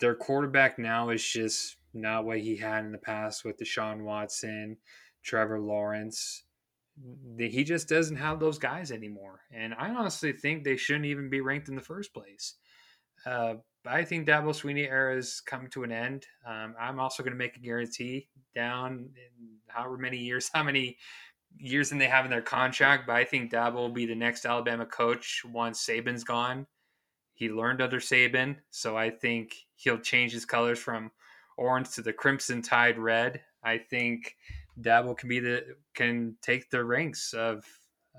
their 0.00 0.14
quarterback 0.14 0.78
now 0.78 1.10
is 1.10 1.24
just 1.24 1.76
not 1.94 2.24
what 2.24 2.40
he 2.40 2.56
had 2.56 2.84
in 2.84 2.92
the 2.92 2.98
past 2.98 3.44
with 3.44 3.58
Deshaun 3.58 4.02
Watson, 4.02 4.78
Trevor 5.22 5.60
Lawrence 5.60 6.44
he 7.38 7.64
just 7.64 7.88
doesn't 7.88 8.16
have 8.16 8.40
those 8.40 8.58
guys 8.58 8.92
anymore. 8.92 9.40
And 9.52 9.74
I 9.74 9.90
honestly 9.90 10.32
think 10.32 10.64
they 10.64 10.76
shouldn't 10.76 11.06
even 11.06 11.30
be 11.30 11.40
ranked 11.40 11.68
in 11.68 11.74
the 11.74 11.82
first 11.82 12.12
place. 12.12 12.56
Uh, 13.24 13.54
I 13.86 14.04
think 14.04 14.26
Dabo 14.26 14.50
Swinney 14.50 14.88
era 14.88 15.16
is 15.16 15.40
coming 15.40 15.70
to 15.70 15.84
an 15.84 15.92
end. 15.92 16.26
Um, 16.46 16.74
I'm 16.78 17.00
also 17.00 17.22
going 17.22 17.32
to 17.32 17.38
make 17.38 17.56
a 17.56 17.60
guarantee 17.60 18.28
down 18.54 19.10
in 19.16 19.58
however 19.68 19.96
many 19.96 20.18
years, 20.18 20.50
how 20.54 20.62
many 20.62 20.98
years 21.58 21.88
than 21.88 21.98
they 21.98 22.08
have 22.08 22.24
in 22.24 22.30
their 22.30 22.42
contract. 22.42 23.06
But 23.06 23.16
I 23.16 23.24
think 23.24 23.52
Dabo 23.52 23.74
will 23.74 23.88
be 23.90 24.06
the 24.06 24.14
next 24.14 24.44
Alabama 24.44 24.86
coach 24.86 25.42
once 25.44 25.84
Saban's 25.84 26.24
gone. 26.24 26.66
He 27.34 27.48
learned 27.48 27.80
under 27.80 27.98
Saban, 27.98 28.56
so 28.70 28.96
I 28.96 29.10
think 29.10 29.54
he'll 29.76 29.98
change 29.98 30.32
his 30.32 30.44
colors 30.44 30.78
from 30.78 31.10
orange 31.56 31.90
to 31.92 32.02
the 32.02 32.12
crimson 32.12 32.62
tide 32.62 32.98
red. 32.98 33.40
I 33.64 33.78
think 33.78 34.36
Dabo 34.80 35.16
can 35.16 35.28
be 35.28 35.40
the 35.40 35.76
can 35.94 36.36
take 36.42 36.70
the 36.70 36.84
ranks 36.84 37.32
of 37.32 37.64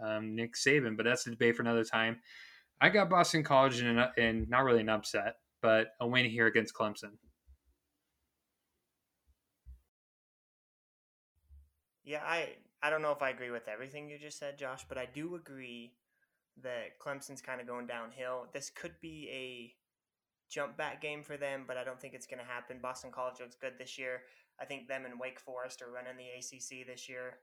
um, 0.01 0.35
Nick 0.35 0.55
Saban, 0.55 0.97
but 0.97 1.03
that's 1.03 1.27
a 1.27 1.31
debate 1.31 1.55
for 1.55 1.61
another 1.61 1.83
time. 1.83 2.19
I 2.81 2.89
got 2.89 3.09
Boston 3.09 3.43
College 3.43 3.81
in, 3.81 3.97
an, 3.97 4.09
in 4.17 4.47
not 4.49 4.63
really 4.63 4.81
an 4.81 4.89
upset, 4.89 5.35
but 5.61 5.89
a 5.99 6.07
win 6.07 6.25
here 6.25 6.47
against 6.47 6.73
Clemson. 6.73 7.11
Yeah, 12.03 12.21
I 12.25 12.49
I 12.83 12.89
don't 12.89 13.01
know 13.01 13.13
if 13.13 13.21
I 13.21 13.29
agree 13.29 13.49
with 13.49 13.69
everything 13.69 14.09
you 14.09 14.19
just 14.19 14.37
said, 14.37 14.57
Josh, 14.57 14.85
but 14.89 14.97
I 14.97 15.07
do 15.11 15.35
agree 15.35 15.93
that 16.61 16.99
Clemson's 16.99 17.41
kind 17.41 17.61
of 17.61 17.65
going 17.65 17.87
downhill. 17.87 18.47
This 18.53 18.69
could 18.69 18.91
be 19.01 19.29
a 19.31 19.73
jump 20.53 20.75
back 20.75 21.01
game 21.01 21.23
for 21.23 21.37
them, 21.37 21.63
but 21.65 21.77
I 21.77 21.85
don't 21.85 21.99
think 21.99 22.13
it's 22.13 22.27
going 22.27 22.39
to 22.39 22.45
happen. 22.45 22.79
Boston 22.81 23.09
College 23.09 23.39
looks 23.39 23.55
good 23.55 23.73
this 23.79 23.97
year. 23.97 24.23
I 24.59 24.65
think 24.65 24.89
them 24.89 25.05
and 25.05 25.17
Wake 25.17 25.39
Forest 25.39 25.81
are 25.81 25.91
running 25.91 26.17
the 26.17 26.25
ACC 26.37 26.85
this 26.85 27.07
year. 27.07 27.37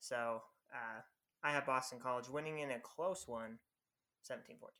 So 0.00 0.42
uh, 0.70 1.00
I 1.42 1.50
have 1.50 1.64
Boston 1.64 1.98
College 1.98 2.28
winning 2.28 2.58
in 2.58 2.70
a 2.70 2.78
close 2.78 3.24
one, 3.26 3.58
17 4.22 4.56
14. 4.60 4.74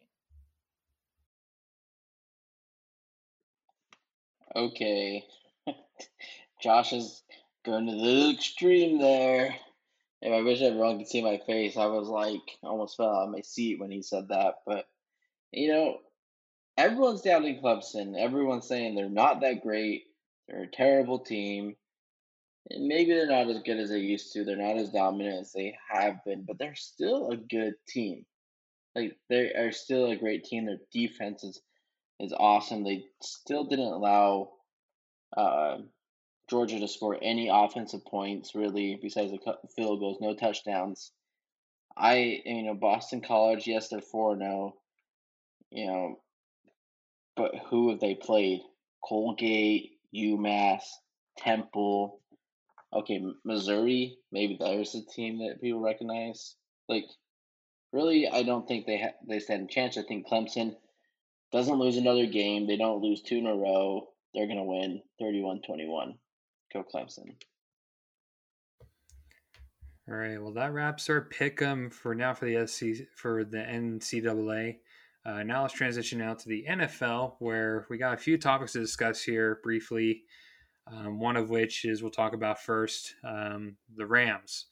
Okay. 4.55 5.25
Josh 6.63 6.93
is 6.93 7.23
going 7.65 7.87
to 7.87 7.95
the 7.95 8.31
extreme 8.31 8.99
there. 8.99 9.57
I 10.33 10.41
wish 10.41 10.63
everyone 10.63 10.99
could 10.99 11.09
see 11.09 11.23
my 11.23 11.39
face. 11.39 11.77
I 11.77 11.87
was 11.87 12.09
like, 12.09 12.59
almost 12.63 12.97
fell 12.97 13.11
out 13.11 13.25
of 13.25 13.31
my 13.31 13.41
seat 13.41 13.79
when 13.79 13.91
he 13.91 14.01
said 14.01 14.29
that. 14.29 14.61
But, 14.65 14.87
you 15.53 15.69
know, 15.69 15.99
everyone's 16.79 17.23
doubting 17.23 17.61
Clemson. 17.61 18.19
Everyone's 18.19 18.67
saying 18.67 18.95
they're 18.95 19.09
not 19.09 19.41
that 19.41 19.63
great. 19.63 20.05
They're 20.49 20.63
a 20.63 20.71
terrible 20.71 21.19
team. 21.19 21.77
And 22.71 22.87
maybe 22.87 23.13
they're 23.13 23.27
not 23.27 23.51
as 23.51 23.63
good 23.63 23.79
as 23.79 23.91
they 23.91 23.99
used 23.99 24.33
to. 24.33 24.45
They're 24.45 24.57
not 24.57 24.79
as 24.79 24.91
dominant 24.91 25.41
as 25.41 25.53
they 25.53 25.77
have 25.91 26.25
been, 26.25 26.45
but 26.45 26.59
they're 26.59 26.75
still 26.75 27.31
a 27.31 27.37
good 27.37 27.75
team. 27.87 28.25
Like 28.95 29.19
they 29.29 29.53
are 29.53 29.73
still 29.73 30.11
a 30.11 30.17
great 30.17 30.45
team. 30.45 30.67
Their 30.67 30.79
defense 30.93 31.45
is 31.45 31.61
is 32.21 32.33
awesome. 32.33 32.85
They 32.85 33.05
still 33.21 33.65
didn't 33.65 33.93
allow 33.93 34.51
uh, 35.37 35.79
Georgia 36.55 36.79
to 36.79 36.87
score 36.87 37.19
any 37.21 37.49
offensive 37.53 38.05
points 38.05 38.55
really, 38.55 38.97
besides 39.03 39.33
the 39.33 39.59
field 39.75 39.99
goals. 39.99 40.19
No 40.21 40.37
touchdowns. 40.37 41.11
I 41.97 42.43
you 42.45 42.63
know 42.63 42.75
Boston 42.75 43.23
College. 43.23 43.67
Yes, 43.67 43.89
they're 43.89 44.01
four 44.01 44.39
zero. 44.39 44.77
Oh, 44.77 44.79
you 45.73 45.87
know, 45.89 46.21
but 47.35 47.57
who 47.67 47.91
have 47.91 47.99
they 47.99 48.15
played? 48.15 48.61
Colgate, 49.03 49.99
UMass, 50.15 50.83
Temple. 51.39 52.21
Okay, 52.93 53.21
Missouri. 53.45 54.17
Maybe 54.31 54.57
there's 54.57 54.95
a 54.95 55.05
team 55.05 55.41
that 55.41 55.61
people 55.61 55.81
recognize. 55.81 56.55
Like, 56.89 57.07
really, 57.93 58.29
I 58.29 58.45
don't 58.45 58.69
think 58.69 58.87
they 58.87 58.99
ha- 58.99 59.19
they 59.27 59.41
stand 59.41 59.69
a 59.69 59.73
chance. 59.73 59.99
I 59.99 60.03
think 60.03 60.29
Clemson 60.29 60.77
doesn't 61.51 61.81
lose 61.81 61.97
another 61.97 62.27
game. 62.27 62.69
They 62.69 62.77
don't 62.77 63.03
lose 63.03 63.23
two 63.23 63.39
in 63.39 63.49
a 63.49 63.57
row. 63.57 64.11
They're 64.35 64.47
gonna 64.47 64.63
win 64.63 65.03
31-21. 65.21 66.15
Go 66.75 66.83
Clemson. 66.83 67.35
All 70.09 70.17
right. 70.17 70.43
Well, 70.43 70.53
that 70.53 70.75
wraps 70.75 71.09
our 71.09 71.23
pick 71.23 71.63
'em 71.63 71.89
for 71.89 72.15
now 72.15 72.35
for 72.35 72.45
the 72.45 72.57
SC 72.57 73.07
for 73.15 73.45
the 73.45 73.59
NCAA. 73.59 74.81
Uh, 75.25 75.43
now 75.43 75.63
let's 75.63 75.73
transition 75.73 76.19
now 76.19 76.35
to 76.35 76.49
the 76.49 76.67
NFL, 76.69 77.37
where 77.39 77.87
we 77.89 77.97
got 77.97 78.13
a 78.13 78.19
few 78.19 78.37
topics 78.37 78.73
to 78.73 78.81
discuss 78.81 79.23
here 79.23 79.61
briefly. 79.63 80.25
Um, 80.87 81.19
one 81.19 81.37
of 81.37 81.49
which 81.49 81.87
is 81.87 82.03
we'll 82.03 82.11
talk 82.11 82.35
about 82.35 82.61
first 82.61 83.15
um, 83.25 83.79
the 83.97 84.05
Rams. 84.05 84.67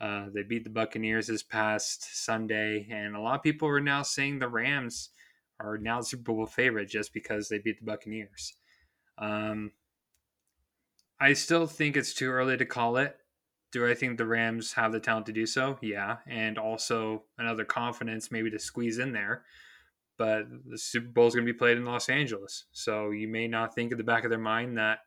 Uh, 0.00 0.26
they 0.34 0.42
beat 0.42 0.64
the 0.64 0.70
Buccaneers 0.70 1.28
this 1.28 1.44
past 1.44 2.24
Sunday, 2.24 2.88
and 2.90 3.14
a 3.14 3.20
lot 3.20 3.36
of 3.36 3.44
people 3.44 3.68
are 3.68 3.80
now 3.80 4.02
saying 4.02 4.40
the 4.40 4.48
Rams 4.48 5.10
are 5.60 5.78
now 5.78 6.00
the 6.00 6.06
Super 6.06 6.32
Bowl 6.32 6.46
favorite 6.46 6.88
just 6.88 7.14
because 7.14 7.48
they 7.48 7.58
beat 7.58 7.78
the 7.78 7.86
Buccaneers. 7.86 8.54
Um, 9.18 9.70
I 11.22 11.32
still 11.34 11.66
think 11.66 11.96
it's 11.96 12.14
too 12.14 12.30
early 12.30 12.56
to 12.56 12.66
call 12.66 12.96
it. 12.96 13.16
Do 13.70 13.88
I 13.88 13.94
think 13.94 14.18
the 14.18 14.26
Rams 14.26 14.72
have 14.74 14.92
the 14.92 15.00
talent 15.00 15.26
to 15.26 15.32
do 15.32 15.46
so? 15.46 15.78
Yeah, 15.80 16.18
and 16.26 16.58
also 16.58 17.22
another 17.38 17.64
confidence 17.64 18.30
maybe 18.30 18.50
to 18.50 18.58
squeeze 18.58 18.98
in 18.98 19.12
there 19.12 19.44
but 20.22 20.46
the 20.68 20.78
Super 20.78 21.08
Bowl 21.08 21.26
is 21.26 21.34
going 21.34 21.46
to 21.46 21.52
be 21.52 21.58
played 21.58 21.76
in 21.76 21.84
Los 21.84 22.08
Angeles. 22.08 22.66
So 22.72 23.10
you 23.10 23.28
may 23.28 23.48
not 23.48 23.74
think 23.74 23.92
at 23.92 23.98
the 23.98 24.04
back 24.04 24.24
of 24.24 24.30
their 24.30 24.38
mind 24.38 24.78
that, 24.78 25.00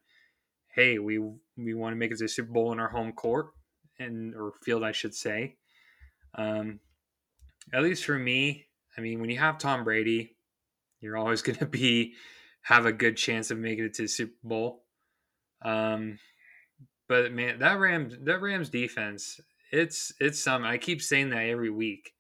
hey, 0.74 1.00
we 1.00 1.20
we 1.58 1.74
want 1.74 1.94
to 1.94 1.98
make 1.98 2.12
it 2.12 2.18
to 2.18 2.28
Super 2.28 2.52
Bowl 2.52 2.72
in 2.72 2.80
our 2.80 2.90
home 2.90 3.14
court 3.14 3.48
and 4.00 4.36
or 4.36 4.52
field, 4.64 4.84
I 4.84 4.92
should 4.92 5.16
say. 5.16 5.56
Um, 6.34 6.80
at 7.74 7.84
least 7.84 8.06
for 8.06 8.18
me, 8.18 8.66
I 8.98 9.02
mean, 9.02 9.22
when 9.22 9.30
you 9.30 9.38
have 9.38 9.58
Tom 9.58 9.84
Brady, 9.84 10.36
you're 11.00 11.18
always 11.18 11.42
going 11.44 11.60
to 11.60 11.66
be 11.66 12.16
have 12.64 12.86
a 12.86 12.92
good 12.92 13.16
chance 13.16 13.52
of 13.52 13.58
making 13.58 13.86
it 13.86 13.94
to 13.96 14.04
the 14.04 14.08
Super 14.08 14.36
Bowl. 14.44 14.85
Um, 15.66 16.20
but 17.10 17.34
man, 17.34 17.60
that 17.60 17.80
Rams 17.80 18.16
that 18.22 18.42
Rams 18.42 18.70
defense, 18.70 19.40
it's 19.72 20.14
it's 20.20 20.42
something. 20.42 20.70
I 20.70 20.78
keep 20.78 21.02
saying 21.02 21.32
that 21.32 21.50
every 21.50 21.72
week 21.72 22.14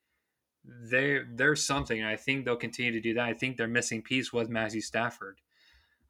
there 0.63 1.27
there's 1.31 1.65
something. 1.65 2.03
I 2.03 2.15
think 2.15 2.43
they'll 2.45 2.55
continue 2.55 2.91
to 2.91 3.01
do 3.01 3.13
that. 3.13 3.25
I 3.25 3.33
think 3.33 3.55
their 3.55 3.67
missing 3.67 4.01
piece 4.01 4.33
was 4.33 4.49
Matthew 4.49 4.81
Stafford. 4.81 5.39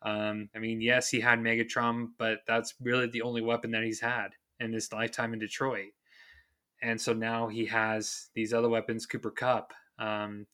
Um, 0.02 0.50
I 0.56 0.60
mean, 0.60 0.82
yes, 0.82 1.10
he 1.10 1.20
had 1.20 1.40
Megatron, 1.40 2.10
but 2.18 2.40
that's 2.48 2.76
really 2.80 3.08
the 3.08 3.24
only 3.24 3.42
weapon 3.42 3.72
that 3.72 3.84
he's 3.84 4.02
had 4.02 4.30
in 4.60 4.72
his 4.72 4.92
lifetime 4.94 5.34
in 5.34 5.40
Detroit. 5.40 5.92
And 6.82 7.00
so 7.02 7.14
now 7.14 7.48
he 7.48 7.66
has 7.66 8.30
these 8.36 8.54
other 8.54 8.70
weapons, 8.70 9.06
Cooper 9.06 9.32
Kupp, 9.32 9.74
um, 9.98 10.46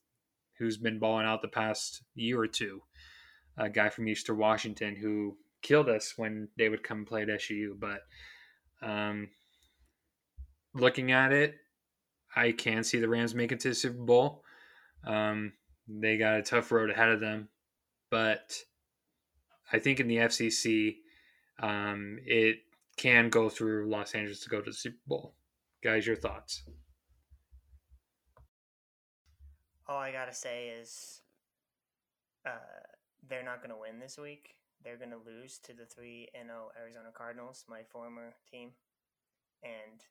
who's 0.58 0.78
been 0.78 1.00
balling 1.00 1.26
out 1.26 1.42
the 1.42 1.48
past 1.48 2.04
year 2.16 2.40
or 2.40 2.48
two, 2.48 2.82
a 3.58 3.70
guy 3.70 3.90
from 3.90 4.08
Eastern 4.08 4.38
Washington 4.38 4.96
who 4.96 5.36
killed 5.62 5.90
us 5.90 6.14
when 6.18 6.48
they 6.58 6.70
would 6.70 6.84
come 6.84 7.06
play 7.06 7.24
at 7.24 7.30
SU. 7.30 7.78
But 7.80 8.02
um, 8.82 9.30
looking 10.74 11.12
at 11.12 11.32
it, 11.32 11.56
I 12.36 12.52
can 12.52 12.84
see 12.84 13.00
the 13.00 13.10
Rams 13.10 13.36
make 13.36 13.52
it 13.52 13.60
to 13.62 13.70
the 13.70 13.76
Super 13.76 14.04
Bowl. 14.04 14.44
Um, 15.06 15.54
they 15.88 16.18
got 16.18 16.38
a 16.38 16.44
tough 16.44 16.72
road 16.72 16.90
ahead 16.90 17.10
of 17.10 17.20
them, 17.20 17.50
but 18.10 18.56
I 19.74 19.80
think 19.80 20.00
in 20.00 20.08
the 20.08 20.18
FCC, 20.18 20.98
um, 21.60 22.20
it 22.26 22.60
can 22.98 23.30
go 23.30 23.50
through 23.50 23.90
Los 23.90 24.14
Angeles 24.14 24.42
to 24.42 24.50
go 24.50 24.62
to 24.62 24.70
the 24.70 24.76
Super 24.76 25.00
Bowl. 25.08 25.36
Guys, 25.84 26.06
your 26.06 26.16
thoughts? 26.16 26.64
All 29.88 29.98
I 29.98 30.12
gotta 30.12 30.34
say 30.34 30.70
is, 30.80 31.22
uh, 32.46 32.52
they're 33.28 33.44
not 33.44 33.62
gonna 33.62 33.80
win 33.80 34.00
this 34.00 34.18
week. 34.18 34.56
They're 34.84 34.98
gonna 34.98 35.22
lose 35.24 35.60
to 35.60 35.74
the 35.74 35.86
three 35.86 36.30
and 36.34 36.48
zero 36.48 36.72
Arizona 36.80 37.10
Cardinals, 37.14 37.66
my 37.70 37.84
former 37.84 38.34
team, 38.50 38.72
and 39.64 40.02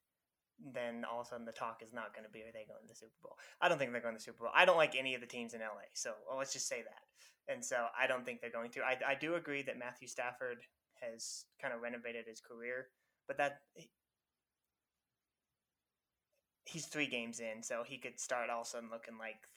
then 0.74 1.04
all 1.10 1.20
of 1.20 1.26
a 1.26 1.30
sudden 1.30 1.46
the 1.46 1.52
talk 1.52 1.82
is 1.82 1.92
not 1.92 2.14
going 2.14 2.24
to 2.24 2.30
be 2.30 2.40
are 2.40 2.52
they 2.52 2.66
going 2.68 2.82
to 2.82 2.88
the 2.88 2.94
Super 2.94 3.16
Bowl? 3.22 3.36
I 3.60 3.68
don't 3.68 3.78
think 3.78 3.92
they're 3.92 4.00
going 4.00 4.14
to 4.14 4.18
the 4.18 4.24
Super 4.24 4.44
Bowl. 4.44 4.52
I 4.54 4.64
don't 4.64 4.76
like 4.76 4.94
any 4.94 5.14
of 5.14 5.20
the 5.20 5.26
teams 5.26 5.54
in 5.54 5.60
LA, 5.60 5.88
so 5.94 6.12
well, 6.28 6.38
let's 6.38 6.52
just 6.52 6.68
say 6.68 6.82
that. 6.82 7.52
And 7.52 7.64
so 7.64 7.86
I 7.98 8.06
don't 8.06 8.24
think 8.24 8.40
they're 8.40 8.50
going 8.50 8.70
to. 8.72 8.82
I, 8.82 8.98
I 9.06 9.14
do 9.14 9.34
agree 9.34 9.62
that 9.62 9.78
Matthew 9.78 10.06
Stafford 10.06 10.58
has 11.00 11.46
kind 11.60 11.74
of 11.74 11.80
renovated 11.80 12.26
his 12.26 12.40
career, 12.40 12.88
but 13.26 13.38
that 13.38 13.60
he's 16.66 16.86
three 16.86 17.06
games 17.06 17.40
in, 17.40 17.62
so 17.62 17.82
he 17.84 17.98
could 17.98 18.20
start 18.20 18.50
all 18.50 18.60
of 18.60 18.66
a 18.66 18.70
sudden 18.70 18.90
looking 18.92 19.18
like 19.18 19.48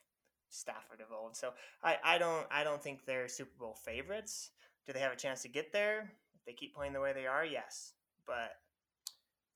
Stafford 0.50 1.02
of 1.02 1.12
old. 1.12 1.36
So 1.36 1.52
I, 1.84 1.98
I 2.04 2.18
don't 2.18 2.48
I 2.50 2.64
don't 2.64 2.82
think 2.82 3.06
they're 3.06 3.28
Super 3.28 3.58
Bowl 3.60 3.76
favorites. 3.76 4.52
Do 4.86 4.94
they 4.94 5.00
have 5.00 5.14
a 5.14 5.18
chance 5.18 5.42
to 5.44 5.50
get 5.50 5.72
there 5.72 6.12
if 6.36 6.46
they 6.46 6.54
keep 6.54 6.76
playing 6.76 6.94
the 6.94 7.00
way 7.00 7.14
they 7.14 7.26
are? 7.26 7.46
Yes, 7.46 7.94
but 8.28 8.52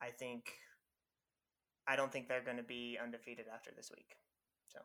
I 0.02 0.10
think 0.12 0.52
I 1.88 1.96
don't 1.96 2.12
think 2.12 2.28
they're 2.28 2.44
going 2.44 2.58
to 2.58 2.64
be 2.64 2.98
undefeated 3.02 3.46
after 3.54 3.72
this 3.76 3.92
week. 3.96 4.18
So 4.72 4.80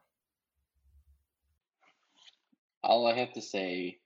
all 2.82 3.06
I 3.06 3.14
have 3.14 3.32
to 3.34 3.42
say 3.42 3.98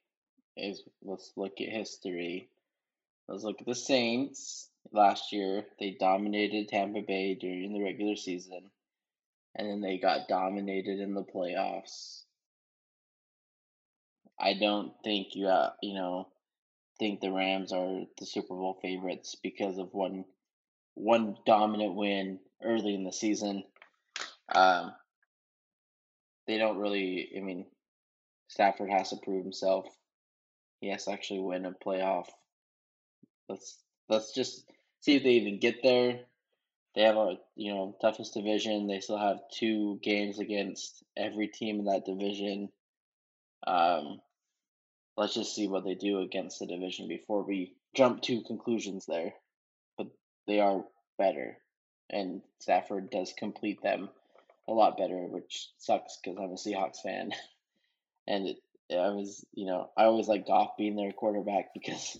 is 0.56 0.82
let's 1.02 1.32
look 1.36 1.60
at 1.60 1.68
history. 1.68 2.48
Let's 3.28 3.42
look 3.42 3.60
at 3.60 3.66
the 3.66 3.74
Saints 3.74 4.68
last 4.92 5.32
year. 5.32 5.64
They 5.80 5.96
dominated 5.98 6.68
Tampa 6.68 7.02
Bay 7.02 7.34
during 7.34 7.72
the 7.72 7.82
regular 7.82 8.16
season, 8.16 8.70
and 9.54 9.68
then 9.68 9.80
they 9.80 9.98
got 9.98 10.28
dominated 10.28 11.00
in 11.00 11.14
the 11.14 11.24
playoffs. 11.24 12.22
I 14.40 14.54
don't 14.54 14.92
think 15.04 15.34
you 15.34 15.48
uh, 15.48 15.72
you 15.82 15.94
know 15.94 16.28
think 16.98 17.20
the 17.20 17.32
Rams 17.32 17.72
are 17.72 18.04
the 18.18 18.26
Super 18.26 18.54
Bowl 18.54 18.78
favorites 18.82 19.36
because 19.42 19.78
of 19.78 19.94
one 19.94 20.24
one 20.94 21.36
dominant 21.46 21.94
win 21.94 22.40
early 22.62 22.94
in 22.94 23.04
the 23.04 23.12
season. 23.12 23.64
Um, 24.54 24.92
they 26.46 26.58
don't 26.58 26.78
really. 26.78 27.30
I 27.36 27.40
mean, 27.40 27.66
Stafford 28.48 28.90
has 28.90 29.10
to 29.10 29.16
prove 29.16 29.44
himself. 29.44 29.86
He 30.80 30.88
has 30.90 31.04
to 31.06 31.12
actually 31.12 31.40
win 31.40 31.66
a 31.66 31.72
playoff. 31.72 32.28
Let's 33.48 33.78
let's 34.08 34.34
just 34.34 34.64
see 35.00 35.16
if 35.16 35.22
they 35.22 35.30
even 35.30 35.60
get 35.60 35.82
there. 35.82 36.20
they 36.94 37.02
have 37.02 37.16
a 37.16 37.38
you 37.56 37.72
know 37.74 37.96
toughest 38.00 38.34
division. 38.34 38.86
They 38.88 39.00
still 39.00 39.18
have 39.18 39.40
two 39.52 40.00
games 40.02 40.38
against 40.40 41.04
every 41.16 41.48
team 41.48 41.80
in 41.80 41.84
that 41.86 42.06
division. 42.06 42.70
Um, 43.66 44.20
let's 45.16 45.34
just 45.34 45.54
see 45.54 45.66
what 45.66 45.84
they 45.84 45.94
do 45.94 46.20
against 46.20 46.58
the 46.58 46.66
division 46.66 47.08
before 47.08 47.42
we 47.42 47.74
jump 47.94 48.22
to 48.22 48.42
conclusions 48.42 49.06
there. 49.06 49.32
But 49.96 50.08
they 50.46 50.60
are 50.60 50.84
better, 51.18 51.58
and 52.10 52.42
Stafford 52.58 53.10
does 53.10 53.32
complete 53.36 53.82
them 53.82 54.08
a 54.68 54.72
lot 54.72 54.98
better, 54.98 55.16
which 55.16 55.70
sucks 55.78 56.18
because 56.22 56.38
I'm 56.38 56.50
a 56.50 56.54
Seahawks 56.54 57.00
fan, 57.02 57.32
and 58.26 58.48
it, 58.48 58.56
I 58.90 59.10
was 59.10 59.44
you 59.52 59.66
know 59.66 59.90
I 59.96 60.04
always 60.04 60.28
like 60.28 60.46
Goff 60.46 60.76
being 60.76 60.96
their 60.96 61.12
quarterback 61.12 61.70
because 61.74 62.18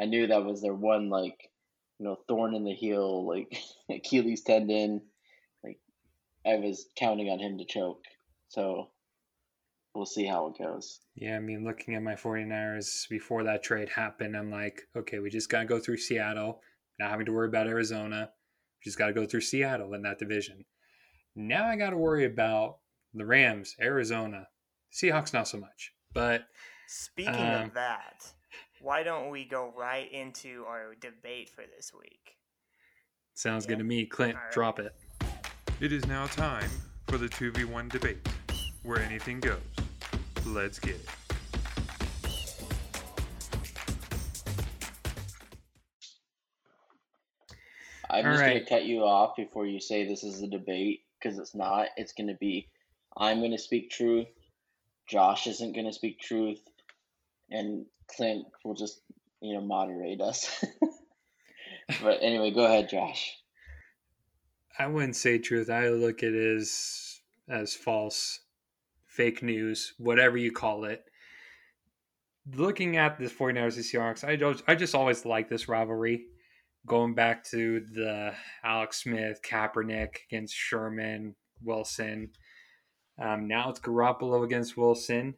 I 0.00 0.06
knew 0.06 0.26
that 0.26 0.44
was 0.44 0.62
their 0.62 0.74
one 0.74 1.10
like 1.10 1.50
you 1.98 2.06
know 2.06 2.18
thorn 2.28 2.54
in 2.54 2.64
the 2.64 2.74
heel 2.74 3.26
like 3.26 3.56
Achilles 3.90 4.42
tendon, 4.42 5.02
like 5.62 5.78
I 6.44 6.56
was 6.56 6.86
counting 6.96 7.30
on 7.30 7.38
him 7.38 7.58
to 7.58 7.64
choke, 7.64 8.04
so 8.48 8.88
we'll 9.94 10.06
see 10.06 10.24
how 10.24 10.48
it 10.48 10.58
goes. 10.58 11.00
Yeah, 11.14 11.36
I 11.36 11.40
mean, 11.40 11.64
looking 11.64 11.94
at 11.94 12.02
my 12.02 12.14
49ers 12.14 13.08
before 13.08 13.44
that 13.44 13.62
trade 13.62 13.88
happened, 13.88 14.36
I'm 14.36 14.50
like, 14.50 14.82
okay, 14.96 15.18
we 15.18 15.30
just 15.30 15.48
got 15.48 15.60
to 15.60 15.64
go 15.66 15.78
through 15.78 15.98
Seattle, 15.98 16.60
not 16.98 17.10
having 17.10 17.26
to 17.26 17.32
worry 17.32 17.48
about 17.48 17.66
Arizona. 17.66 18.30
We 18.80 18.88
just 18.88 18.98
got 18.98 19.08
to 19.08 19.12
go 19.12 19.26
through 19.26 19.42
Seattle 19.42 19.94
in 19.94 20.02
that 20.02 20.18
division. 20.18 20.64
Now 21.34 21.66
I 21.66 21.76
got 21.76 21.90
to 21.90 21.96
worry 21.96 22.24
about 22.24 22.78
the 23.14 23.26
Rams, 23.26 23.76
Arizona, 23.80 24.48
Seahawks, 24.92 25.32
not 25.32 25.48
so 25.48 25.58
much. 25.58 25.92
But 26.14 26.42
speaking 26.86 27.34
um, 27.34 27.64
of 27.64 27.74
that, 27.74 28.32
why 28.80 29.02
don't 29.02 29.30
we 29.30 29.44
go 29.44 29.72
right 29.76 30.10
into 30.12 30.64
our 30.66 30.94
debate 31.00 31.48
for 31.48 31.64
this 31.76 31.92
week? 31.98 32.36
Sounds 33.34 33.64
yeah. 33.64 33.70
good 33.70 33.78
to 33.78 33.84
me. 33.84 34.04
Clint, 34.04 34.34
right. 34.34 34.52
drop 34.52 34.78
it. 34.78 34.94
It 35.80 35.92
is 35.92 36.06
now 36.06 36.26
time 36.26 36.70
for 37.08 37.18
the 37.18 37.28
2v1 37.28 37.90
debate, 37.90 38.28
where 38.82 39.00
anything 39.00 39.40
goes. 39.40 39.60
Let's 40.46 40.78
get 40.78 40.96
it. 40.96 41.08
I'm 48.10 48.26
All 48.26 48.32
just 48.32 48.42
right. 48.42 48.50
going 48.50 48.64
to 48.64 48.68
cut 48.68 48.84
you 48.84 49.04
off 49.04 49.36
before 49.36 49.66
you 49.66 49.80
say 49.80 50.06
this 50.06 50.22
is 50.22 50.42
a 50.42 50.46
debate 50.46 51.00
because 51.18 51.38
it's 51.38 51.54
not. 51.54 51.88
It's 51.96 52.12
going 52.12 52.28
to 52.28 52.34
be 52.34 52.68
I'm 53.16 53.38
going 53.38 53.52
to 53.52 53.58
speak 53.58 53.90
truth. 53.90 54.28
Josh 55.08 55.46
isn't 55.46 55.74
going 55.74 55.86
to 55.86 55.92
speak 55.92 56.20
truth. 56.20 56.60
And 57.50 57.86
Clint 58.08 58.46
will 58.64 58.74
just, 58.74 59.00
you 59.40 59.54
know, 59.54 59.60
moderate 59.60 60.20
us. 60.20 60.64
but 62.02 62.18
anyway, 62.22 62.50
go 62.50 62.64
ahead, 62.64 62.88
Josh. 62.88 63.36
I 64.78 64.86
wouldn't 64.86 65.16
say 65.16 65.38
truth. 65.38 65.68
I 65.68 65.88
look 65.88 66.22
at 66.22 66.32
it 66.32 66.56
as 66.56 67.20
as 67.48 67.74
false 67.74 68.40
fake 69.12 69.42
news, 69.42 69.94
whatever 69.98 70.36
you 70.36 70.50
call 70.50 70.84
it. 70.84 71.04
Looking 72.54 72.96
at 72.96 73.18
the 73.18 73.26
49ers 73.26 73.76
and 73.76 73.84
Seahawks, 73.84 74.26
I, 74.26 74.36
just, 74.36 74.64
I 74.66 74.74
just 74.74 74.94
always 74.94 75.24
like 75.24 75.48
this 75.48 75.68
rivalry. 75.68 76.24
Going 76.86 77.14
back 77.14 77.44
to 77.50 77.80
the 77.92 78.32
Alex 78.64 79.02
Smith, 79.02 79.40
Kaepernick 79.42 80.16
against 80.28 80.54
Sherman, 80.54 81.36
Wilson. 81.62 82.30
Um, 83.20 83.46
now 83.46 83.70
it's 83.70 83.78
Garoppolo 83.78 84.44
against 84.44 84.76
Wilson. 84.76 85.34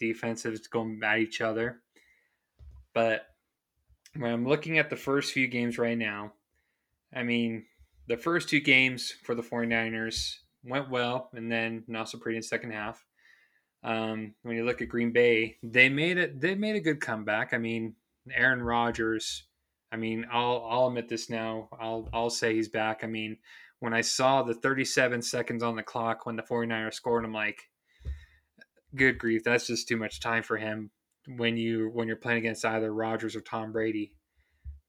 Defensives 0.00 0.70
going 0.70 1.00
at 1.04 1.18
each 1.18 1.40
other. 1.40 1.82
But 2.94 3.26
when 4.16 4.32
I'm 4.32 4.46
looking 4.48 4.78
at 4.78 4.88
the 4.88 4.96
first 4.96 5.32
few 5.32 5.48
games 5.48 5.78
right 5.78 5.98
now, 5.98 6.32
I 7.14 7.24
mean, 7.24 7.64
the 8.08 8.16
first 8.16 8.48
two 8.48 8.60
games 8.60 9.10
for 9.10 9.34
the 9.34 9.42
49ers 9.42 10.36
went 10.64 10.90
well 10.90 11.28
and 11.34 11.50
then 11.50 11.84
not 11.88 12.08
so 12.08 12.18
pretty 12.18 12.36
in 12.36 12.40
the 12.40 12.46
second 12.46 12.70
half. 12.70 13.04
Um, 13.86 14.34
when 14.42 14.56
you 14.56 14.64
look 14.64 14.82
at 14.82 14.88
Green 14.88 15.12
Bay, 15.12 15.58
they 15.62 15.88
made 15.88 16.18
it. 16.18 16.40
They 16.40 16.56
made 16.56 16.74
a 16.74 16.80
good 16.80 17.00
comeback. 17.00 17.54
I 17.54 17.58
mean, 17.58 17.94
Aaron 18.34 18.60
Rodgers. 18.62 19.44
I 19.92 19.96
mean, 19.96 20.26
I'll 20.30 20.66
I'll 20.68 20.88
admit 20.88 21.08
this 21.08 21.30
now. 21.30 21.68
I'll 21.80 22.08
I'll 22.12 22.28
say 22.28 22.52
he's 22.52 22.68
back. 22.68 23.04
I 23.04 23.06
mean, 23.06 23.38
when 23.78 23.94
I 23.94 24.00
saw 24.00 24.42
the 24.42 24.54
37 24.54 25.22
seconds 25.22 25.62
on 25.62 25.76
the 25.76 25.84
clock 25.84 26.26
when 26.26 26.34
the 26.34 26.42
49ers 26.42 26.94
scored, 26.94 27.24
I'm 27.24 27.32
like, 27.32 27.62
good 28.96 29.18
grief, 29.18 29.44
that's 29.44 29.68
just 29.68 29.86
too 29.86 29.96
much 29.96 30.18
time 30.18 30.42
for 30.42 30.56
him 30.56 30.90
when 31.36 31.56
you 31.56 31.90
when 31.92 32.08
you're 32.08 32.16
playing 32.16 32.38
against 32.38 32.64
either 32.64 32.92
Rodgers 32.92 33.36
or 33.36 33.40
Tom 33.40 33.70
Brady. 33.70 34.12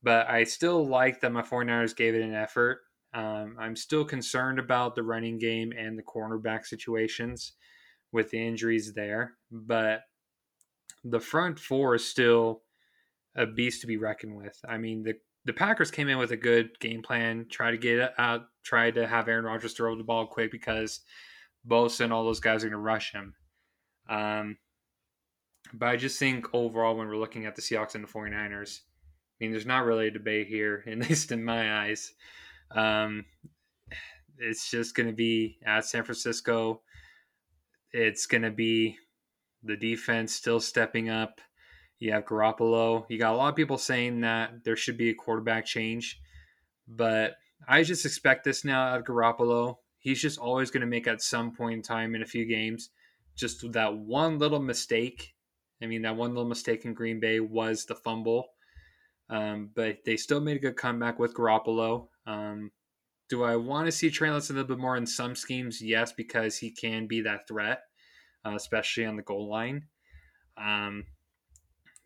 But 0.01 0.27
I 0.27 0.43
still 0.43 0.87
like 0.87 1.21
that 1.21 1.31
my 1.31 1.43
49ers 1.43 1.95
gave 1.95 2.15
it 2.15 2.23
an 2.23 2.33
effort. 2.33 2.79
Um, 3.13 3.57
I'm 3.59 3.75
still 3.75 4.05
concerned 4.05 4.57
about 4.57 4.95
the 4.95 5.03
running 5.03 5.37
game 5.37 5.71
and 5.77 5.97
the 5.97 6.03
cornerback 6.03 6.65
situations 6.65 7.53
with 8.17 8.31
the 8.31 8.45
injuries 8.45 8.93
there. 8.93 9.35
But 9.49 10.01
the 11.03 11.21
front 11.21 11.59
four 11.59 11.95
is 11.95 12.05
still 12.05 12.63
a 13.35 13.45
beast 13.45 13.81
to 13.81 13.87
be 13.87 13.97
reckoned 13.97 14.35
with. 14.35 14.59
I 14.67 14.77
mean, 14.77 15.03
the 15.03 15.13
the 15.45 15.53
Packers 15.53 15.91
came 15.91 16.09
in 16.09 16.17
with 16.17 16.31
a 16.31 16.37
good 16.37 16.77
game 16.81 17.01
plan, 17.01 17.45
try 17.49 17.71
to 17.71 17.77
get 17.77 18.13
out, 18.17 18.47
try 18.65 18.91
to 18.91 19.07
have 19.07 19.29
Aaron 19.29 19.45
Rodgers 19.45 19.71
throw 19.71 19.95
the 19.95 20.03
ball 20.03 20.27
quick 20.27 20.51
because 20.51 20.99
Bosa 21.65 22.01
and 22.01 22.11
all 22.11 22.25
those 22.25 22.41
guys 22.41 22.65
are 22.65 22.69
going 22.69 22.71
to 22.73 22.79
rush 22.79 23.13
him. 23.13 23.33
Um, 24.09 24.57
but 25.73 25.87
I 25.87 25.95
just 25.95 26.19
think 26.19 26.47
overall, 26.53 26.97
when 26.97 27.07
we're 27.07 27.15
looking 27.15 27.45
at 27.45 27.55
the 27.55 27.61
Seahawks 27.61 27.95
and 27.95 28.03
the 28.03 28.11
49ers, 28.11 28.79
I 28.79 29.35
mean, 29.39 29.51
there's 29.51 29.65
not 29.65 29.85
really 29.85 30.07
a 30.07 30.11
debate 30.11 30.47
here, 30.47 30.83
at 30.87 30.97
least 30.97 31.31
in 31.31 31.45
my 31.45 31.85
eyes. 31.85 32.11
Um, 32.71 33.23
it's 34.37 34.69
just 34.69 34.95
going 34.95 35.07
to 35.07 35.15
be 35.15 35.59
at 35.65 35.85
San 35.85 36.03
Francisco. 36.03 36.81
It's 37.91 38.25
going 38.25 38.43
to 38.43 38.51
be 38.51 38.97
the 39.63 39.77
defense 39.77 40.33
still 40.33 40.59
stepping 40.59 41.09
up. 41.09 41.41
You 41.99 42.11
have 42.11 42.25
Garoppolo. 42.25 43.05
You 43.09 43.17
got 43.17 43.33
a 43.33 43.37
lot 43.37 43.49
of 43.49 43.55
people 43.55 43.77
saying 43.77 44.21
that 44.21 44.63
there 44.63 44.75
should 44.75 44.97
be 44.97 45.09
a 45.09 45.15
quarterback 45.15 45.65
change, 45.65 46.19
but 46.87 47.33
I 47.67 47.83
just 47.83 48.05
expect 48.05 48.43
this 48.43 48.63
now 48.63 48.83
out 48.83 48.99
of 48.99 49.05
Garoppolo. 49.05 49.77
He's 49.99 50.21
just 50.21 50.37
always 50.37 50.69
going 50.69 50.81
to 50.81 50.87
make 50.87 51.07
at 51.07 51.21
some 51.21 51.55
point 51.55 51.73
in 51.73 51.81
time 51.81 52.13
in 52.13 52.21
a 52.21 52.25
few 52.25 52.45
games 52.45 52.91
just 53.37 53.71
that 53.71 53.95
one 53.95 54.39
little 54.39 54.61
mistake. 54.61 55.33
I 55.81 55.85
mean, 55.85 56.01
that 56.01 56.15
one 56.15 56.31
little 56.31 56.49
mistake 56.49 56.85
in 56.85 56.93
Green 56.93 57.19
Bay 57.19 57.39
was 57.39 57.85
the 57.85 57.95
fumble, 57.95 58.47
um, 59.29 59.69
but 59.75 59.99
they 60.05 60.17
still 60.17 60.41
made 60.41 60.57
a 60.57 60.59
good 60.61 60.75
comeback 60.75 61.19
with 61.19 61.35
Garoppolo. 61.35 62.07
Um, 62.25 62.71
do 63.29 63.43
I 63.43 63.55
want 63.55 63.87
to 63.87 63.91
see 63.91 64.09
Trey 64.09 64.29
Lance 64.29 64.49
a 64.49 64.53
little 64.53 64.67
bit 64.67 64.77
more 64.77 64.97
in 64.97 65.05
some 65.05 65.35
schemes? 65.35 65.81
Yes, 65.81 66.11
because 66.13 66.57
he 66.57 66.71
can 66.71 67.07
be 67.07 67.21
that 67.21 67.47
threat, 67.47 67.81
uh, 68.45 68.55
especially 68.55 69.05
on 69.05 69.15
the 69.15 69.23
goal 69.23 69.49
line. 69.49 69.87
Um, 70.57 71.05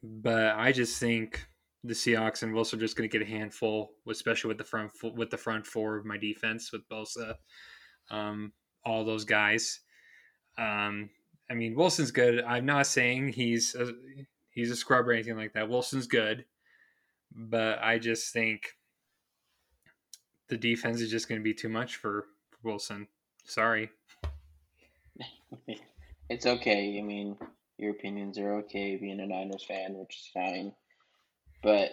but 0.03 0.55
I 0.55 0.71
just 0.71 0.99
think 0.99 1.45
the 1.83 1.93
Seahawks 1.93 2.43
and 2.43 2.53
Wilson 2.53 2.79
are 2.79 2.81
just 2.81 2.95
going 2.95 3.09
to 3.09 3.17
get 3.17 3.25
a 3.25 3.29
handful, 3.29 3.93
especially 4.09 4.49
with 4.49 4.57
the 4.57 4.63
front 4.63 4.91
with 5.15 5.29
the 5.29 5.37
front 5.37 5.65
four 5.65 5.97
of 5.97 6.05
my 6.05 6.17
defense 6.17 6.71
with 6.71 6.87
Bosa, 6.89 7.35
um, 8.09 8.51
all 8.85 9.05
those 9.05 9.25
guys. 9.25 9.79
Um, 10.57 11.09
I 11.49 11.53
mean, 11.53 11.75
Wilson's 11.75 12.11
good. 12.11 12.43
I'm 12.43 12.65
not 12.65 12.87
saying 12.87 13.29
he's 13.29 13.75
a, 13.75 13.91
he's 14.51 14.71
a 14.71 14.75
scrub 14.75 15.07
or 15.07 15.11
anything 15.11 15.37
like 15.37 15.53
that. 15.53 15.69
Wilson's 15.69 16.07
good, 16.07 16.45
but 17.31 17.79
I 17.81 17.99
just 17.99 18.33
think 18.33 18.69
the 20.51 20.57
defense 20.57 20.99
is 20.99 21.09
just 21.09 21.29
going 21.29 21.39
to 21.39 21.43
be 21.43 21.53
too 21.53 21.69
much 21.69 21.95
for, 21.95 22.25
Wilson. 22.61 23.07
Sorry. 23.45 23.89
it's 26.29 26.45
okay. 26.45 26.99
I 26.99 27.01
mean, 27.01 27.37
your 27.77 27.91
opinions 27.91 28.37
are 28.37 28.55
okay 28.57 28.97
being 28.97 29.21
a 29.21 29.25
Niners 29.25 29.63
fan, 29.65 29.93
which 29.93 30.17
is 30.17 30.29
fine. 30.33 30.73
But 31.63 31.91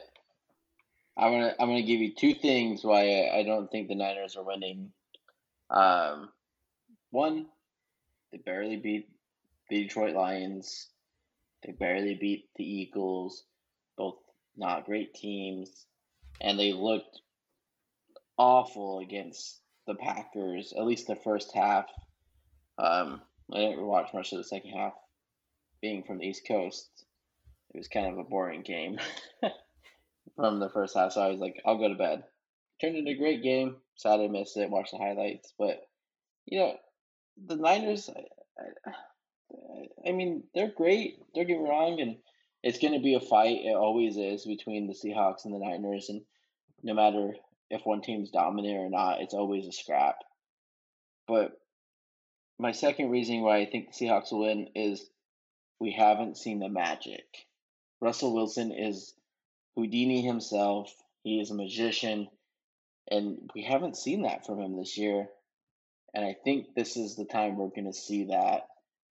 I'm 1.16 1.30
gonna 1.30 1.54
I'm 1.60 1.68
gonna 1.68 1.82
give 1.82 2.00
you 2.00 2.14
two 2.14 2.34
things 2.34 2.82
why 2.82 3.28
I, 3.28 3.38
I 3.38 3.42
don't 3.44 3.70
think 3.70 3.86
the 3.88 3.94
Niners 3.94 4.36
are 4.36 4.42
winning. 4.42 4.90
Um, 5.70 6.30
one, 7.10 7.46
they 8.32 8.38
barely 8.38 8.76
beat 8.76 9.08
the 9.70 9.84
Detroit 9.84 10.16
Lions. 10.16 10.88
They 11.64 11.72
barely 11.72 12.14
beat 12.14 12.48
the 12.56 12.64
Eagles. 12.64 13.44
Both 13.96 14.16
not 14.56 14.84
great 14.84 15.14
teams, 15.14 15.86
and 16.40 16.58
they 16.58 16.72
looked 16.72 17.20
awful 18.38 19.00
against 19.00 19.60
the 19.86 19.94
Packers. 19.94 20.72
At 20.76 20.86
least 20.86 21.06
the 21.06 21.16
first 21.16 21.52
half. 21.54 21.86
Um, 22.78 23.20
I 23.52 23.58
didn't 23.58 23.86
watch 23.86 24.14
much 24.14 24.32
of 24.32 24.38
the 24.38 24.44
second 24.44 24.70
half 24.70 24.94
being 25.80 26.02
from 26.02 26.18
the 26.18 26.26
East 26.26 26.46
Coast, 26.46 26.88
it 27.74 27.78
was 27.78 27.88
kind 27.88 28.06
of 28.06 28.18
a 28.18 28.24
boring 28.24 28.62
game 28.62 28.98
from 30.36 30.58
the 30.58 30.70
first 30.70 30.96
half. 30.96 31.12
So 31.12 31.20
I 31.20 31.28
was 31.28 31.40
like, 31.40 31.60
I'll 31.64 31.78
go 31.78 31.88
to 31.88 31.94
bed. 31.94 32.24
Turned 32.80 32.96
into 32.96 33.12
a 33.12 33.16
great 33.16 33.42
game. 33.42 33.76
Sad 33.96 34.20
I 34.20 34.28
missed 34.28 34.56
it. 34.56 34.70
Watched 34.70 34.92
the 34.92 34.98
highlights, 34.98 35.52
but 35.58 35.88
you 36.46 36.60
know, 36.60 36.76
the 37.46 37.56
Niners. 37.56 38.08
I, 38.08 38.90
I, 38.90 40.08
I 40.08 40.12
mean, 40.12 40.44
they're 40.54 40.72
great. 40.74 41.18
Don't 41.34 41.46
get 41.46 41.60
me 41.60 41.68
wrong, 41.68 42.00
and 42.00 42.16
it's 42.62 42.78
going 42.78 42.94
to 42.94 43.00
be 43.00 43.14
a 43.14 43.20
fight. 43.20 43.58
It 43.64 43.74
always 43.74 44.16
is 44.16 44.46
between 44.46 44.86
the 44.86 44.94
Seahawks 44.94 45.44
and 45.44 45.54
the 45.54 45.58
Niners, 45.58 46.08
and 46.08 46.22
no 46.82 46.94
matter 46.94 47.34
if 47.70 47.84
one 47.84 48.00
team's 48.00 48.30
dominant 48.30 48.76
or 48.76 48.90
not. 48.90 49.20
It's 49.20 49.34
always 49.34 49.66
a 49.66 49.72
scrap. 49.72 50.16
But 51.26 51.52
my 52.58 52.72
second 52.72 53.10
reason 53.10 53.42
why 53.42 53.58
I 53.58 53.66
think 53.66 53.92
the 53.92 54.06
Seahawks 54.06 54.32
will 54.32 54.40
win 54.40 54.68
is 54.74 55.08
we 55.80 55.92
haven't 55.92 56.38
seen 56.38 56.58
the 56.58 56.68
magic. 56.68 57.24
Russell 58.00 58.34
Wilson 58.34 58.72
is 58.72 59.14
Houdini 59.76 60.22
himself. 60.22 60.92
He 61.22 61.40
is 61.40 61.50
a 61.50 61.54
magician, 61.54 62.28
and 63.10 63.50
we 63.54 63.62
haven't 63.62 63.96
seen 63.96 64.22
that 64.22 64.46
from 64.46 64.60
him 64.60 64.76
this 64.76 64.96
year. 64.96 65.28
And 66.14 66.24
I 66.24 66.36
think 66.44 66.74
this 66.74 66.96
is 66.96 67.16
the 67.16 67.26
time 67.26 67.56
we're 67.56 67.68
going 67.68 67.84
to 67.84 67.92
see 67.92 68.26
that. 68.26 68.62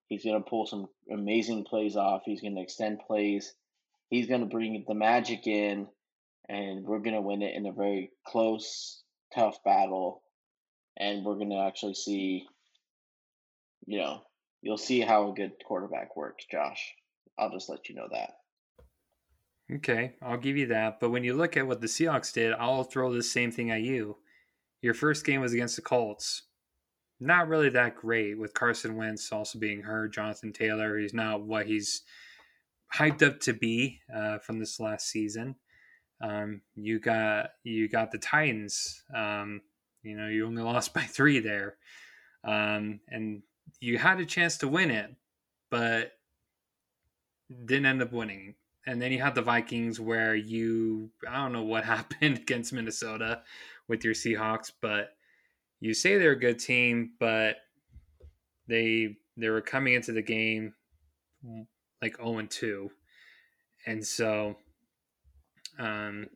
He's 0.09 0.25
going 0.25 0.43
to 0.43 0.49
pull 0.49 0.67
some 0.67 0.89
amazing 1.13 1.65
plays 1.65 1.97
off. 1.97 2.23
He's 2.25 2.41
going 2.41 2.55
to 2.55 2.63
extend 2.63 3.01
plays. 3.07 3.53
He's 4.09 4.27
going 4.27 4.41
to 4.41 4.47
bring 4.47 4.85
the 4.89 4.95
magic 4.95 5.47
in, 5.47 5.87
and 6.49 6.85
we're 6.85 7.01
going 7.01 7.15
to 7.15 7.21
win 7.21 7.43
it 7.43 7.55
in 7.55 7.67
a 7.67 7.73
very 7.73 8.11
close, 8.27 9.03
tough 9.35 9.63
battle. 9.65 10.23
And 10.97 11.25
we're 11.25 11.37
going 11.37 11.51
to 11.51 11.65
actually 11.67 11.95
see, 11.95 12.47
you 13.87 13.99
know, 13.99 14.23
you'll 14.63 14.79
see 14.79 15.01
how 15.01 15.31
a 15.31 15.35
good 15.35 15.53
quarterback 15.67 16.17
works, 16.17 16.45
Josh. 16.51 16.95
I'll 17.39 17.51
just 17.51 17.69
let 17.69 17.89
you 17.89 17.95
know 17.95 18.09
that. 18.11 18.31
Okay, 19.77 20.15
I'll 20.23 20.39
give 20.39 20.57
you 20.57 20.67
that. 20.69 20.99
But 20.99 21.11
when 21.11 21.25
you 21.25 21.35
look 21.35 21.57
at 21.57 21.67
what 21.67 21.81
the 21.81 21.87
Seahawks 21.87 22.33
did, 22.33 22.55
I'll 22.55 22.85
throw 22.85 23.13
the 23.13 23.23
same 23.23 23.51
thing 23.53 23.71
at 23.71 23.83
you. 23.83 24.17
Your 24.81 24.95
first 24.95 25.27
game 25.27 25.41
was 25.41 25.53
against 25.53 25.77
the 25.77 25.83
Colts. 25.83 26.43
Not 27.21 27.49
really 27.49 27.69
that 27.71 27.97
great 27.97 28.39
with 28.39 28.55
Carson 28.55 28.97
Wentz 28.97 29.31
also 29.31 29.59
being 29.59 29.83
hurt. 29.83 30.15
Jonathan 30.15 30.53
Taylor, 30.53 30.99
he's 30.99 31.13
not 31.13 31.43
what 31.43 31.67
he's 31.67 32.03
hyped 32.95 33.23
up 33.23 33.41
to 33.41 33.53
be 33.53 34.01
uh, 34.15 34.39
from 34.39 34.59
this 34.59 34.81
last 34.81 35.09
season. 35.09 35.57
Um, 36.21 36.63
you 36.75 36.99
got 36.99 37.51
you 37.65 37.89
got 37.89 38.11
the 38.11 38.19
Titans. 38.19 39.03
Um, 39.15 39.63
you 40.03 40.17
know, 40.17 40.29
you 40.29 40.47
only 40.47 40.63
lost 40.75 40.95
by 40.95 41.03
three 41.03 41.41
there, 41.41 41.77
um, 42.45 43.01
and 43.09 43.43
you 43.81 43.99
had 43.99 44.21
a 44.21 44.27
chance 44.27 44.59
to 44.59 44.69
win 44.69 44.91
it, 44.91 45.15
but 45.71 46.13
didn't 47.65 47.87
end 47.87 48.03
up 48.03 48.13
winning 48.13 48.55
and 48.89 49.03
then 49.03 49.13
you 49.13 49.21
had 49.21 49.35
the 49.35 49.43
Vikings 49.43 50.01
where 50.01 50.35
you 50.35 51.11
I 51.29 51.37
don't 51.37 51.53
know 51.53 51.63
what 51.63 51.85
happened 51.97 52.39
against 52.39 52.73
Minnesota 52.73 53.43
with 53.87 54.03
your 54.03 54.15
Seahawks, 54.15 54.73
but 54.81 55.11
you 55.81 55.93
say 55.93 56.17
they're 56.17 56.33
a 56.33 56.41
good 56.41 56.59
team, 56.59 57.13
but 57.21 57.57
they 58.67 59.17
they 59.37 59.51
were 59.51 59.61
coming 59.61 59.93
into 59.93 60.13
the 60.13 60.23
game 60.23 60.73
like 62.01 62.17
0 62.17 62.39
and 62.39 62.51
2. 62.51 62.91
And 63.87 64.05
so 64.05 64.57
um 65.79 66.27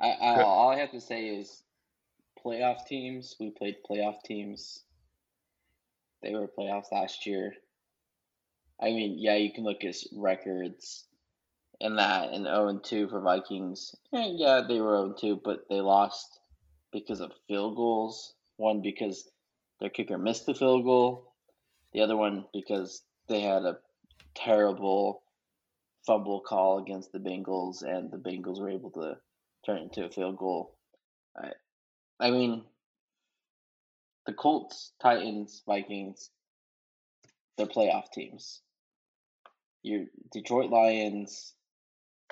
I, 0.00 0.08
I 0.10 0.42
all 0.42 0.70
I 0.70 0.78
have 0.78 0.92
to 0.92 1.00
say 1.00 1.28
is 1.28 1.62
playoff 2.44 2.86
teams, 2.86 3.36
we 3.40 3.50
played 3.50 3.76
playoff 3.88 4.22
teams. 4.24 4.82
They 6.22 6.34
were 6.34 6.48
playoffs 6.48 6.92
last 6.92 7.26
year. 7.26 7.54
I 8.80 8.86
mean, 8.86 9.16
yeah, 9.18 9.36
you 9.36 9.52
can 9.52 9.64
look 9.64 9.84
at 9.84 9.96
records 10.12 11.04
and 11.80 11.98
that 11.98 12.32
and 12.32 12.44
0 12.44 12.68
and 12.68 12.84
2 12.84 13.08
for 13.08 13.20
Vikings. 13.20 13.94
And 14.12 14.38
yeah, 14.38 14.62
they 14.66 14.80
were 14.80 14.96
0 14.96 15.14
2, 15.18 15.40
but 15.44 15.68
they 15.68 15.80
lost 15.80 16.40
because 16.92 17.20
of 17.20 17.32
field 17.48 17.76
goals. 17.76 18.34
One 18.56 18.80
because 18.80 19.28
their 19.80 19.90
kicker 19.90 20.18
missed 20.18 20.46
the 20.46 20.54
field 20.54 20.84
goal. 20.84 21.32
The 21.92 22.00
other 22.00 22.16
one 22.16 22.46
because 22.52 23.02
they 23.28 23.40
had 23.40 23.62
a 23.64 23.78
terrible 24.34 25.22
fumble 26.06 26.40
call 26.40 26.78
against 26.78 27.12
the 27.12 27.18
Bengals, 27.18 27.82
and 27.82 28.10
the 28.10 28.18
Bengals 28.18 28.60
were 28.60 28.70
able 28.70 28.90
to 28.92 29.16
turn 29.64 29.78
it 29.78 29.82
into 29.82 30.04
a 30.04 30.10
field 30.10 30.36
goal. 30.36 30.76
I, 31.36 31.50
I 32.20 32.30
mean, 32.30 32.62
the 34.26 34.32
Colts, 34.32 34.92
Titans, 35.02 35.62
Vikings, 35.66 36.30
they're 37.56 37.66
playoff 37.66 38.10
teams 38.12 38.60
your 39.86 40.04
Detroit 40.32 40.70
Lions 40.70 41.54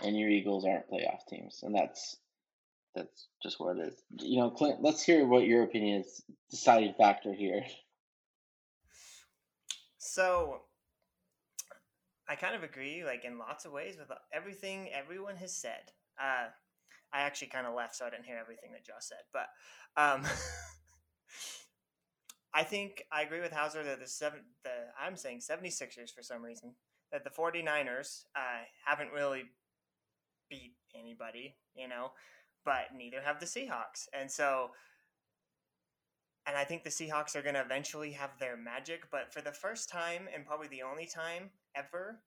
and 0.02 0.18
your 0.18 0.28
Eagles 0.28 0.66
aren't 0.66 0.90
playoff 0.90 1.24
teams, 1.28 1.60
and 1.62 1.74
that's 1.74 2.16
that's 2.96 3.28
just 3.42 3.60
what 3.60 3.76
it 3.76 3.88
is. 3.88 4.02
You 4.20 4.40
know, 4.40 4.50
Clint, 4.50 4.82
let's 4.82 5.02
hear 5.02 5.26
what 5.26 5.44
your 5.44 5.62
opinion 5.62 6.00
is. 6.00 6.22
Deciding 6.50 6.94
factor 6.94 7.32
here. 7.32 7.64
So, 9.98 10.62
I 12.28 12.36
kind 12.36 12.54
of 12.54 12.62
agree, 12.62 13.04
like 13.04 13.24
in 13.24 13.38
lots 13.38 13.64
of 13.64 13.72
ways, 13.72 13.96
with 13.98 14.10
everything 14.32 14.88
everyone 14.92 15.36
has 15.36 15.54
said. 15.54 15.92
Uh, 16.18 16.48
I 17.12 17.20
actually 17.20 17.48
kind 17.48 17.66
of 17.66 17.74
left, 17.74 17.94
so 17.94 18.06
I 18.06 18.10
didn't 18.10 18.24
hear 18.24 18.38
everything 18.40 18.72
that 18.72 18.84
Josh 18.84 19.04
said, 19.04 19.24
but 19.32 19.48
um, 19.96 20.22
I 22.54 22.62
think 22.62 23.04
I 23.12 23.22
agree 23.22 23.40
with 23.40 23.52
Houser 23.52 23.82
that 23.84 24.00
the 24.00 24.06
seven, 24.06 24.40
the 24.62 24.70
I'm 25.00 25.16
saying 25.16 25.40
76ers 25.40 26.12
for 26.14 26.22
some 26.22 26.42
reason 26.42 26.74
that 27.12 27.24
the 27.24 27.30
49ers 27.30 28.24
uh, 28.34 28.64
haven't 28.84 29.12
really 29.12 29.44
beat 30.50 30.74
anybody, 30.98 31.56
you 31.74 31.88
know, 31.88 32.10
but 32.64 32.86
neither 32.96 33.20
have 33.20 33.40
the 33.40 33.46
Seahawks. 33.46 34.08
And 34.18 34.30
so, 34.30 34.70
and 36.46 36.56
I 36.56 36.64
think 36.64 36.84
the 36.84 36.90
Seahawks 36.90 37.34
are 37.36 37.42
going 37.42 37.54
to 37.54 37.62
eventually 37.62 38.12
have 38.12 38.38
their 38.38 38.56
magic, 38.56 39.04
but 39.10 39.32
for 39.32 39.40
the 39.40 39.52
first 39.52 39.88
time 39.88 40.28
and 40.34 40.44
probably 40.44 40.68
the 40.68 40.82
only 40.82 41.06
time 41.06 41.50
ever, 41.74 42.20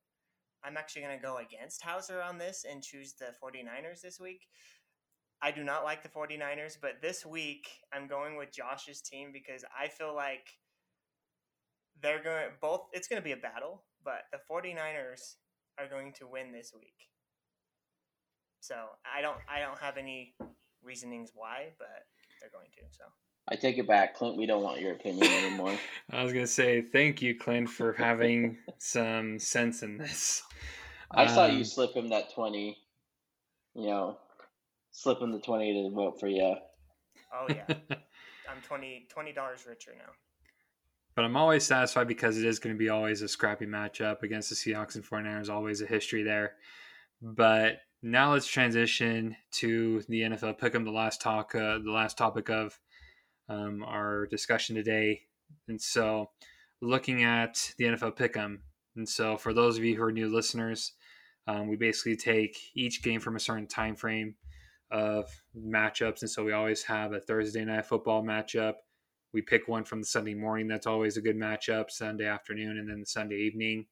I'm 0.63 0.77
actually 0.77 1.03
going 1.03 1.17
to 1.17 1.23
go 1.23 1.37
against 1.37 1.83
Houser 1.83 2.21
on 2.21 2.37
this 2.37 2.65
and 2.69 2.81
choose 2.81 3.13
the 3.13 3.27
49ers 3.43 4.01
this 4.01 4.19
week. 4.19 4.47
I 5.41 5.51
do 5.51 5.63
not 5.63 5.83
like 5.83 6.01
the 6.01 6.09
49ers, 6.09 6.77
but 6.81 7.01
this 7.01 7.25
week 7.25 7.67
I'm 7.93 8.07
going 8.07 8.37
with 8.37 8.51
Josh's 8.51 9.01
team 9.01 9.29
because 9.31 9.63
I 9.79 9.87
feel 9.87 10.15
like 10.15 10.47
they're 12.01 12.23
going 12.23 12.45
both 12.61 12.81
it's 12.93 13.07
going 13.07 13.19
to 13.19 13.25
be 13.25 13.31
a 13.31 13.37
battle 13.37 13.81
but 14.07 14.23
the 14.31 14.39
49ers 14.49 15.35
are 15.77 15.87
going 15.89 16.13
to 16.13 16.27
win 16.27 16.53
this 16.53 16.71
week. 16.73 17.11
So 18.61 18.75
I 19.05 19.21
don't 19.21 19.37
I 19.49 19.59
don't 19.59 19.77
have 19.79 19.97
any 19.97 20.35
reasonings 20.81 21.31
why, 21.35 21.73
but 21.77 22.07
they're 22.39 22.49
going 22.49 22.69
to. 22.75 22.81
So 22.91 23.03
I 23.49 23.55
take 23.55 23.77
it 23.77 23.87
back, 23.87 24.15
Clint. 24.15 24.37
We 24.37 24.45
don't 24.45 24.63
want 24.63 24.81
your 24.81 24.93
opinion 24.93 25.31
anymore. 25.31 25.77
I 26.11 26.23
was 26.23 26.33
gonna 26.33 26.47
say 26.47 26.81
thank 26.81 27.21
you, 27.21 27.37
Clint, 27.37 27.69
for 27.69 27.93
having 27.93 28.57
some 28.77 29.39
sense 29.39 29.83
in 29.83 29.97
this. 29.97 30.43
I 31.11 31.25
um, 31.25 31.29
saw 31.29 31.45
you 31.45 31.59
um, 31.59 31.63
slip 31.63 31.95
him 31.95 32.09
that 32.09 32.33
twenty. 32.33 32.77
You 33.73 33.87
know, 33.87 34.17
slip 34.91 35.21
him 35.21 35.31
the 35.31 35.39
twenty 35.39 35.73
to 35.73 35.95
vote 35.95 36.19
for 36.19 36.27
you. 36.27 36.55
Oh 37.33 37.45
yeah, 37.49 37.65
I'm 38.49 38.61
20 38.61 39.33
dollars 39.33 39.65
richer 39.67 39.91
now. 39.97 40.11
But 41.15 41.25
I'm 41.25 41.35
always 41.35 41.65
satisfied 41.65 42.07
because 42.07 42.37
it 42.37 42.45
is 42.45 42.59
going 42.59 42.75
to 42.75 42.79
be 42.79 42.89
always 42.89 43.21
a 43.21 43.27
scrappy 43.27 43.65
matchup 43.65 44.21
against 44.21 44.49
the 44.49 44.55
Seahawks 44.55 44.95
and 44.95 45.03
49ers, 45.03 45.49
always 45.49 45.81
a 45.81 45.87
history 45.87 46.21
there. 46.21 46.53
But 47.21 47.79
now 48.03 48.33
let's 48.33 48.45
transition 48.45 49.35
to 49.53 50.03
the 50.09 50.21
NFL 50.21 50.59
Pick 50.59 50.73
pick'em, 50.73 50.85
the 50.85 50.91
last 50.91 51.19
talk, 51.19 51.55
uh, 51.55 51.79
the 51.79 51.91
last 51.91 52.19
topic 52.19 52.49
of 52.49 52.79
um, 53.49 53.83
our 53.83 54.25
discussion 54.27 54.75
today. 54.75 55.21
And 55.67 55.81
so, 55.81 56.29
looking 56.81 57.23
at 57.23 57.73
the 57.77 57.85
NFL 57.85 58.17
pick'em, 58.17 58.59
and 58.95 59.07
so 59.07 59.37
for 59.37 59.53
those 59.53 59.77
of 59.77 59.83
you 59.83 59.95
who 59.95 60.03
are 60.03 60.11
new 60.11 60.27
listeners, 60.33 60.93
um, 61.47 61.67
we 61.67 61.75
basically 61.75 62.17
take 62.17 62.57
each 62.75 63.01
game 63.03 63.19
from 63.19 63.35
a 63.35 63.39
certain 63.39 63.67
time 63.67 63.95
frame 63.95 64.35
of 64.91 65.29
matchups, 65.57 66.21
and 66.21 66.29
so 66.29 66.43
we 66.43 66.51
always 66.51 66.83
have 66.83 67.13
a 67.13 67.19
Thursday 67.19 67.63
night 67.63 67.85
football 67.85 68.23
matchup, 68.23 68.75
we 69.33 69.41
pick 69.41 69.67
one 69.67 69.83
from 69.83 69.99
the 70.01 70.07
Sunday 70.07 70.33
morning. 70.33 70.67
That's 70.67 70.87
always 70.87 71.17
a 71.17 71.21
good 71.21 71.35
matchup. 71.35 71.91
Sunday 71.91 72.25
afternoon, 72.25 72.77
and 72.77 72.89
then 72.89 73.05
Sunday 73.05 73.35
evening, 73.35 73.85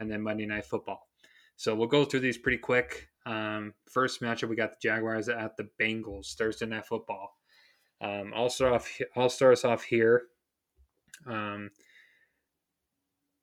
and 0.00 0.10
then 0.10 0.22
Monday 0.22 0.46
night 0.46 0.66
football. 0.66 1.08
So 1.56 1.74
we'll 1.74 1.88
go 1.88 2.04
through 2.04 2.20
these 2.20 2.38
pretty 2.38 2.58
quick. 2.58 3.08
Um, 3.24 3.74
first 3.90 4.20
matchup, 4.20 4.48
we 4.48 4.56
got 4.56 4.70
the 4.70 4.76
Jaguars 4.80 5.28
at 5.28 5.56
the 5.56 5.68
Bengals 5.80 6.34
Thursday 6.34 6.66
night 6.66 6.86
football. 6.86 7.36
Um, 8.02 8.32
I'll 8.34 8.50
start 8.50 8.72
off. 8.72 9.00
I'll 9.16 9.30
start 9.30 9.52
us 9.52 9.64
off 9.64 9.84
here. 9.84 10.22
Um, 11.26 11.70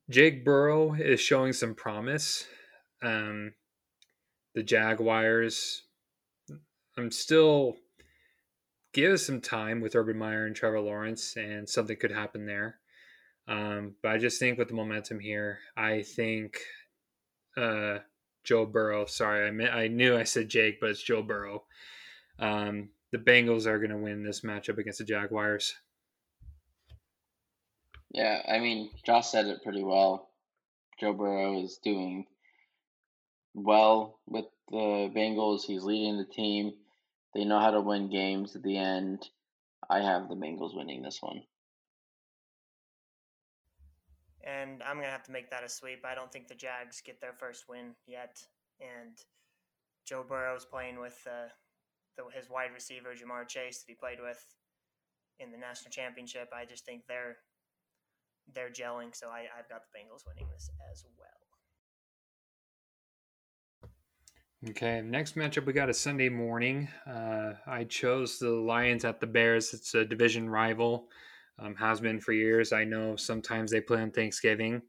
Jake 0.09 0.43
Burrow 0.43 0.93
is 0.93 1.21
showing 1.21 1.53
some 1.53 1.73
promise. 1.73 2.45
Um, 3.01 3.53
the 4.53 4.63
Jaguars. 4.63 5.83
I'm 6.97 7.11
still 7.11 7.77
give 8.93 9.21
some 9.21 9.39
time 9.39 9.79
with 9.79 9.95
Urban 9.95 10.17
Meyer 10.17 10.45
and 10.45 10.55
Trevor 10.55 10.81
Lawrence, 10.81 11.35
and 11.37 11.69
something 11.69 11.95
could 11.95 12.11
happen 12.11 12.45
there. 12.45 12.79
Um, 13.47 13.95
but 14.03 14.11
I 14.11 14.17
just 14.17 14.39
think 14.39 14.57
with 14.57 14.67
the 14.67 14.73
momentum 14.73 15.19
here, 15.19 15.59
I 15.77 16.01
think 16.01 16.59
uh, 17.55 17.99
Joe 18.43 18.65
Burrow. 18.65 19.05
Sorry, 19.05 19.47
I 19.47 19.67
I 19.67 19.87
knew 19.87 20.17
I 20.17 20.23
said 20.23 20.49
Jake, 20.49 20.79
but 20.81 20.89
it's 20.89 21.01
Joe 21.01 21.21
Burrow. 21.21 21.63
Um, 22.37 22.89
the 23.11 23.17
Bengals 23.17 23.65
are 23.65 23.79
going 23.79 23.91
to 23.91 23.97
win 23.97 24.23
this 24.23 24.41
matchup 24.41 24.77
against 24.77 24.99
the 24.99 25.05
Jaguars. 25.05 25.73
Yeah, 28.11 28.41
I 28.47 28.59
mean, 28.59 28.89
Josh 29.05 29.27
said 29.27 29.45
it 29.45 29.63
pretty 29.63 29.83
well. 29.83 30.29
Joe 30.99 31.13
Burrow 31.13 31.63
is 31.63 31.79
doing 31.83 32.25
well 33.53 34.19
with 34.27 34.45
the 34.69 35.11
Bengals. 35.15 35.63
He's 35.63 35.83
leading 35.83 36.17
the 36.17 36.25
team. 36.25 36.73
They 37.33 37.45
know 37.45 37.59
how 37.59 37.71
to 37.71 37.81
win 37.81 38.09
games 38.09 38.55
at 38.55 38.63
the 38.63 38.77
end. 38.77 39.27
I 39.89 40.01
have 40.01 40.27
the 40.27 40.35
Bengals 40.35 40.75
winning 40.75 41.01
this 41.01 41.19
one. 41.21 41.43
And 44.43 44.81
I'm 44.83 44.95
gonna 44.95 45.11
have 45.11 45.23
to 45.23 45.31
make 45.31 45.51
that 45.51 45.63
a 45.63 45.69
sweep. 45.69 46.03
I 46.05 46.15
don't 46.15 46.31
think 46.31 46.47
the 46.47 46.55
Jags 46.55 47.01
get 47.05 47.21
their 47.21 47.33
first 47.33 47.65
win 47.69 47.93
yet. 48.07 48.41
And 48.81 49.15
Joe 50.05 50.25
Burrow's 50.27 50.65
playing 50.65 50.99
with 50.99 51.19
uh, 51.27 51.49
the, 52.19 52.37
his 52.37 52.49
wide 52.49 52.71
receiver 52.73 53.09
Ja'Marr 53.15 53.47
Chase 53.47 53.79
that 53.79 53.85
he 53.87 53.95
played 53.95 54.19
with 54.21 54.43
in 55.39 55.51
the 55.51 55.57
national 55.57 55.91
championship. 55.91 56.49
I 56.53 56.65
just 56.65 56.85
think 56.85 57.03
they're 57.07 57.37
they're 58.53 58.69
gelling. 58.69 59.15
So 59.15 59.27
I, 59.27 59.45
I've 59.57 59.69
got 59.69 59.81
the 59.83 59.97
Bengals 59.97 60.25
winning 60.27 60.49
this 60.53 60.69
as 60.91 61.05
well. 61.17 61.29
Okay, 64.71 65.01
next 65.01 65.35
matchup 65.35 65.65
we 65.65 65.71
got 65.71 65.89
a 65.89 65.93
Sunday 65.93 66.27
morning. 66.27 66.89
Uh, 67.07 67.53
I 67.65 67.85
chose 67.85 68.39
the 68.39 68.49
Lions 68.49 69.05
at 69.05 69.21
the 69.21 69.27
Bears. 69.27 69.73
It's 69.73 69.93
a 69.95 70.03
division 70.03 70.49
rival, 70.49 71.07
um, 71.59 71.75
has 71.75 72.01
been 72.01 72.19
for 72.19 72.33
years. 72.33 72.73
I 72.73 72.83
know 72.83 73.15
sometimes 73.15 73.71
they 73.71 73.79
play 73.79 74.01
on 74.01 74.11
Thanksgiving, 74.11 74.81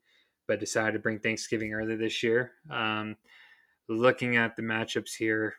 but 0.49 0.59
decided 0.59 0.95
to 0.95 0.99
bring 0.99 1.21
Thanksgiving 1.21 1.73
early 1.73 1.95
this 1.95 2.21
year. 2.21 2.51
Um, 2.69 3.17
looking 3.89 4.37
at 4.37 4.57
the 4.57 4.63
matchups 4.63 5.15
here, 5.17 5.55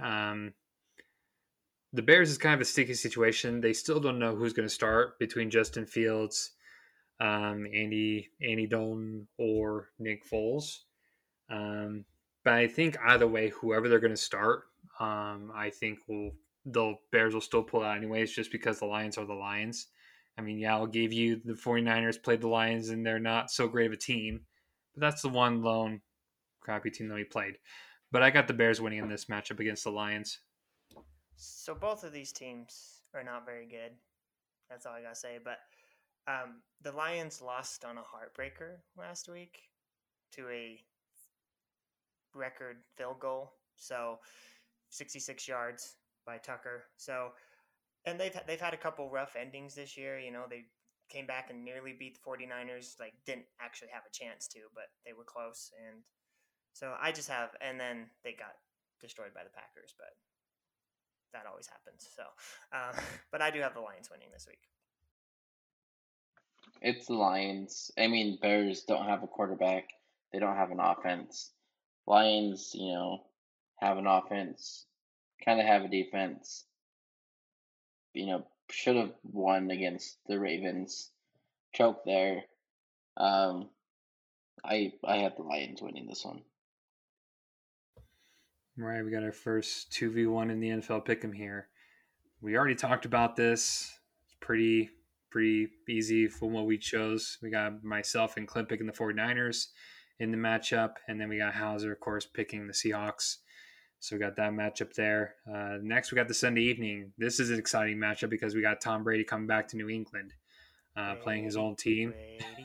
um, 0.00 0.54
the 1.92 2.02
Bears 2.02 2.30
is 2.30 2.38
kind 2.38 2.54
of 2.54 2.60
a 2.60 2.64
sticky 2.64 2.94
situation. 2.94 3.60
They 3.60 3.72
still 3.72 4.00
don't 4.00 4.18
know 4.18 4.34
who's 4.34 4.52
going 4.52 4.68
to 4.68 4.74
start 4.74 5.18
between 5.18 5.50
Justin 5.50 5.86
Fields, 5.86 6.52
um, 7.20 7.66
Andy 7.72 8.30
Andy 8.42 8.66
Dalton, 8.66 9.26
or 9.38 9.88
Nick 9.98 10.28
Foles. 10.28 10.78
Um, 11.50 12.04
but 12.44 12.54
I 12.54 12.68
think 12.68 12.96
either 13.04 13.26
way, 13.26 13.48
whoever 13.50 13.88
they're 13.88 13.98
going 13.98 14.12
to 14.12 14.16
start, 14.16 14.64
um, 15.00 15.52
I 15.54 15.70
think 15.70 15.98
will 16.08 16.32
the 16.64 16.94
Bears 17.10 17.34
will 17.34 17.40
still 17.40 17.62
pull 17.62 17.82
out 17.82 17.96
anyways, 17.96 18.32
just 18.32 18.52
because 18.52 18.78
the 18.78 18.86
Lions 18.86 19.18
are 19.18 19.24
the 19.24 19.34
Lions. 19.34 19.88
I 20.38 20.42
mean, 20.42 20.58
yeah, 20.58 20.74
I'll 20.74 20.86
give 20.86 21.12
you 21.12 21.40
the 21.44 21.54
49ers 21.54 22.22
played 22.22 22.40
the 22.40 22.48
Lions 22.48 22.90
and 22.90 23.04
they're 23.04 23.18
not 23.18 23.50
so 23.50 23.68
great 23.68 23.86
of 23.86 23.92
a 23.92 23.96
team, 23.96 24.42
but 24.94 25.00
that's 25.00 25.22
the 25.22 25.28
one 25.28 25.62
lone 25.62 26.00
crappy 26.60 26.90
team 26.90 27.08
that 27.08 27.14
we 27.14 27.24
played. 27.24 27.56
But 28.12 28.22
I 28.22 28.30
got 28.30 28.46
the 28.46 28.54
Bears 28.54 28.80
winning 28.80 29.00
in 29.00 29.08
this 29.08 29.26
matchup 29.26 29.60
against 29.60 29.84
the 29.84 29.90
Lions. 29.90 30.40
So 31.40 31.74
both 31.74 32.04
of 32.04 32.12
these 32.12 32.32
teams 32.32 33.00
are 33.14 33.24
not 33.24 33.46
very 33.46 33.66
good. 33.66 33.92
That's 34.68 34.84
all 34.84 34.92
I 34.92 35.00
gotta 35.00 35.16
say. 35.16 35.38
But 35.42 35.58
um, 36.28 36.60
the 36.82 36.92
Lions 36.92 37.40
lost 37.40 37.84
on 37.84 37.96
a 37.96 38.02
heartbreaker 38.02 38.76
last 38.96 39.28
week 39.28 39.58
to 40.32 40.46
a 40.48 40.78
record 42.34 42.76
field 42.96 43.20
goal. 43.20 43.54
So 43.76 44.18
66 44.90 45.48
yards 45.48 45.96
by 46.26 46.36
Tucker. 46.36 46.84
So 46.98 47.30
and 48.04 48.20
they've 48.20 48.38
they've 48.46 48.60
had 48.60 48.74
a 48.74 48.78
couple 48.78 49.08
rough 49.10 49.34
endings 49.34 49.74
this 49.74 49.96
year, 49.96 50.18
you 50.18 50.30
know, 50.30 50.44
they 50.48 50.64
came 51.08 51.26
back 51.26 51.48
and 51.50 51.64
nearly 51.64 51.94
beat 51.98 52.14
the 52.14 52.30
49ers, 52.30 53.00
like 53.00 53.14
didn't 53.24 53.46
actually 53.60 53.88
have 53.92 54.04
a 54.06 54.12
chance 54.12 54.46
to, 54.48 54.60
but 54.74 54.92
they 55.06 55.12
were 55.12 55.24
close 55.24 55.72
and 55.88 56.02
so 56.74 56.94
I 57.00 57.12
just 57.12 57.28
have 57.28 57.50
and 57.62 57.80
then 57.80 58.10
they 58.24 58.32
got 58.32 58.54
destroyed 59.00 59.32
by 59.34 59.42
the 59.42 59.50
Packers, 59.50 59.94
but 59.98 60.12
that 61.32 61.46
always 61.48 61.68
happens. 61.68 62.08
So, 62.14 62.22
um, 62.72 62.94
but 63.32 63.42
I 63.42 63.50
do 63.50 63.60
have 63.60 63.74
the 63.74 63.80
Lions 63.80 64.10
winning 64.10 64.28
this 64.32 64.46
week. 64.48 64.60
It's 66.82 67.06
the 67.06 67.14
Lions. 67.14 67.90
I 67.98 68.06
mean, 68.06 68.38
Bears 68.40 68.84
don't 68.84 69.06
have 69.06 69.22
a 69.22 69.26
quarterback. 69.26 69.90
They 70.32 70.38
don't 70.38 70.56
have 70.56 70.70
an 70.70 70.80
offense. 70.80 71.50
Lions, 72.06 72.72
you 72.74 72.92
know, 72.92 73.22
have 73.76 73.98
an 73.98 74.06
offense, 74.06 74.86
kind 75.44 75.60
of 75.60 75.66
have 75.66 75.84
a 75.84 75.88
defense. 75.88 76.64
You 78.14 78.26
know, 78.26 78.46
should 78.70 78.96
have 78.96 79.12
won 79.22 79.70
against 79.70 80.18
the 80.26 80.38
Ravens. 80.38 81.10
Choke 81.72 82.04
there. 82.04 82.44
Um, 83.16 83.68
I 84.64 84.92
I 85.04 85.18
have 85.18 85.36
the 85.36 85.42
Lions 85.42 85.82
winning 85.82 86.06
this 86.06 86.24
one. 86.24 86.42
Right, 88.82 89.04
we 89.04 89.10
got 89.10 89.22
our 89.22 89.30
first 89.30 89.92
two 89.92 90.10
v 90.10 90.24
one 90.24 90.50
in 90.50 90.58
the 90.58 90.70
NFL 90.70 91.04
pick'em 91.04 91.34
here. 91.34 91.68
We 92.40 92.56
already 92.56 92.74
talked 92.74 93.04
about 93.04 93.36
this. 93.36 93.92
It's 94.24 94.36
pretty 94.40 94.88
pretty 95.30 95.68
easy 95.86 96.28
from 96.28 96.54
what 96.54 96.64
we 96.64 96.78
chose. 96.78 97.36
We 97.42 97.50
got 97.50 97.84
myself 97.84 98.38
and 98.38 98.48
Clint 98.48 98.70
picking 98.70 98.86
the 98.86 98.92
49ers 98.94 99.66
in 100.18 100.30
the 100.30 100.38
matchup. 100.38 100.94
And 101.08 101.20
then 101.20 101.28
we 101.28 101.36
got 101.36 101.52
Houser, 101.52 101.92
of 101.92 102.00
course, 102.00 102.24
picking 102.24 102.66
the 102.66 102.72
Seahawks. 102.72 103.36
So 103.98 104.16
we 104.16 104.20
got 104.20 104.36
that 104.36 104.52
matchup 104.52 104.94
there. 104.94 105.34
Uh, 105.46 105.76
next, 105.82 106.10
we 106.10 106.16
got 106.16 106.26
the 106.26 106.34
Sunday 106.34 106.62
evening. 106.62 107.12
This 107.18 107.38
is 107.38 107.50
an 107.50 107.58
exciting 107.58 107.98
matchup 107.98 108.30
because 108.30 108.54
we 108.54 108.62
got 108.62 108.80
Tom 108.80 109.04
Brady 109.04 109.24
coming 109.24 109.46
back 109.46 109.68
to 109.68 109.76
New 109.76 109.90
England, 109.90 110.32
uh, 110.96 111.16
playing 111.16 111.44
his 111.44 111.56
own 111.56 111.76
team. 111.76 112.14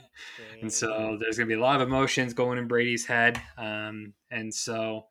and 0.61 0.72
so 0.72 1.18
there's 1.20 1.38
going 1.38 1.49
to 1.49 1.55
be 1.55 1.59
a 1.59 1.63
lot 1.63 1.82
of 1.82 1.88
emotions 1.88 2.34
going 2.34 2.57
in 2.57 2.70
Brady's 2.70 3.05
head. 3.05 3.41
Um, 3.57 4.13
and 4.32 4.53
so, 4.53 5.07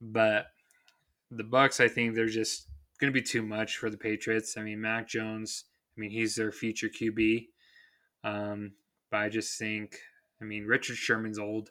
but 0.00 0.46
the 1.30 1.44
Bucks, 1.44 1.80
I 1.80 1.88
think 1.88 2.14
they're 2.14 2.26
just 2.26 2.68
going 3.00 3.12
to 3.12 3.20
be 3.20 3.26
too 3.26 3.42
much 3.42 3.76
for 3.76 3.90
the 3.90 3.96
Patriots. 3.96 4.56
I 4.56 4.62
mean, 4.62 4.80
Mac 4.80 5.08
Jones, 5.08 5.64
I 5.96 6.00
mean, 6.00 6.10
he's 6.10 6.34
their 6.34 6.52
future 6.52 6.88
QB. 6.88 7.46
Um, 8.24 8.72
but 9.10 9.18
I 9.18 9.28
just 9.28 9.58
think, 9.58 9.98
I 10.40 10.44
mean, 10.44 10.66
Richard 10.66 10.96
Sherman's 10.96 11.38
old 11.38 11.70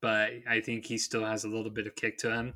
but 0.00 0.30
I 0.48 0.60
think 0.60 0.86
he 0.86 0.98
still 0.98 1.24
has 1.24 1.44
a 1.44 1.48
little 1.48 1.70
bit 1.70 1.86
of 1.86 1.94
kick 1.94 2.18
to 2.18 2.32
him. 2.32 2.54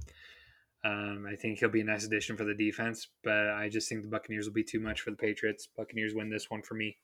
Um, 0.85 1.27
I 1.29 1.37
think 1.37 1.59
he'll 1.59 1.69
be 1.69 1.81
a 1.81 1.85
nice 1.85 2.05
addition 2.05 2.37
for 2.37 2.45
the 2.45 2.55
defense, 2.55 3.09
but 3.23 3.51
I 3.51 3.69
just 3.69 3.89
think 3.89 4.03
the 4.03 4.09
Buccaneers 4.09 4.47
will 4.47 4.55
be 4.55 4.65
too 4.65 4.81
much 4.81 5.01
for 5.01 5.11
the 5.11 5.17
Patriots. 5.17 5.69
Buccaneers 5.77 6.15
win 6.15 6.31
this 6.31 6.51
one 6.51 6.63
for 6.63 6.75
me. 6.75 6.97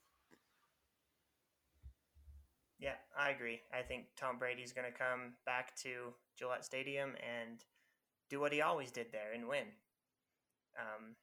Yeah, 2.79 2.95
I 3.19 3.31
agree. 3.31 3.61
I 3.73 3.83
think 3.83 4.05
Tom 4.17 4.39
Brady's 4.39 4.73
going 4.73 4.91
to 4.91 4.97
come 4.97 5.35
back 5.45 5.75
to 5.83 6.15
Gillette 6.39 6.65
Stadium 6.65 7.15
and 7.17 7.65
do 8.29 8.41
what 8.41 8.53
he 8.53 8.61
always 8.61 8.91
did 8.91 9.13
there 9.13 9.33
and 9.35 9.49
win. 9.49 9.67
Um, 10.79 11.15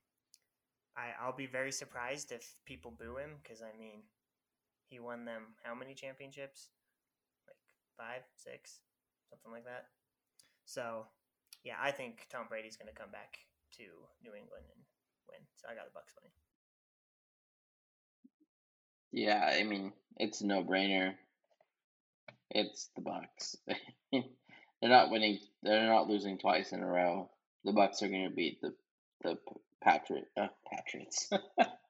I, 0.96 1.12
I'll 1.22 1.36
be 1.36 1.46
very 1.46 1.72
surprised 1.72 2.32
if 2.32 2.56
people 2.66 2.92
boo 2.92 3.18
him 3.18 3.32
because, 3.42 3.62
I 3.62 3.78
mean, 3.78 4.04
he 4.88 5.00
won 5.00 5.26
them 5.26 5.56
how 5.64 5.74
many 5.76 5.94
championships? 5.94 6.70
Like 7.48 7.58
five, 7.98 8.24
six? 8.36 8.80
something 9.34 9.52
like 9.52 9.66
that. 9.66 9.88
So, 10.66 11.06
yeah, 11.64 11.76
I 11.82 11.92
think 11.92 12.28
Tom 12.32 12.46
Brady's 12.50 12.78
going 12.78 12.94
to 12.94 13.00
come 13.00 13.12
back 13.12 13.40
to 13.78 13.84
New 14.24 14.36
England 14.36 14.66
and 14.70 14.84
win. 15.30 15.40
So 15.56 15.68
I 15.70 15.76
got 15.76 15.86
the 15.86 15.94
Bucks 15.94 16.14
winning. 16.16 16.32
Yeah, 19.12 19.46
I 19.46 19.64
mean 19.64 19.94
it's 20.18 20.42
a 20.42 20.48
no-brainer. 20.48 21.14
It's 22.50 22.90
the 22.96 23.02
Bucks. 23.02 23.56
they're 24.84 24.92
not 24.92 25.10
winning. 25.10 25.40
They're 25.64 25.88
not 25.88 26.10
losing 26.10 26.38
twice 26.38 26.74
in 26.74 26.84
a 26.84 26.86
row. 26.86 27.30
The 27.64 27.72
Bucks 27.72 28.04
are 28.04 28.10
going 28.10 28.28
to 28.28 28.36
beat 28.36 28.60
the 28.62 28.74
the 29.24 29.38
Patriot 29.82 30.26
uh, 30.36 30.48
Patriots, 30.70 31.30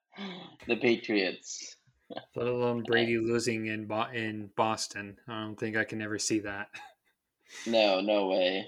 the 0.68 0.76
Patriots. 0.76 1.74
Let 2.36 2.46
alone 2.46 2.84
Brady 2.86 3.18
losing 3.18 3.66
in 3.66 3.86
Bo- 3.86 4.12
in 4.12 4.48
Boston. 4.56 5.16
I 5.26 5.42
don't 5.42 5.58
think 5.58 5.76
I 5.76 5.82
can 5.82 6.00
ever 6.00 6.18
see 6.18 6.38
that. 6.40 6.68
No, 7.66 8.00
no 8.00 8.28
way. 8.28 8.66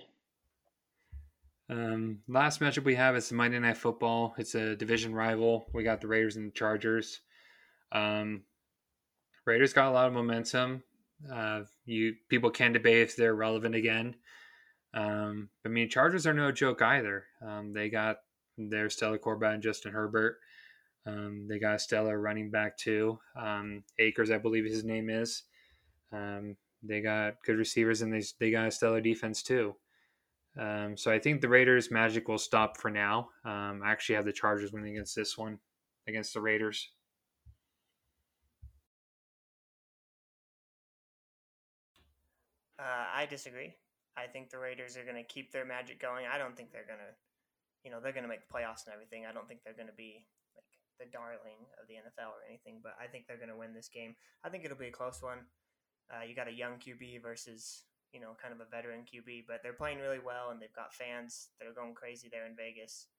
Um, 1.69 2.19
last 2.29 2.61
matchup 2.61 2.85
we 2.85 2.95
have 2.95 3.17
is 3.17 3.33
Monday 3.33 3.59
Night 3.59 3.79
Football. 3.79 4.35
It's 4.39 4.55
a 4.55 4.77
division 4.77 5.13
rival. 5.13 5.67
We 5.73 5.83
got 5.83 6.01
the 6.01 6.07
Raiders 6.07 6.37
and 6.37 6.49
the 6.49 6.55
Chargers. 6.55 7.21
Um, 7.91 8.43
Raiders 9.45 9.73
got 9.73 9.89
a 9.89 9.91
lot 9.91 10.07
of 10.07 10.13
momentum. 10.13 10.85
Uh, 11.33 11.63
you 11.85 12.15
people 12.29 12.51
can 12.51 12.73
debate 12.73 12.99
if 12.99 13.17
they're 13.17 13.35
relevant 13.35 13.75
again. 13.75 14.15
Um, 14.95 15.51
I 15.65 15.69
mean, 15.69 15.89
Chargers 15.89 16.27
are 16.27 16.35
no 16.35 16.53
joke 16.53 16.83
either. 16.83 17.25
Um, 17.47 17.73
they 17.73 17.89
got 17.89 18.19
their 18.59 18.89
stellar 18.91 19.19
quarterback 19.19 19.55
and 19.55 19.63
Justin 19.63 19.93
Herbert. 19.93 20.39
Um, 21.07 21.47
they 21.49 21.59
got 21.59 21.77
a 21.77 21.79
stellar 21.79 22.19
running 22.19 22.51
back 22.51 22.77
too. 22.77 23.19
Um, 23.39 23.85
Akers, 23.99 24.31
I 24.31 24.39
believe 24.39 24.65
his 24.65 24.85
name 24.85 25.09
is. 25.09 25.45
Um, 26.13 26.57
they 26.83 27.01
got 27.01 27.35
good 27.45 27.57
receivers 27.57 28.03
and 28.03 28.13
they 28.13 28.23
they 28.39 28.51
got 28.51 28.69
a 28.69 28.71
stellar 28.71 29.01
defense 29.01 29.43
too. 29.43 29.77
Um, 30.59 30.97
so 30.97 31.13
I 31.13 31.19
think 31.19 31.41
the 31.41 31.49
Raiders' 31.49 31.91
magic 31.91 32.29
will 32.29 32.39
stop 32.39 32.79
for 32.79 32.91
now. 32.91 33.29
Um, 33.45 33.83
I 33.85 33.91
actually 33.91 34.17
have 34.17 34.25
the 34.25 34.33
Chargers 34.33 34.73
winning 34.73 34.93
against 34.93 35.15
this 35.15 35.37
one, 35.37 35.59
against 36.09 36.33
the 36.33 36.41
Raiders. 36.41 36.91
Uh, 42.87 43.11
I 43.11 43.27
disagree. 43.27 43.75
I 44.15 44.31
think 44.31 44.51
the 44.51 44.63
Raiders 44.63 44.97
are 44.97 45.03
going 45.03 45.19
to 45.19 45.27
keep 45.27 45.51
their 45.51 45.67
magic 45.67 46.01
going. 46.01 46.25
I 46.31 46.39
don't 46.39 46.55
think 46.57 46.71
they're 46.71 46.87
going 46.87 47.03
to, 47.03 47.13
you 47.83 47.91
know, 47.91 47.99
they're 47.99 48.15
going 48.15 48.23
to 48.23 48.31
make 48.31 48.47
the 48.47 48.53
playoffs 48.55 48.87
and 48.87 48.95
everything. 48.95 49.27
I 49.27 49.35
don't 49.35 49.51
think 49.51 49.67
they're 49.67 49.75
going 49.75 49.91
to 49.91 49.99
be 49.99 50.23
like 50.55 50.71
the 51.03 51.11
darling 51.11 51.67
of 51.83 51.91
the 51.91 51.99
NFL 51.99 52.31
or 52.31 52.47
anything, 52.47 52.79
but 52.79 52.95
I 53.03 53.11
think 53.11 53.27
they're 53.27 53.43
going 53.43 53.51
to 53.51 53.59
win 53.59 53.75
this 53.75 53.91
game. 53.91 54.15
I 54.47 54.49
think 54.49 54.65
it'll 54.65 54.79
be 54.79 54.87
a 54.87 54.95
close 54.95 55.19
one. 55.19 55.51
Uh, 56.07 56.23
you 56.23 56.39
got 56.39 56.47
a 56.47 56.55
young 56.55 56.79
QB 56.79 57.21
versus 57.27 57.83
you 58.15 58.23
know 58.23 58.39
kind 58.41 58.55
of 58.55 58.63
a 58.63 58.71
veteran 58.71 59.03
QB, 59.03 59.51
but 59.51 59.67
they're 59.67 59.75
playing 59.75 59.99
really 59.99 60.23
well 60.23 60.55
and 60.55 60.63
they've 60.63 60.79
got 60.79 60.95
fans 60.95 61.51
that 61.59 61.67
are 61.67 61.75
going 61.75 61.99
crazy 61.99 62.31
there 62.31 62.47
in 62.47 62.55
Vegas. 62.55 63.11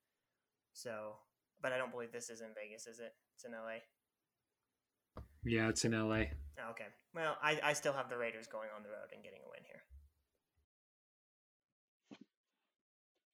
So, 0.72 1.20
but 1.62 1.76
I 1.76 1.78
don't 1.78 1.92
believe 1.92 2.16
this 2.16 2.32
is 2.32 2.40
in 2.40 2.56
Vegas, 2.56 2.88
is 2.88 3.04
it? 3.04 3.12
It's 3.36 3.44
in 3.44 3.52
LA. 3.52 3.84
Yeah, 5.44 5.68
it's 5.68 5.84
in 5.84 5.92
LA. 5.92 6.32
Okay. 6.72 6.88
Well, 7.14 7.38
I, 7.42 7.60
I 7.64 7.74
still 7.74 7.94
have 7.94 8.10
the 8.10 8.18
Raiders 8.18 8.48
going 8.48 8.70
on 8.76 8.84
the 8.84 8.90
road 8.90 9.10
and 9.14 9.24
getting 9.24 9.40
a 9.46 9.50
win 9.50 9.62
here. 9.66 9.82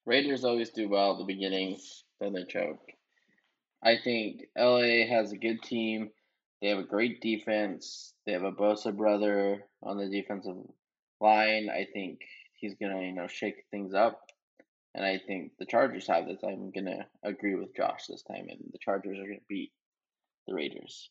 Raiders 0.05 0.43
always 0.43 0.69
do 0.69 0.89
well 0.89 1.13
at 1.13 1.17
the 1.19 1.23
beginning, 1.23 1.79
then 2.19 2.33
they 2.33 2.43
choke. 2.43 2.91
I 3.81 3.97
think 4.03 4.41
LA 4.57 5.05
has 5.07 5.31
a 5.31 5.37
good 5.37 5.61
team. 5.61 6.09
They 6.61 6.69
have 6.69 6.79
a 6.79 6.83
great 6.83 7.21
defense. 7.21 8.13
They 8.25 8.33
have 8.33 8.43
a 8.43 8.51
Bosa 8.51 8.95
brother 8.95 9.63
on 9.81 9.97
the 9.97 10.09
defensive 10.09 10.55
line. 11.19 11.69
I 11.69 11.87
think 11.93 12.19
he's 12.55 12.75
gonna, 12.75 13.01
you 13.01 13.13
know, 13.13 13.27
shake 13.27 13.65
things 13.71 13.93
up. 13.93 14.21
And 14.95 15.05
I 15.05 15.19
think 15.25 15.53
the 15.57 15.65
Chargers 15.65 16.07
have 16.07 16.27
this. 16.27 16.39
I'm 16.43 16.71
gonna 16.71 17.07
agree 17.23 17.55
with 17.55 17.75
Josh 17.75 18.07
this 18.07 18.23
time, 18.23 18.47
and 18.49 18.59
the 18.71 18.79
Chargers 18.79 19.17
are 19.17 19.27
gonna 19.27 19.39
beat 19.49 19.71
the 20.47 20.53
Raiders. 20.53 21.09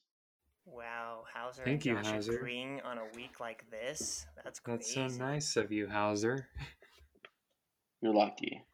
Wow, 0.64 1.24
Houser 1.32 1.62
Thank 1.64 1.84
and 1.86 1.96
you, 1.96 2.02
Josh 2.02 2.12
Houser. 2.12 2.36
agreeing 2.36 2.80
on 2.82 2.98
a 2.98 3.04
week 3.16 3.40
like 3.40 3.64
this. 3.70 4.26
That's 4.44 4.60
That's 4.64 4.94
so 4.94 5.06
nice 5.08 5.56
of 5.56 5.72
you, 5.72 5.88
Houser. 5.88 6.48
You're 8.00 8.14
lucky. 8.14 8.64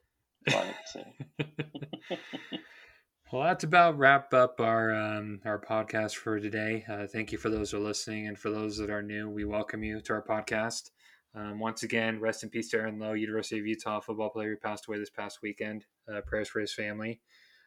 That's 0.47 0.57
all 0.57 0.63
I 0.63 0.67
have 0.67 0.77
to 0.85 1.49
say. 2.11 2.19
Well, 3.31 3.43
that's 3.43 3.65
about 3.65 3.99
wrap 3.99 4.33
up 4.33 4.59
our 4.59 4.95
um, 4.95 5.43
our 5.45 5.61
podcast 5.61 6.15
for 6.15 6.41
today. 6.41 6.87
Uh, 6.91 7.07
thank 7.07 7.31
you 7.31 7.37
for 7.37 7.51
those 7.51 7.71
who 7.71 7.77
are 7.77 7.81
listening, 7.81 8.27
and 8.27 8.39
for 8.39 8.49
those 8.49 8.79
that 8.79 8.89
are 8.89 9.03
new, 9.03 9.29
we 9.29 9.45
welcome 9.45 9.85
you 9.85 10.01
to 10.01 10.13
our 10.15 10.23
podcast. 10.23 10.89
Um, 11.35 11.61
once 11.61 11.83
again, 11.83 12.21
rest 12.21 12.43
in 12.43 12.49
peace 12.49 12.71
to 12.71 12.79
Aaron 12.79 12.99
Lowe, 12.99 13.13
University 13.13 13.61
of 13.61 13.67
Utah 13.67 14.01
football 14.01 14.31
player 14.31 14.53
who 14.53 14.57
passed 14.57 14.89
away 14.89 14.99
this 14.99 15.11
past 15.11 15.41
weekend. 15.43 15.85
Uh, 16.11 16.23
prayers 16.23 16.49
for 16.49 16.61
his 16.61 16.73
family. 16.73 17.21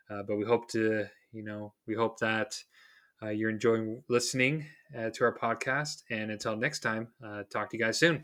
Uh, 0.10 0.24
but 0.28 0.36
we 0.36 0.46
hope 0.46 0.68
to, 0.70 1.06
you 1.32 1.44
know, 1.44 1.74
we 1.86 1.94
hope 1.94 2.18
that 2.22 2.58
uh, 3.24 3.30
you're 3.30 3.50
enjoying 3.50 4.04
listening 4.08 4.66
uh, 4.98 5.10
to 5.12 5.24
our 5.26 5.38
podcast. 5.38 6.04
And 6.10 6.32
until 6.32 6.56
next 6.56 6.80
time, 6.80 7.08
uh, 7.24 7.44
talk 7.50 7.70
to 7.72 7.78
you 7.78 7.84
guys 7.84 8.00
soon. 8.00 8.24